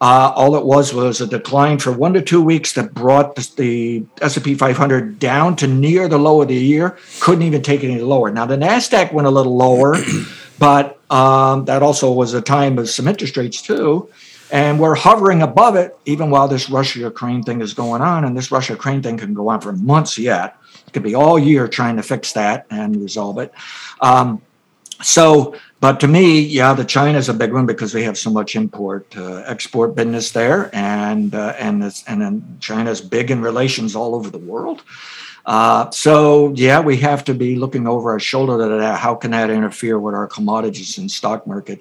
uh, 0.00 0.32
all 0.36 0.54
it 0.54 0.64
was 0.64 0.94
was 0.94 1.20
a 1.20 1.26
decline 1.26 1.78
for 1.78 1.90
one 1.90 2.12
to 2.12 2.22
two 2.22 2.40
weeks 2.40 2.72
that 2.74 2.94
brought 2.94 3.34
the, 3.56 4.04
S&P 4.22 4.54
500 4.54 5.18
down 5.18 5.56
to 5.56 5.66
near 5.66 6.06
the 6.06 6.18
low 6.18 6.40
of 6.40 6.48
the 6.48 6.54
year. 6.54 6.96
Couldn't 7.18 7.42
even 7.42 7.62
take 7.62 7.82
it 7.82 7.90
any 7.90 8.00
lower. 8.00 8.30
Now 8.30 8.46
the 8.46 8.56
Nasdaq 8.56 9.12
went 9.12 9.26
a 9.26 9.30
little 9.30 9.56
lower, 9.56 9.96
but 10.60 11.00
um, 11.10 11.64
that 11.64 11.82
also 11.82 12.12
was 12.12 12.32
a 12.32 12.40
time 12.40 12.78
of 12.78 12.88
some 12.88 13.08
interest 13.08 13.36
rates 13.36 13.60
too. 13.60 14.08
And 14.52 14.80
we're 14.80 14.94
hovering 14.94 15.42
above 15.42 15.76
it 15.76 15.96
even 16.04 16.30
while 16.30 16.48
this 16.48 16.68
Russia 16.68 17.00
Ukraine 17.00 17.42
thing 17.42 17.60
is 17.60 17.74
going 17.74 18.02
on. 18.02 18.24
And 18.24 18.36
this 18.36 18.50
Russia 18.50 18.72
Ukraine 18.72 19.02
thing 19.02 19.16
can 19.16 19.34
go 19.34 19.48
on 19.48 19.60
for 19.60 19.72
months 19.72 20.18
yet. 20.18 20.56
It 20.86 20.92
could 20.92 21.02
be 21.02 21.14
all 21.14 21.38
year 21.38 21.68
trying 21.68 21.96
to 21.96 22.02
fix 22.02 22.32
that 22.32 22.66
and 22.70 23.00
resolve 23.00 23.38
it. 23.38 23.52
Um, 24.00 24.42
so, 25.02 25.56
but 25.80 25.98
to 26.00 26.08
me, 26.08 26.40
yeah, 26.40 26.74
the 26.74 26.84
China 26.84 27.16
is 27.16 27.28
a 27.28 27.34
big 27.34 27.52
one 27.52 27.64
because 27.64 27.94
we 27.94 28.02
have 28.02 28.18
so 28.18 28.30
much 28.30 28.54
import 28.54 29.06
uh, 29.16 29.42
export 29.46 29.94
business 29.94 30.30
there, 30.30 30.68
and 30.74 31.34
uh, 31.34 31.54
and 31.58 31.82
this, 31.82 32.04
and 32.06 32.20
then 32.20 32.58
China's 32.60 33.00
big 33.00 33.30
in 33.30 33.40
relations 33.40 33.96
all 33.96 34.14
over 34.14 34.28
the 34.28 34.38
world. 34.38 34.82
Uh, 35.46 35.90
so 35.90 36.52
yeah, 36.54 36.80
we 36.80 36.98
have 36.98 37.24
to 37.24 37.34
be 37.34 37.56
looking 37.56 37.86
over 37.86 38.10
our 38.10 38.20
shoulder 38.20 38.62
at 38.62 38.78
that. 38.78 39.00
How 39.00 39.14
can 39.14 39.30
that 39.30 39.48
interfere 39.48 39.98
with 39.98 40.14
our 40.14 40.26
commodities 40.26 40.98
and 40.98 41.10
stock 41.10 41.46
market? 41.46 41.80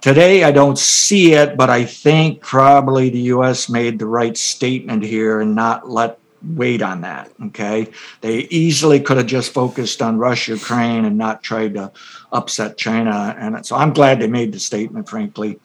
Today, 0.00 0.44
I 0.44 0.52
don't 0.52 0.78
see 0.78 1.32
it, 1.32 1.56
but 1.56 1.70
I 1.70 1.84
think 1.84 2.40
probably 2.40 3.10
the 3.10 3.20
U.S. 3.34 3.68
made 3.68 3.98
the 3.98 4.06
right 4.06 4.36
statement 4.36 5.02
here 5.02 5.40
and 5.40 5.54
not 5.54 5.90
let 5.90 6.18
wait 6.54 6.82
on 6.82 7.00
that. 7.00 7.32
Okay, 7.46 7.88
they 8.20 8.40
easily 8.50 9.00
could 9.00 9.16
have 9.16 9.26
just 9.26 9.52
focused 9.52 10.00
on 10.00 10.18
Russia, 10.18 10.52
Ukraine, 10.52 11.04
and 11.04 11.18
not 11.18 11.42
tried 11.42 11.74
to 11.74 11.90
upset 12.32 12.76
China. 12.76 13.34
And 13.38 13.66
so 13.66 13.74
I'm 13.76 13.92
glad 13.92 14.20
they 14.20 14.28
made 14.28 14.52
the 14.52 14.60
statement, 14.60 15.08
frankly 15.08 15.58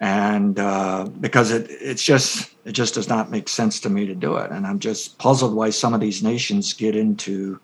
and 0.00 0.58
uh, 0.58 1.08
because 1.20 1.50
it 1.50 1.66
it's 1.70 2.02
just 2.02 2.50
it 2.64 2.72
just 2.72 2.94
does 2.94 3.08
not 3.08 3.30
make 3.30 3.48
sense 3.48 3.80
to 3.80 3.90
me 3.90 4.06
to 4.06 4.14
do 4.14 4.36
it 4.36 4.50
and 4.50 4.66
i'm 4.66 4.78
just 4.78 5.18
puzzled 5.18 5.54
why 5.54 5.70
some 5.70 5.94
of 5.94 6.00
these 6.00 6.22
nations 6.22 6.72
get 6.72 6.94
into 6.94 7.58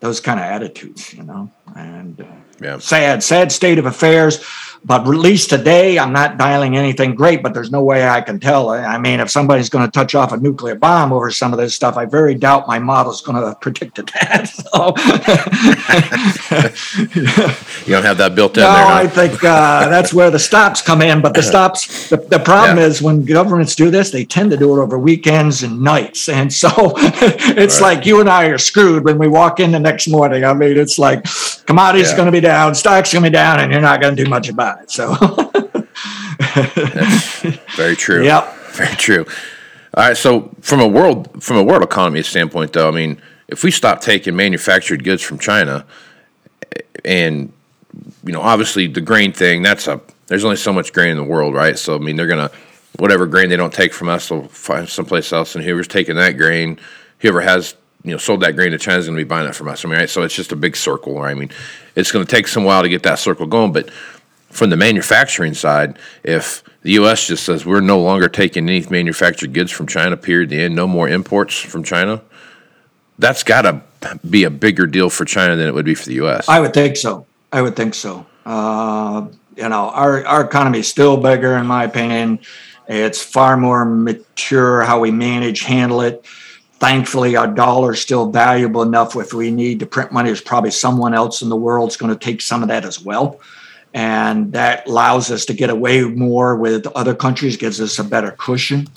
those 0.00 0.20
kind 0.20 0.38
of 0.38 0.46
attitudes 0.46 1.12
you 1.12 1.22
know 1.22 1.50
and 1.76 2.20
uh, 2.20 2.24
yeah. 2.62 2.78
sad 2.78 3.22
sad 3.22 3.52
state 3.52 3.78
of 3.78 3.86
affairs 3.86 4.42
but 4.84 5.06
released 5.06 5.50
today, 5.50 5.98
I'm 5.98 6.12
not 6.12 6.38
dialing 6.38 6.76
anything 6.76 7.14
great, 7.14 7.42
but 7.42 7.54
there's 7.54 7.70
no 7.70 7.82
way 7.82 8.06
I 8.06 8.20
can 8.20 8.38
tell. 8.38 8.70
I 8.70 8.98
mean, 8.98 9.20
if 9.20 9.30
somebody's 9.30 9.68
going 9.68 9.84
to 9.84 9.90
touch 9.90 10.14
off 10.14 10.32
a 10.32 10.36
nuclear 10.36 10.74
bomb 10.74 11.12
over 11.12 11.30
some 11.30 11.52
of 11.52 11.58
this 11.58 11.74
stuff, 11.74 11.96
I 11.96 12.04
very 12.04 12.34
doubt 12.34 12.68
my 12.68 12.78
model's 12.78 13.20
going 13.20 13.42
to 13.42 13.56
predict 13.60 13.96
that. 13.96 14.48
So, 14.68 14.94
you 17.86 17.92
don't 17.92 18.04
have 18.04 18.18
that 18.18 18.34
built 18.34 18.56
in 18.56 18.62
no, 18.62 18.72
there. 18.72 18.84
No, 18.84 18.88
I 18.88 19.06
think 19.06 19.42
uh, 19.44 19.88
that's 19.88 20.12
where 20.12 20.30
the 20.30 20.38
stops 20.38 20.82
come 20.82 21.02
in. 21.02 21.22
But 21.22 21.34
the 21.34 21.42
stops, 21.42 22.08
the, 22.08 22.16
the 22.16 22.38
problem 22.38 22.78
yeah. 22.78 22.84
is 22.84 23.02
when 23.02 23.24
governments 23.24 23.74
do 23.74 23.90
this, 23.90 24.10
they 24.10 24.24
tend 24.24 24.50
to 24.50 24.56
do 24.56 24.76
it 24.76 24.82
over 24.82 24.98
weekends 24.98 25.62
and 25.62 25.80
nights. 25.80 26.28
And 26.28 26.52
so 26.52 26.68
it's 26.76 27.80
right. 27.80 27.96
like 27.96 28.06
you 28.06 28.20
and 28.20 28.28
I 28.28 28.46
are 28.46 28.58
screwed 28.58 29.04
when 29.04 29.18
we 29.18 29.28
walk 29.28 29.60
in 29.60 29.72
the 29.72 29.80
next 29.80 30.08
morning. 30.08 30.44
I 30.44 30.54
mean, 30.54 30.76
it's 30.76 30.98
like 30.98 31.24
commodities 31.66 32.10
yeah. 32.10 32.16
going 32.16 32.26
to 32.26 32.32
be 32.32 32.40
down, 32.40 32.74
stocks 32.74 33.12
going 33.12 33.24
to 33.24 33.30
be 33.30 33.34
down, 33.34 33.60
and 33.60 33.72
you're 33.72 33.80
not 33.80 34.00
going 34.00 34.16
to 34.16 34.24
do 34.24 34.28
much 34.28 34.48
about 34.48 34.67
about 34.67 34.67
it. 34.82 34.90
So 34.90 35.14
very 37.76 37.96
true. 37.96 38.24
Yep. 38.24 38.54
Very 38.72 38.96
true. 38.96 39.26
All 39.94 40.08
right. 40.08 40.16
So 40.16 40.50
from 40.60 40.80
a 40.80 40.88
world 40.88 41.42
from 41.42 41.56
a 41.56 41.62
world 41.62 41.82
economy 41.82 42.22
standpoint, 42.22 42.72
though, 42.72 42.88
I 42.88 42.92
mean, 42.92 43.20
if 43.48 43.64
we 43.64 43.70
stop 43.70 44.00
taking 44.00 44.36
manufactured 44.36 45.04
goods 45.04 45.22
from 45.22 45.38
China, 45.38 45.84
and 47.04 47.52
you 48.24 48.32
know, 48.32 48.42
obviously 48.42 48.86
the 48.86 49.00
grain 49.00 49.32
thing, 49.32 49.62
that's 49.62 49.88
a 49.88 50.00
there's 50.26 50.44
only 50.44 50.56
so 50.56 50.72
much 50.72 50.92
grain 50.92 51.10
in 51.10 51.16
the 51.16 51.24
world, 51.24 51.54
right? 51.54 51.78
So 51.78 51.94
I 51.94 51.98
mean, 51.98 52.16
they're 52.16 52.26
gonna 52.26 52.50
whatever 52.98 53.26
grain 53.26 53.48
they 53.48 53.56
don't 53.56 53.72
take 53.72 53.92
from 53.92 54.08
us, 54.08 54.28
they'll 54.28 54.48
find 54.48 54.88
someplace 54.88 55.32
else, 55.32 55.54
and 55.54 55.64
whoever's 55.64 55.88
taking 55.88 56.16
that 56.16 56.32
grain, 56.32 56.78
whoever 57.20 57.40
has 57.40 57.74
you 58.04 58.12
know 58.12 58.18
sold 58.18 58.40
that 58.40 58.54
grain 58.56 58.72
to 58.72 58.78
China 58.78 58.98
is 58.98 59.06
going 59.06 59.16
to 59.16 59.24
be 59.24 59.28
buying 59.28 59.48
it 59.48 59.54
from 59.54 59.68
us. 59.68 59.84
I 59.84 59.88
mean, 59.88 59.98
right? 59.98 60.10
So 60.10 60.22
it's 60.22 60.34
just 60.34 60.52
a 60.52 60.56
big 60.56 60.76
circle. 60.76 61.20
Right? 61.20 61.30
I 61.30 61.34
mean, 61.34 61.50
it's 61.94 62.12
going 62.12 62.24
to 62.24 62.30
take 62.30 62.48
some 62.48 62.64
while 62.64 62.82
to 62.82 62.88
get 62.88 63.02
that 63.04 63.18
circle 63.18 63.46
going, 63.46 63.72
but 63.72 63.90
from 64.50 64.70
the 64.70 64.76
manufacturing 64.76 65.54
side, 65.54 65.98
if 66.22 66.64
the 66.82 66.92
U.S. 66.92 67.26
just 67.26 67.44
says 67.44 67.66
we're 67.66 67.80
no 67.80 68.00
longer 68.00 68.28
taking 68.28 68.68
any 68.68 68.84
manufactured 68.88 69.52
goods 69.52 69.70
from 69.70 69.86
China, 69.86 70.16
period, 70.16 70.50
the 70.50 70.60
end, 70.60 70.74
no 70.74 70.86
more 70.86 71.08
imports 71.08 71.58
from 71.58 71.82
China, 71.82 72.22
that's 73.18 73.42
got 73.42 73.62
to 73.62 73.82
be 74.28 74.44
a 74.44 74.50
bigger 74.50 74.86
deal 74.86 75.10
for 75.10 75.24
China 75.24 75.56
than 75.56 75.66
it 75.66 75.74
would 75.74 75.84
be 75.84 75.94
for 75.94 76.06
the 76.06 76.14
U.S. 76.14 76.48
I 76.48 76.60
would 76.60 76.72
think 76.72 76.96
so. 76.96 77.26
I 77.52 77.62
would 77.62 77.76
think 77.76 77.94
so. 77.94 78.26
Uh, 78.46 79.26
you 79.56 79.68
know, 79.68 79.90
our 79.90 80.24
our 80.26 80.44
economy 80.44 80.78
is 80.78 80.88
still 80.88 81.16
bigger, 81.16 81.56
in 81.56 81.66
my 81.66 81.84
opinion. 81.84 82.38
It's 82.86 83.22
far 83.22 83.56
more 83.56 83.84
mature 83.84 84.82
how 84.82 85.00
we 85.00 85.10
manage, 85.10 85.60
handle 85.60 86.00
it. 86.00 86.24
Thankfully, 86.78 87.36
our 87.36 87.48
dollar 87.48 87.92
is 87.92 88.00
still 88.00 88.30
valuable 88.30 88.82
enough. 88.82 89.16
If 89.16 89.34
we 89.34 89.50
need 89.50 89.80
to 89.80 89.86
print 89.86 90.12
money, 90.12 90.28
there's 90.28 90.40
probably 90.40 90.70
someone 90.70 91.12
else 91.12 91.42
in 91.42 91.48
the 91.48 91.56
world 91.56 91.90
that's 91.90 91.96
going 91.96 92.16
to 92.16 92.18
take 92.18 92.40
some 92.40 92.62
of 92.62 92.68
that 92.68 92.84
as 92.84 93.02
well 93.02 93.40
and 93.94 94.52
that 94.52 94.86
allows 94.86 95.30
us 95.30 95.44
to 95.46 95.54
get 95.54 95.70
away 95.70 96.02
more 96.02 96.56
with 96.56 96.86
other 96.88 97.14
countries, 97.14 97.56
gives 97.56 97.80
us 97.80 97.98
a 97.98 98.04
better 98.04 98.32
cushion. 98.32 98.88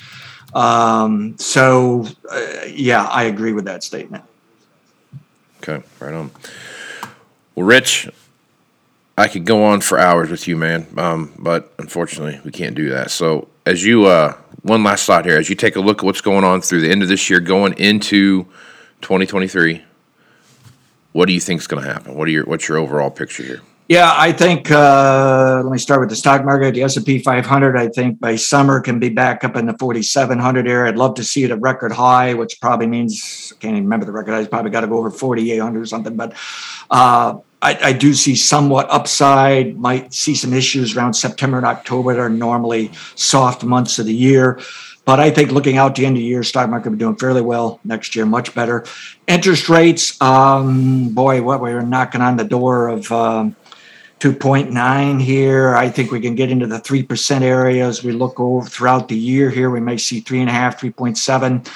Um, 0.54 1.38
so, 1.38 2.06
uh, 2.30 2.65
yeah, 2.67 3.06
I 3.06 3.23
agree 3.23 3.54
with 3.54 3.65
that 3.65 3.84
statement. 3.84 4.23
Okay, 5.58 5.86
right 5.99 6.13
on. 6.13 6.32
Well, 7.56 7.65
Rich, 7.65 8.10
I 9.17 9.27
could 9.27 9.45
go 9.45 9.63
on 9.63 9.82
for 9.82 9.99
hours 9.99 10.30
with 10.30 10.47
you, 10.47 10.58
man, 10.58 10.88
um, 10.97 11.34
but 11.38 11.73
unfortunately, 11.77 12.39
we 12.43 12.51
can't 12.51 12.75
do 12.75 12.89
that. 12.89 13.12
So, 13.12 13.47
as 13.65 13.86
you, 13.86 14.06
uh, 14.06 14.36
one 14.63 14.84
last 14.84 15.06
thought 15.06 15.25
here, 15.25 15.38
as 15.38 15.49
you 15.49 15.56
take 15.56 15.75
a 15.75 15.82
look 15.82 15.99
at 15.99 16.04
what's 16.04 16.21
going 16.21 16.43
on 16.43 16.62
through 16.62 16.82
the 16.82 16.89
end 16.89 17.04
of 17.04 17.10
this 17.10 17.30
year, 17.30 17.39
going 17.39 17.73
into 17.77 18.43
2023, 19.01 19.84
what 21.13 21.26
do 21.26 21.34
you 21.34 21.39
think 21.39 21.61
is 21.61 21.68
going 21.68 21.84
to 21.84 21.91
happen? 21.91 22.15
What 22.15 22.28
are 22.28 22.32
your, 22.32 22.45
what's 22.45 22.68
your 22.68 22.78
overall 22.78 23.11
picture 23.11 23.43
here? 23.43 23.61
Yeah, 23.91 24.13
I 24.15 24.31
think. 24.31 24.71
Uh, 24.71 25.59
let 25.65 25.69
me 25.69 25.77
start 25.77 25.99
with 25.99 26.07
the 26.07 26.15
stock 26.15 26.45
market. 26.45 26.75
The 26.75 26.83
S 26.83 26.95
and 26.95 27.05
P 27.05 27.19
500. 27.19 27.75
I 27.75 27.89
think 27.89 28.21
by 28.21 28.37
summer 28.37 28.79
can 28.79 28.99
be 28.99 29.09
back 29.09 29.43
up 29.43 29.57
in 29.57 29.65
the 29.65 29.75
4,700 29.77 30.65
area. 30.65 30.89
I'd 30.89 30.97
love 30.97 31.15
to 31.15 31.25
see 31.25 31.43
it 31.43 31.51
at 31.51 31.59
record 31.59 31.91
high, 31.91 32.33
which 32.33 32.61
probably 32.61 32.87
means 32.87 33.51
I 33.51 33.59
can't 33.59 33.73
even 33.73 33.83
remember 33.83 34.05
the 34.05 34.13
record. 34.13 34.33
I 34.35 34.45
probably 34.45 34.71
got 34.71 34.81
to 34.81 34.87
go 34.87 34.97
over 34.97 35.11
4,800 35.11 35.81
or 35.81 35.85
something. 35.85 36.15
But 36.15 36.31
uh, 36.89 37.39
I, 37.61 37.79
I, 37.83 37.91
do 37.91 38.13
see 38.13 38.33
somewhat 38.33 38.89
upside. 38.89 39.77
Might 39.77 40.13
see 40.13 40.35
some 40.35 40.53
issues 40.53 40.95
around 40.95 41.15
September 41.15 41.57
and 41.57 41.65
October 41.65 42.13
that 42.13 42.21
are 42.21 42.29
normally 42.29 42.91
soft 43.15 43.65
months 43.65 43.99
of 43.99 44.05
the 44.05 44.15
year. 44.15 44.61
But 45.03 45.19
I 45.19 45.31
think 45.31 45.51
looking 45.51 45.75
out 45.75 45.95
to 45.95 46.01
the 46.01 46.05
end 46.05 46.15
of 46.15 46.21
the 46.21 46.25
year, 46.25 46.43
stock 46.43 46.69
market 46.69 46.91
will 46.91 46.95
be 46.95 46.99
doing 46.99 47.17
fairly 47.17 47.41
well 47.41 47.81
next 47.83 48.15
year, 48.15 48.25
much 48.25 48.55
better. 48.55 48.85
Interest 49.27 49.67
rates, 49.67 50.21
um, 50.21 51.09
boy, 51.09 51.41
what 51.41 51.59
we 51.59 51.71
are 51.71 51.81
knocking 51.81 52.21
on 52.21 52.37
the 52.37 52.45
door 52.45 52.87
of 52.87 53.11
um, 53.11 53.55
2.9 54.22 55.22
here. 55.22 55.76
I 55.76 55.89
think 55.89 56.11
we 56.11 56.22
can 56.22 56.36
get 56.36 56.51
into 56.51 56.67
the 56.67 56.80
3% 56.80 57.41
area 57.41 57.88
as 57.88 58.03
we 58.03 58.11
look 58.11 58.39
over 58.39 58.69
throughout 58.69 59.07
the 59.07 59.17
year 59.17 59.49
here. 59.49 59.72
We 59.72 59.80
may 59.80 59.97
see 59.97 60.22
3.5, 60.22 60.93
3.7 60.93 61.67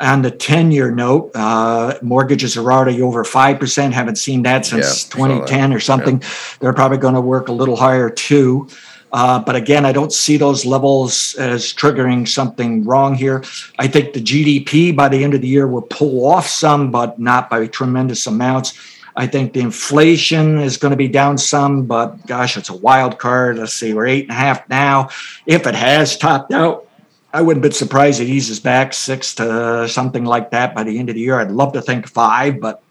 on 0.00 0.22
the 0.22 0.30
10 0.30 0.72
year 0.72 0.90
note, 0.90 1.30
uh, 1.34 1.94
mortgages 2.02 2.56
are 2.56 2.72
already 2.72 3.00
over 3.00 3.24
5%. 3.24 3.92
Haven't 3.92 4.16
seen 4.16 4.42
that 4.42 4.66
since 4.66 5.04
yeah, 5.04 5.14
2010 5.14 5.70
that. 5.70 5.76
or 5.76 5.80
something. 5.80 6.20
Yeah. 6.20 6.28
They're 6.60 6.72
probably 6.72 6.98
going 6.98 7.14
to 7.14 7.20
work 7.20 7.48
a 7.48 7.52
little 7.52 7.76
higher 7.76 8.10
too. 8.10 8.68
Uh, 9.12 9.38
but 9.38 9.54
again, 9.54 9.84
I 9.84 9.92
don't 9.92 10.12
see 10.12 10.38
those 10.38 10.64
levels 10.64 11.34
as 11.34 11.72
triggering 11.72 12.26
something 12.26 12.82
wrong 12.84 13.14
here. 13.14 13.44
I 13.78 13.86
think 13.86 14.14
the 14.14 14.22
GDP 14.22 14.96
by 14.96 15.08
the 15.08 15.22
end 15.22 15.34
of 15.34 15.42
the 15.42 15.48
year 15.48 15.68
will 15.68 15.82
pull 15.82 16.26
off 16.26 16.48
some, 16.48 16.90
but 16.90 17.18
not 17.18 17.50
by 17.50 17.66
tremendous 17.66 18.26
amounts. 18.26 18.72
I 19.14 19.26
think 19.26 19.52
the 19.52 19.60
inflation 19.60 20.58
is 20.58 20.76
going 20.76 20.90
to 20.90 20.96
be 20.96 21.08
down 21.08 21.36
some, 21.36 21.84
but 21.84 22.26
gosh, 22.26 22.56
it's 22.56 22.70
a 22.70 22.76
wild 22.76 23.18
card. 23.18 23.58
Let's 23.58 23.74
see, 23.74 23.92
we're 23.92 24.06
eight 24.06 24.24
and 24.24 24.32
a 24.32 24.34
half 24.34 24.68
now. 24.68 25.10
If 25.46 25.66
it 25.66 25.74
has 25.74 26.16
topped 26.16 26.52
out, 26.52 26.88
I 27.32 27.42
wouldn't 27.42 27.62
be 27.62 27.70
surprised 27.70 28.20
it 28.20 28.28
eases 28.28 28.60
back 28.60 28.92
six 28.92 29.34
to 29.36 29.88
something 29.88 30.24
like 30.24 30.50
that 30.50 30.74
by 30.74 30.84
the 30.84 30.98
end 30.98 31.08
of 31.08 31.14
the 31.14 31.22
year. 31.22 31.40
I'd 31.40 31.50
love 31.50 31.72
to 31.74 31.82
think 31.82 32.08
five, 32.08 32.60
but 32.60 32.82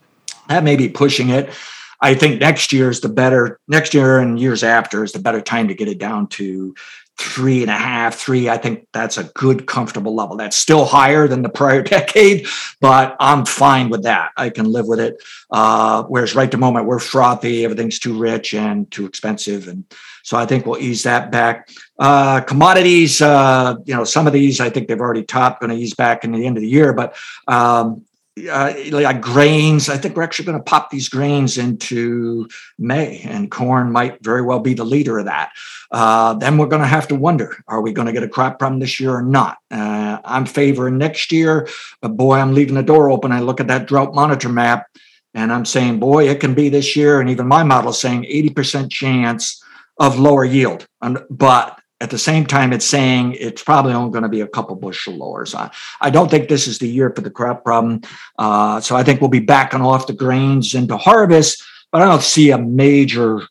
that 0.48 0.64
may 0.64 0.76
be 0.76 0.90
pushing 0.90 1.30
it. 1.30 1.50
I 2.04 2.16
think 2.16 2.42
next 2.42 2.74
year 2.74 2.90
is 2.90 3.02
the 3.02 3.10
better 3.10 3.60
next 3.68 3.94
year 3.94 4.20
and 4.20 4.40
years 4.40 4.64
after 4.64 5.04
is 5.04 5.12
the 5.12 5.20
better 5.20 5.42
time 5.42 5.68
to 5.68 5.76
get 5.76 5.88
it 5.88 6.00
down 6.00 6.28
to 6.30 6.74
three 7.18 7.62
and 7.62 7.70
a 7.70 7.78
half, 7.78 8.16
three. 8.16 8.50
I 8.50 8.58
think 8.58 8.88
that's 8.94 9.18
a 9.18 9.26
good, 9.36 9.68
comfortable 9.68 10.16
level. 10.16 10.38
That's 10.38 10.58
still 10.58 10.86
higher 10.86 11.28
than 11.28 11.42
the 11.42 11.50
prior 11.50 11.82
decade, 11.98 12.48
but 12.80 13.16
I'm 13.20 13.46
fine 13.46 13.90
with 13.90 14.04
that. 14.04 14.32
I 14.38 14.50
can 14.50 14.66
live 14.66 14.88
with 14.88 15.00
it. 15.00 15.22
Uh, 15.50 16.04
whereas 16.04 16.36
right 16.36 16.50
the 16.50 16.58
moment 16.58 16.88
we're 16.88 17.00
frothy, 17.00 17.64
everything's 17.64 18.00
too 18.00 18.18
rich 18.18 18.54
and 18.54 18.90
too 18.92 19.06
expensive. 19.06 19.68
And 19.68 19.86
so 20.24 20.38
I 20.38 20.46
think 20.46 20.66
we'll 20.66 20.82
ease 20.82 21.04
that 21.04 21.32
back. 21.32 21.70
Uh, 22.00 22.42
commodities, 22.42 23.22
uh, 23.22 23.76
you 23.86 23.96
know, 23.96 24.04
some 24.04 24.28
of 24.28 24.34
these 24.34 24.60
I 24.60 24.70
think 24.70 24.88
they've 24.88 25.00
already 25.00 25.24
topped, 25.24 25.62
going 25.62 25.72
to 25.72 25.78
ease 25.78 25.94
back 25.94 26.24
in 26.24 26.32
the 26.32 26.46
end 26.46 26.58
of 26.58 26.62
the 26.62 26.70
year, 26.70 26.94
but 26.94 27.16
um, 27.48 28.06
uh, 28.50 28.74
like 28.92 29.22
grains. 29.22 29.90
I 29.90 29.98
think 29.98 30.16
we're 30.16 30.24
actually 30.24 30.46
going 30.46 30.58
to 30.58 30.64
pop 30.64 30.90
these 30.90 31.10
grains 31.10 31.58
into 31.58 32.48
May, 32.80 33.20
and 33.22 33.52
corn 33.52 33.92
might 33.92 34.24
very 34.24 34.42
well 34.42 34.60
be 34.60 34.74
the 34.74 34.86
leader 34.86 35.20
of 35.20 35.26
that. 35.26 35.52
Uh, 35.92 36.34
then 36.36 36.58
we're 36.58 36.68
going 36.68 36.82
to 36.82 36.88
have 36.88 37.08
to 37.10 37.16
wonder: 37.16 37.56
Are 37.68 37.82
we 37.82 37.92
going 37.92 38.08
to 38.08 38.14
get 38.14 38.24
a 38.24 38.30
crop 38.30 38.60
problem 38.60 38.80
this 38.80 39.00
year 39.00 39.14
or 39.14 39.22
not? 39.22 39.58
Uh, 39.70 40.20
I'm 40.24 40.46
favoring 40.46 40.98
next 40.98 41.32
year, 41.32 41.68
but 42.02 42.16
boy, 42.16 42.38
I'm 42.38 42.54
leaving 42.54 42.76
the 42.76 42.84
door 42.84 43.10
open. 43.10 43.32
I 43.32 43.42
look 43.42 43.60
at 43.60 43.68
that 43.68 43.88
drought 43.88 44.16
monitor 44.16 44.50
map, 44.50 44.88
and 45.34 45.52
I'm 45.52 45.66
saying, 45.66 46.00
boy, 46.00 46.30
it 46.30 46.40
can 46.40 46.54
be 46.54 46.70
this 46.70 46.96
year, 46.96 47.20
and 47.20 47.30
even 47.30 47.48
my 47.48 47.64
model 47.64 47.92
is 47.92 48.00
saying 48.00 48.24
80% 48.24 48.90
chance 48.90 49.62
of 50.00 50.20
lower 50.20 50.46
yield. 50.46 50.88
But 51.30 51.81
at 52.02 52.10
the 52.10 52.18
same 52.18 52.46
time, 52.46 52.74
it's 52.74 52.86
saying 52.86 53.38
it's 53.40 53.64
probably 53.64 53.94
only 53.94 54.12
going 54.12 54.24
to 54.24 54.30
be 54.30 54.42
a 54.42 54.48
couple 54.48 54.76
bushel 54.76 55.14
lower. 55.14 55.46
So 55.46 55.60
I, 55.60 55.72
I 56.02 56.10
don't 56.10 56.32
think 56.32 56.50
this 56.50 56.68
is 56.68 56.80
the 56.80 56.90
year 56.90 57.14
for 57.16 57.22
the 57.22 57.30
crop 57.30 57.64
problem. 57.64 58.02
Uh, 58.40 58.82
so 58.82 58.96
I 58.96 59.04
think 59.04 59.22
we'll 59.22 59.30
be 59.30 59.40
backing 59.40 59.82
off 59.82 60.08
the 60.08 60.14
grains 60.14 60.74
into 60.74 60.98
harvest, 60.98 61.64
but 61.92 62.02
I 62.02 62.06
don't 62.06 62.24
see 62.24 62.50
a 62.50 62.58
major 62.58 63.44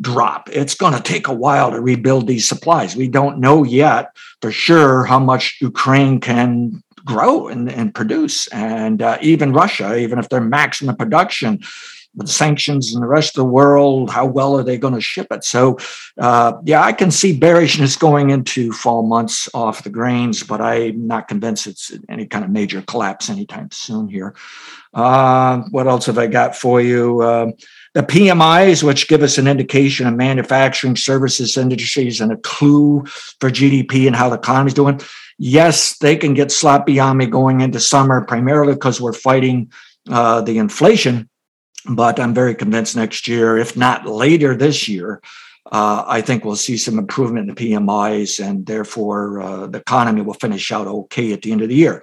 drop. 0.00 0.48
It's 0.50 0.74
going 0.74 0.94
to 0.94 1.02
take 1.02 1.28
a 1.28 1.34
while 1.34 1.70
to 1.70 1.80
rebuild 1.80 2.26
these 2.26 2.48
supplies. 2.48 2.96
We 2.96 3.08
don't 3.08 3.40
know 3.40 3.62
yet 3.62 4.16
for 4.40 4.50
sure 4.50 5.04
how 5.04 5.18
much 5.18 5.58
Ukraine 5.60 6.18
can 6.20 6.82
grow 7.04 7.48
and, 7.48 7.70
and 7.70 7.94
produce. 7.94 8.46
And 8.48 9.02
uh, 9.02 9.18
even 9.20 9.52
Russia, 9.52 9.96
even 9.96 10.18
if 10.18 10.28
they're 10.28 10.40
maximum 10.40 10.96
production, 10.96 11.60
with 12.14 12.28
sanctions 12.28 12.92
and 12.92 13.02
the 13.02 13.06
rest 13.06 13.30
of 13.30 13.44
the 13.44 13.50
world, 13.50 14.10
how 14.10 14.26
well 14.26 14.56
are 14.58 14.62
they 14.62 14.78
going 14.78 14.94
to 14.94 15.00
ship 15.00 15.28
it? 15.30 15.44
So, 15.44 15.78
uh, 16.18 16.54
yeah, 16.64 16.82
I 16.82 16.92
can 16.92 17.10
see 17.10 17.38
bearishness 17.38 17.96
going 17.96 18.30
into 18.30 18.72
fall 18.72 19.02
months 19.02 19.48
off 19.54 19.84
the 19.84 19.90
grains, 19.90 20.42
but 20.42 20.60
I'm 20.60 21.06
not 21.06 21.28
convinced 21.28 21.66
it's 21.66 21.92
any 22.08 22.26
kind 22.26 22.44
of 22.44 22.50
major 22.50 22.82
collapse 22.82 23.30
anytime 23.30 23.70
soon 23.70 24.08
here. 24.08 24.34
Uh, 24.94 25.62
what 25.70 25.86
else 25.86 26.06
have 26.06 26.18
I 26.18 26.26
got 26.26 26.56
for 26.56 26.80
you? 26.80 27.20
Uh, 27.20 27.50
the 27.94 28.02
PMIs, 28.02 28.82
which 28.82 29.08
give 29.08 29.22
us 29.22 29.38
an 29.38 29.46
indication 29.46 30.06
of 30.06 30.14
manufacturing 30.14 30.96
services 30.96 31.56
industries 31.56 32.20
and 32.20 32.32
a 32.32 32.36
clue 32.38 33.04
for 33.40 33.50
GDP 33.50 34.06
and 34.06 34.16
how 34.16 34.28
the 34.28 34.36
economy 34.36 34.68
is 34.68 34.74
doing. 34.74 35.00
Yes, 35.38 35.98
they 35.98 36.16
can 36.16 36.34
get 36.34 36.50
sloppy 36.50 36.98
on 36.98 37.16
me 37.16 37.26
going 37.26 37.60
into 37.60 37.78
summer, 37.78 38.24
primarily 38.24 38.72
because 38.72 39.00
we're 39.00 39.12
fighting 39.12 39.70
uh, 40.10 40.40
the 40.40 40.58
inflation 40.58 41.28
but 41.88 42.20
I'm 42.20 42.34
very 42.34 42.54
convinced 42.54 42.96
next 42.96 43.26
year, 43.28 43.56
if 43.56 43.76
not 43.76 44.06
later 44.06 44.54
this 44.54 44.88
year, 44.88 45.20
uh, 45.70 46.02
I 46.06 46.22
think 46.22 46.44
we'll 46.44 46.56
see 46.56 46.78
some 46.78 46.98
improvement 46.98 47.48
in 47.48 47.54
the 47.54 47.70
PMIs, 47.70 48.42
and 48.42 48.64
therefore 48.64 49.40
uh, 49.40 49.66
the 49.66 49.78
economy 49.78 50.22
will 50.22 50.34
finish 50.34 50.72
out 50.72 50.86
okay 50.86 51.32
at 51.32 51.42
the 51.42 51.52
end 51.52 51.60
of 51.60 51.68
the 51.68 51.74
year. 51.74 52.02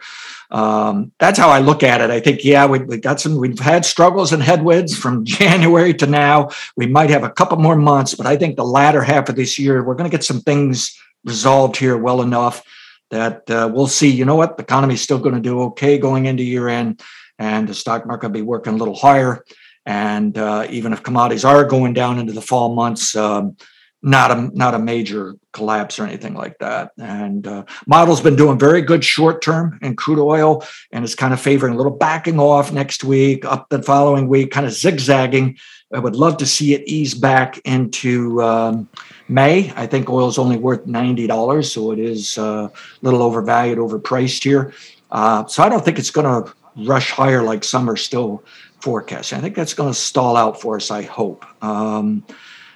Um, 0.51 1.11
that's 1.19 1.39
how 1.39 1.49
I 1.49 1.59
look 1.59 1.81
at 1.81 1.99
it. 1.99 2.11
I 2.11 2.19
think, 2.19 2.43
yeah, 2.43 2.67
we, 2.67 2.79
we 2.79 2.97
got 2.97 3.19
some. 3.19 3.37
We've 3.37 3.57
had 3.57 3.83
struggles 3.83 4.31
and 4.31 4.43
headwinds 4.43 4.95
from 4.95 5.25
January 5.25 5.95
to 5.95 6.05
now. 6.05 6.49
We 6.77 6.85
might 6.85 7.09
have 7.09 7.23
a 7.23 7.31
couple 7.31 7.57
more 7.57 7.75
months, 7.75 8.13
but 8.13 8.27
I 8.27 8.37
think 8.37 8.55
the 8.55 8.63
latter 8.63 9.01
half 9.01 9.29
of 9.29 9.35
this 9.35 9.57
year 9.57 9.83
we're 9.83 9.95
going 9.95 10.09
to 10.09 10.15
get 10.15 10.23
some 10.23 10.41
things 10.41 10.95
resolved 11.23 11.77
here 11.77 11.97
well 11.97 12.21
enough 12.21 12.63
that 13.09 13.49
uh, 13.49 13.69
we'll 13.73 13.87
see. 13.87 14.11
You 14.11 14.25
know 14.25 14.35
what? 14.35 14.57
The 14.57 14.63
economy 14.63 14.93
is 14.93 15.01
still 15.01 15.19
going 15.19 15.35
to 15.35 15.41
do 15.41 15.61
okay 15.63 15.97
going 15.97 16.27
into 16.27 16.43
year 16.43 16.67
end, 16.69 17.01
and 17.39 17.67
the 17.67 17.73
stock 17.73 18.05
market 18.05 18.27
will 18.27 18.33
be 18.33 18.41
working 18.43 18.73
a 18.73 18.77
little 18.77 18.95
higher. 18.95 19.43
And 19.85 20.37
uh, 20.37 20.67
even 20.69 20.93
if 20.93 21.03
commodities 21.03 21.45
are 21.45 21.63
going 21.63 21.93
down 21.93 22.19
into 22.19 22.33
the 22.33 22.41
fall 22.41 22.73
months, 22.73 23.15
um, 23.15 23.55
not 24.01 24.29
a 24.29 24.51
not 24.53 24.75
a 24.75 24.79
major 24.79 25.35
collapse 25.51 25.97
or 25.97 26.05
anything 26.05 26.35
like 26.35 26.59
that. 26.59 26.91
And 26.99 27.47
uh, 27.47 27.65
model's 27.87 28.21
been 28.21 28.35
doing 28.35 28.59
very 28.59 28.81
good 28.81 29.03
short 29.03 29.41
term 29.41 29.79
in 29.81 29.95
crude 29.95 30.19
oil, 30.19 30.63
and 30.91 31.03
is 31.03 31.15
kind 31.15 31.33
of 31.33 31.41
favoring 31.41 31.73
a 31.73 31.77
little 31.77 31.91
backing 31.97 32.39
off 32.39 32.71
next 32.71 33.03
week, 33.03 33.45
up 33.45 33.69
the 33.69 33.81
following 33.81 34.27
week, 34.27 34.51
kind 34.51 34.65
of 34.65 34.73
zigzagging. 34.73 35.57
I 35.93 35.99
would 35.99 36.15
love 36.15 36.37
to 36.37 36.45
see 36.45 36.73
it 36.73 36.87
ease 36.87 37.15
back 37.15 37.57
into 37.59 38.41
um, 38.43 38.89
May. 39.27 39.71
I 39.75 39.87
think 39.87 40.09
oil 40.09 40.27
is 40.27 40.37
only 40.37 40.57
worth 40.57 40.85
ninety 40.85 41.25
dollars, 41.25 41.71
so 41.71 41.91
it 41.91 41.99
is 41.99 42.37
uh, 42.37 42.69
a 42.71 42.71
little 43.01 43.21
overvalued, 43.23 43.79
overpriced 43.79 44.43
here. 44.43 44.73
Uh, 45.09 45.45
so 45.47 45.63
I 45.63 45.69
don't 45.69 45.83
think 45.83 45.97
it's 45.97 46.11
going 46.11 46.43
to 46.43 46.53
rush 46.77 47.09
higher 47.09 47.41
like 47.41 47.63
some 47.63 47.89
are 47.89 47.95
still 47.95 48.43
forecast. 48.85 49.33
I 49.33 49.41
think 49.41 49.55
that's 49.55 49.73
going 49.73 49.91
to 49.91 49.99
stall 49.99 50.37
out 50.37 50.61
for 50.61 50.75
us. 50.75 50.91
I 50.91 51.01
hope. 51.01 51.43
Um, 51.63 52.23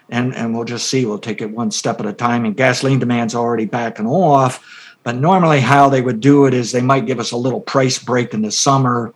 and 0.09 0.35
and 0.35 0.55
we'll 0.55 0.65
just 0.65 0.89
see. 0.89 1.05
We'll 1.05 1.19
take 1.19 1.39
it 1.39 1.51
one 1.51 1.69
step 1.69 1.99
at 1.99 2.07
a 2.07 2.13
time. 2.13 2.45
And 2.45 2.57
gasoline 2.57 2.97
demand's 2.97 3.35
already 3.35 3.65
backing 3.65 4.07
off. 4.07 4.53
But 5.03 5.15
normally, 5.17 5.59
how 5.59 5.87
they 5.87 6.01
would 6.01 6.19
do 6.19 6.47
it 6.47 6.53
is 6.55 6.71
they 6.71 6.81
might 6.81 7.05
give 7.05 7.19
us 7.19 7.31
a 7.31 7.37
little 7.37 7.61
price 7.61 7.99
break 7.99 8.33
in 8.33 8.41
the 8.41 8.51
summer, 8.51 9.13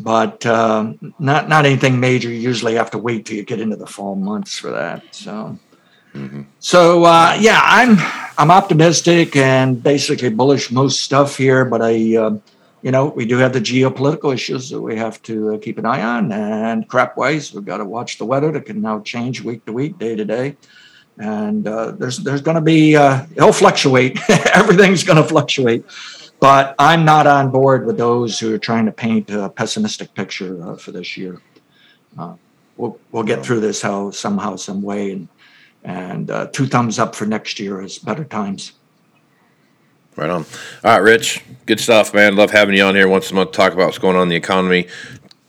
but 0.00 0.44
uh, 0.44 0.92
not 1.20 1.48
not 1.48 1.64
anything 1.64 2.00
major. 2.00 2.28
You 2.28 2.40
usually 2.40 2.74
have 2.74 2.90
to 2.90 2.98
wait 2.98 3.24
till 3.24 3.36
you 3.36 3.44
get 3.44 3.60
into 3.60 3.76
the 3.76 3.86
fall 3.86 4.16
months 4.16 4.58
for 4.58 4.72
that. 4.72 5.02
So. 5.14 5.58
Mm-hmm. 6.12 6.42
So 6.58 7.04
uh, 7.04 7.38
yeah, 7.40 7.60
I'm 7.62 7.96
I'm 8.36 8.50
optimistic 8.50 9.34
and 9.36 9.82
basically 9.82 10.28
bullish 10.28 10.70
most 10.70 11.00
stuff 11.00 11.38
here, 11.38 11.64
but 11.64 11.80
I 11.80 12.16
uh, 12.16 12.36
you 12.82 12.90
know, 12.90 13.06
we 13.06 13.24
do 13.24 13.38
have 13.38 13.52
the 13.52 13.60
geopolitical 13.60 14.34
issues 14.34 14.68
that 14.70 14.80
we 14.80 14.96
have 14.96 15.22
to 15.22 15.54
uh, 15.54 15.58
keep 15.58 15.78
an 15.78 15.86
eye 15.86 16.02
on. 16.02 16.32
And 16.32 16.88
crap 16.88 17.16
wise, 17.16 17.52
we've 17.52 17.64
got 17.64 17.78
to 17.78 17.84
watch 17.84 18.18
the 18.18 18.24
weather 18.24 18.50
that 18.52 18.66
can 18.66 18.80
now 18.80 19.00
change 19.00 19.42
week 19.42 19.64
to 19.66 19.72
week, 19.72 19.98
day 19.98 20.16
to 20.16 20.24
day. 20.24 20.56
And 21.18 21.68
uh, 21.68 21.92
there's 21.92 22.18
there's 22.18 22.40
going 22.40 22.56
to 22.56 22.62
be 22.62 22.96
uh, 22.96 23.24
it'll 23.36 23.52
fluctuate. 23.52 24.18
Everything's 24.54 25.04
going 25.04 25.22
to 25.22 25.28
fluctuate. 25.28 25.84
But 26.40 26.74
I'm 26.78 27.04
not 27.04 27.28
on 27.28 27.50
board 27.50 27.86
with 27.86 27.98
those 27.98 28.40
who 28.40 28.52
are 28.52 28.58
trying 28.58 28.86
to 28.86 28.92
paint 28.92 29.30
a 29.30 29.48
pessimistic 29.48 30.12
picture 30.14 30.60
uh, 30.64 30.76
for 30.76 30.90
this 30.90 31.16
year. 31.16 31.40
Uh, 32.18 32.34
we'll 32.76 32.98
we'll 33.12 33.22
get 33.22 33.44
through 33.44 33.60
this 33.60 33.80
how 33.80 34.10
somehow 34.10 34.56
some 34.56 34.82
way 34.82 35.12
and 35.12 35.28
and 35.84 36.30
uh, 36.30 36.46
two 36.46 36.66
thumbs 36.66 36.98
up 36.98 37.14
for 37.14 37.26
next 37.26 37.60
year 37.60 37.80
is 37.80 37.98
better 37.98 38.24
times. 38.24 38.72
Right 40.16 40.30
on. 40.30 40.44
All 40.84 40.92
right, 40.92 40.98
Rich. 40.98 41.42
Good 41.66 41.80
stuff, 41.80 42.12
man. 42.12 42.36
Love 42.36 42.50
having 42.50 42.76
you 42.76 42.84
on 42.84 42.94
here 42.94 43.08
once 43.08 43.30
a 43.30 43.34
month 43.34 43.52
to 43.52 43.56
talk 43.56 43.72
about 43.72 43.86
what's 43.86 43.96
going 43.98 44.16
on 44.16 44.24
in 44.24 44.28
the 44.28 44.36
economy. 44.36 44.86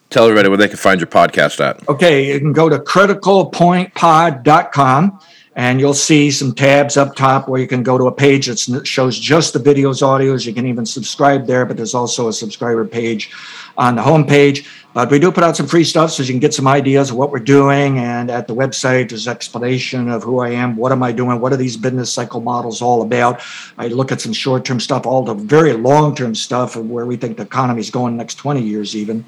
tell 0.10 0.24
everybody 0.26 0.48
where 0.48 0.58
they 0.58 0.68
can 0.68 0.78
find 0.78 1.02
your 1.02 1.08
podcast 1.08 1.60
at. 1.60 1.88
Okay, 1.90 2.32
you 2.32 2.40
can 2.40 2.54
go 2.54 2.70
to 2.70 2.78
criticalpointpod.com 2.80 5.20
and 5.56 5.80
you'll 5.80 5.94
see 5.94 6.32
some 6.32 6.54
tabs 6.54 6.98
up 6.98 7.16
top 7.16 7.48
where 7.48 7.62
you 7.62 7.68
can 7.68 7.84
go 7.84 7.98
to 7.98 8.08
a 8.08 8.12
page 8.12 8.48
that 8.48 8.88
shows 8.88 9.20
just 9.20 9.54
the 9.54 9.60
videos, 9.60 10.02
audios. 10.02 10.46
You 10.46 10.54
can 10.54 10.66
even 10.66 10.86
subscribe 10.86 11.46
there, 11.46 11.66
but 11.66 11.78
there's 11.78 11.94
also 11.94 12.28
a 12.28 12.34
subscriber 12.34 12.86
page 12.86 13.32
on 13.78 13.96
the 13.96 14.02
homepage. 14.02 14.68
But 14.94 15.10
we 15.10 15.18
do 15.18 15.32
put 15.32 15.44
out 15.44 15.58
some 15.58 15.68
free 15.68 15.84
stuff 15.84 16.12
so 16.12 16.22
you 16.22 16.30
can 16.30 16.40
get 16.40 16.54
some 16.54 16.68
ideas 16.68 17.10
of 17.10 17.16
what 17.16 17.32
we're 17.32 17.40
doing. 17.40 17.98
And 17.98 18.30
at 18.30 18.48
the 18.48 18.56
website, 18.56 19.10
there's 19.10 19.28
explanation 19.28 20.10
of 20.10 20.24
who 20.24 20.40
I 20.40 20.50
am, 20.50 20.76
what 20.76 20.92
am 20.92 21.02
I 21.02 21.12
doing, 21.12 21.40
what 21.40 21.52
are 21.52 21.58
these 21.58 21.78
business 21.78 22.14
cycle 22.14 22.42
models 22.42 22.82
all 22.82 23.02
about. 23.02 23.42
I 23.78 23.88
look 23.88 24.12
at 24.12 24.22
some 24.22 24.34
short 24.34 24.66
term 24.66 24.80
stuff, 24.80 25.06
all 25.08 25.24
the 25.24 25.34
very 25.34 25.74
long 25.74 26.16
term 26.16 26.36
stuff 26.36 26.76
of 26.76 26.90
where 26.90 27.06
we 27.06 27.16
think 27.16 27.38
the 27.38 27.44
economy 27.44 27.80
is 27.80 27.90
going 27.90 28.18
next 28.18 28.36
20 28.36 28.62
years, 28.62 28.96
even. 28.96 29.26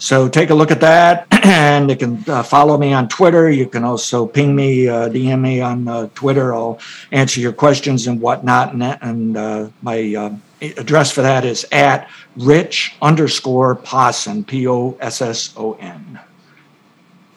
So 0.00 0.30
take 0.30 0.48
a 0.48 0.54
look 0.54 0.70
at 0.70 0.80
that, 0.80 1.26
and 1.44 1.90
you 1.90 1.96
can 1.96 2.24
uh, 2.26 2.42
follow 2.42 2.78
me 2.78 2.94
on 2.94 3.06
Twitter. 3.06 3.50
You 3.50 3.66
can 3.66 3.84
also 3.84 4.26
ping 4.26 4.56
me, 4.56 4.88
uh, 4.88 5.10
DM 5.10 5.42
me 5.42 5.60
on 5.60 5.86
uh, 5.86 6.08
Twitter. 6.14 6.54
I'll 6.54 6.80
answer 7.12 7.38
your 7.38 7.52
questions 7.52 8.06
and 8.06 8.18
whatnot. 8.18 8.72
And, 8.72 8.82
and 8.82 9.36
uh, 9.36 9.68
my 9.82 10.14
uh, 10.14 10.34
address 10.78 11.12
for 11.12 11.20
that 11.20 11.44
is 11.44 11.66
at 11.70 12.08
rich 12.34 12.96
underscore 13.02 13.76
posson, 13.76 14.46
P 14.46 14.66
O 14.66 14.96
S 15.00 15.20
S 15.20 15.52
O 15.58 15.74
N. 15.74 16.18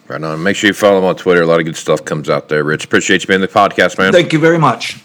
Right 0.08 0.24
on. 0.24 0.42
Make 0.42 0.56
sure 0.56 0.70
you 0.70 0.74
follow 0.74 1.00
him 1.00 1.04
on 1.04 1.18
Twitter. 1.18 1.42
A 1.42 1.46
lot 1.46 1.60
of 1.60 1.66
good 1.66 1.76
stuff 1.76 2.06
comes 2.06 2.30
out 2.30 2.48
there. 2.48 2.64
Rich, 2.64 2.86
appreciate 2.86 3.24
you 3.24 3.28
being 3.28 3.42
the 3.42 3.48
podcast, 3.50 3.98
man. 3.98 4.14
Thank 4.14 4.32
you 4.32 4.40
very 4.40 4.58
much. 4.58 5.03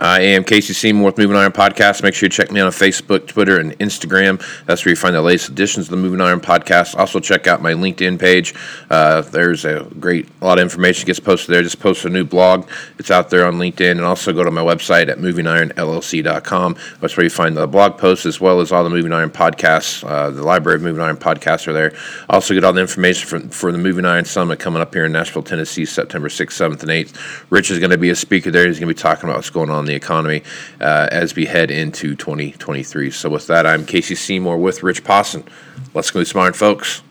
I 0.00 0.22
am 0.22 0.44
Casey 0.44 0.72
Seymour 0.72 1.04
with 1.04 1.18
Moving 1.18 1.36
Iron 1.36 1.52
Podcast. 1.52 2.02
Make 2.02 2.14
sure 2.14 2.26
you 2.26 2.30
check 2.30 2.50
me 2.50 2.58
out 2.58 2.64
on 2.64 2.72
Facebook, 2.72 3.26
Twitter, 3.26 3.60
and 3.60 3.78
Instagram. 3.80 4.42
That's 4.64 4.82
where 4.82 4.90
you 4.90 4.96
find 4.96 5.14
the 5.14 5.20
latest 5.20 5.50
editions 5.50 5.86
of 5.86 5.90
the 5.90 5.98
Moving 5.98 6.22
Iron 6.22 6.40
Podcast. 6.40 6.96
Also, 6.96 7.20
check 7.20 7.46
out 7.46 7.60
my 7.60 7.74
LinkedIn 7.74 8.18
page. 8.18 8.54
Uh, 8.88 9.20
there's 9.20 9.66
a 9.66 9.86
great 10.00 10.26
a 10.40 10.46
lot 10.46 10.58
of 10.58 10.62
information 10.62 11.06
gets 11.06 11.20
posted 11.20 11.54
there. 11.54 11.62
Just 11.62 11.80
post 11.80 12.06
a 12.06 12.08
new 12.08 12.24
blog. 12.24 12.66
It's 12.98 13.10
out 13.10 13.28
there 13.28 13.46
on 13.46 13.56
LinkedIn, 13.56 13.90
and 13.90 14.00
also 14.00 14.32
go 14.32 14.42
to 14.42 14.50
my 14.50 14.62
website 14.62 15.10
at 15.10 15.18
movingironllc.com. 15.18 16.76
That's 17.00 17.16
where 17.18 17.24
you 17.24 17.30
find 17.30 17.54
the 17.54 17.66
blog 17.66 17.98
posts 17.98 18.24
as 18.24 18.40
well 18.40 18.60
as 18.60 18.72
all 18.72 18.82
the 18.82 18.88
Moving 18.88 19.12
Iron 19.12 19.28
podcasts. 19.28 20.02
Uh, 20.02 20.30
the 20.30 20.42
library 20.42 20.76
of 20.76 20.82
Moving 20.82 21.02
Iron 21.02 21.18
podcasts 21.18 21.68
are 21.68 21.74
there. 21.74 21.92
Also, 22.30 22.54
get 22.54 22.64
all 22.64 22.72
the 22.72 22.80
information 22.80 23.28
for, 23.28 23.54
for 23.54 23.70
the 23.70 23.76
Moving 23.76 24.06
Iron 24.06 24.24
Summit 24.24 24.60
coming 24.60 24.80
up 24.80 24.94
here 24.94 25.04
in 25.04 25.12
Nashville, 25.12 25.42
Tennessee, 25.42 25.84
September 25.84 26.28
6th, 26.28 26.46
7th, 26.46 26.80
and 26.80 26.90
8th. 26.90 27.44
Rich 27.50 27.70
is 27.70 27.78
going 27.78 27.90
to 27.90 27.98
be 27.98 28.08
a 28.08 28.16
speaker 28.16 28.50
there. 28.50 28.66
He's 28.66 28.78
going 28.78 28.88
to 28.88 28.94
be 28.94 28.98
talking 28.98 29.28
about 29.28 29.36
what's 29.36 29.50
going 29.50 29.68
on 29.68 29.89
the 29.90 29.96
economy 29.96 30.42
uh, 30.80 31.08
as 31.10 31.34
we 31.34 31.46
head 31.46 31.70
into 31.70 32.14
2023. 32.14 33.10
So, 33.10 33.28
with 33.28 33.46
that, 33.48 33.66
I'm 33.66 33.84
Casey 33.84 34.14
Seymour 34.14 34.56
with 34.56 34.82
Rich 34.82 35.04
Posson. 35.04 35.46
Let's 35.92 36.10
go, 36.10 36.24
smart 36.24 36.56
folks. 36.56 37.02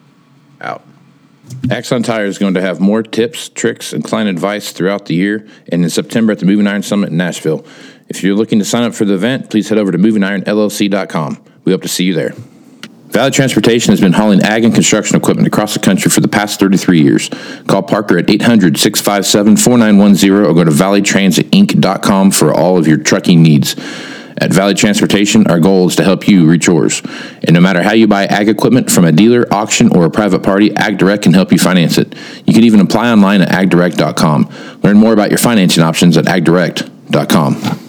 Out. 0.62 0.84
Axon 1.72 2.04
Tire 2.04 2.26
is 2.26 2.38
going 2.38 2.54
to 2.54 2.62
have 2.62 2.80
more 2.80 3.04
tips, 3.04 3.50
tricks, 3.50 3.94
and 3.94 4.04
client 4.04 4.30
advice 4.30 4.72
throughout 4.72 5.06
the 5.06 5.16
year 5.16 5.48
and 5.72 5.84
in 5.84 5.90
September 5.90 6.32
at 6.32 6.40
the 6.40 6.46
Moving 6.46 6.68
Iron 6.68 6.84
Summit 6.84 7.10
in 7.10 7.18
Nashville. 7.18 7.66
If 8.08 8.24
you're 8.24 8.36
looking 8.36 8.60
to 8.60 8.66
sign 8.66 8.84
up 8.84 8.94
for 8.94 9.06
the 9.06 9.14
event, 9.14 9.50
please 9.50 9.70
head 9.70 9.78
over 9.78 9.92
to 9.92 9.98
movingironllc.com. 9.98 11.44
We 11.64 11.72
hope 11.72 11.82
to 11.82 11.88
see 11.88 12.06
you 12.06 12.14
there. 12.14 12.34
Valley 13.10 13.32
Transportation 13.32 13.92
has 13.92 14.00
been 14.00 14.14
hauling 14.14 14.42
ag 14.42 14.64
and 14.64 14.74
construction 14.74 15.18
equipment 15.18 15.48
across 15.48 15.74
the 15.74 15.80
country 15.80 16.12
for 16.12 16.22
the 16.22 16.28
past 16.28 16.60
33 16.60 17.02
years. 17.02 17.30
Call 17.68 17.82
Parker 17.82 18.20
at 18.20 18.30
800 18.30 18.78
657 18.78 19.58
4910 19.58 20.32
or 20.32 20.54
go 20.54 20.64
to 20.64 20.72
valleytransinc.com 20.72 22.32
for 22.32 22.54
all 22.54 22.78
of 22.78 22.88
your 22.88 22.98
trucking 22.98 23.42
needs. 23.42 23.76
At 24.42 24.54
Valley 24.54 24.74
Transportation, 24.74 25.48
our 25.48 25.60
goal 25.60 25.88
is 25.88 25.98
to 25.98 26.04
help 26.04 26.28
you 26.28 26.50
reach 26.50 26.68
yours. 26.68 27.02
And 27.44 27.54
no 27.54 27.60
matter 27.60 27.84
how 27.84 27.94
you 27.94 28.08
buy 28.08 28.26
ag 28.26 28.48
equipment 28.48 28.90
from 28.90 29.04
a 29.04 29.12
dealer, 29.12 29.46
auction, 29.52 29.94
or 29.94 30.06
a 30.06 30.12
private 30.12 30.44
party, 30.44 30.70
AgDirect 30.70 31.24
can 31.24 31.34
help 31.34 31.52
you 31.52 31.58
finance 31.58 31.98
it. 31.98 32.16
You 32.46 32.54
can 32.54 32.64
even 32.64 32.80
apply 32.80 33.12
online 33.12 33.42
at 33.42 33.50
agdirect.com. 33.50 34.80
Learn 34.82 34.98
more 34.98 35.12
about 35.14 35.30
your 35.30 35.40
financing 35.40 35.84
options 35.84 36.16
at 36.16 36.26
agdirect.com. 36.26 37.89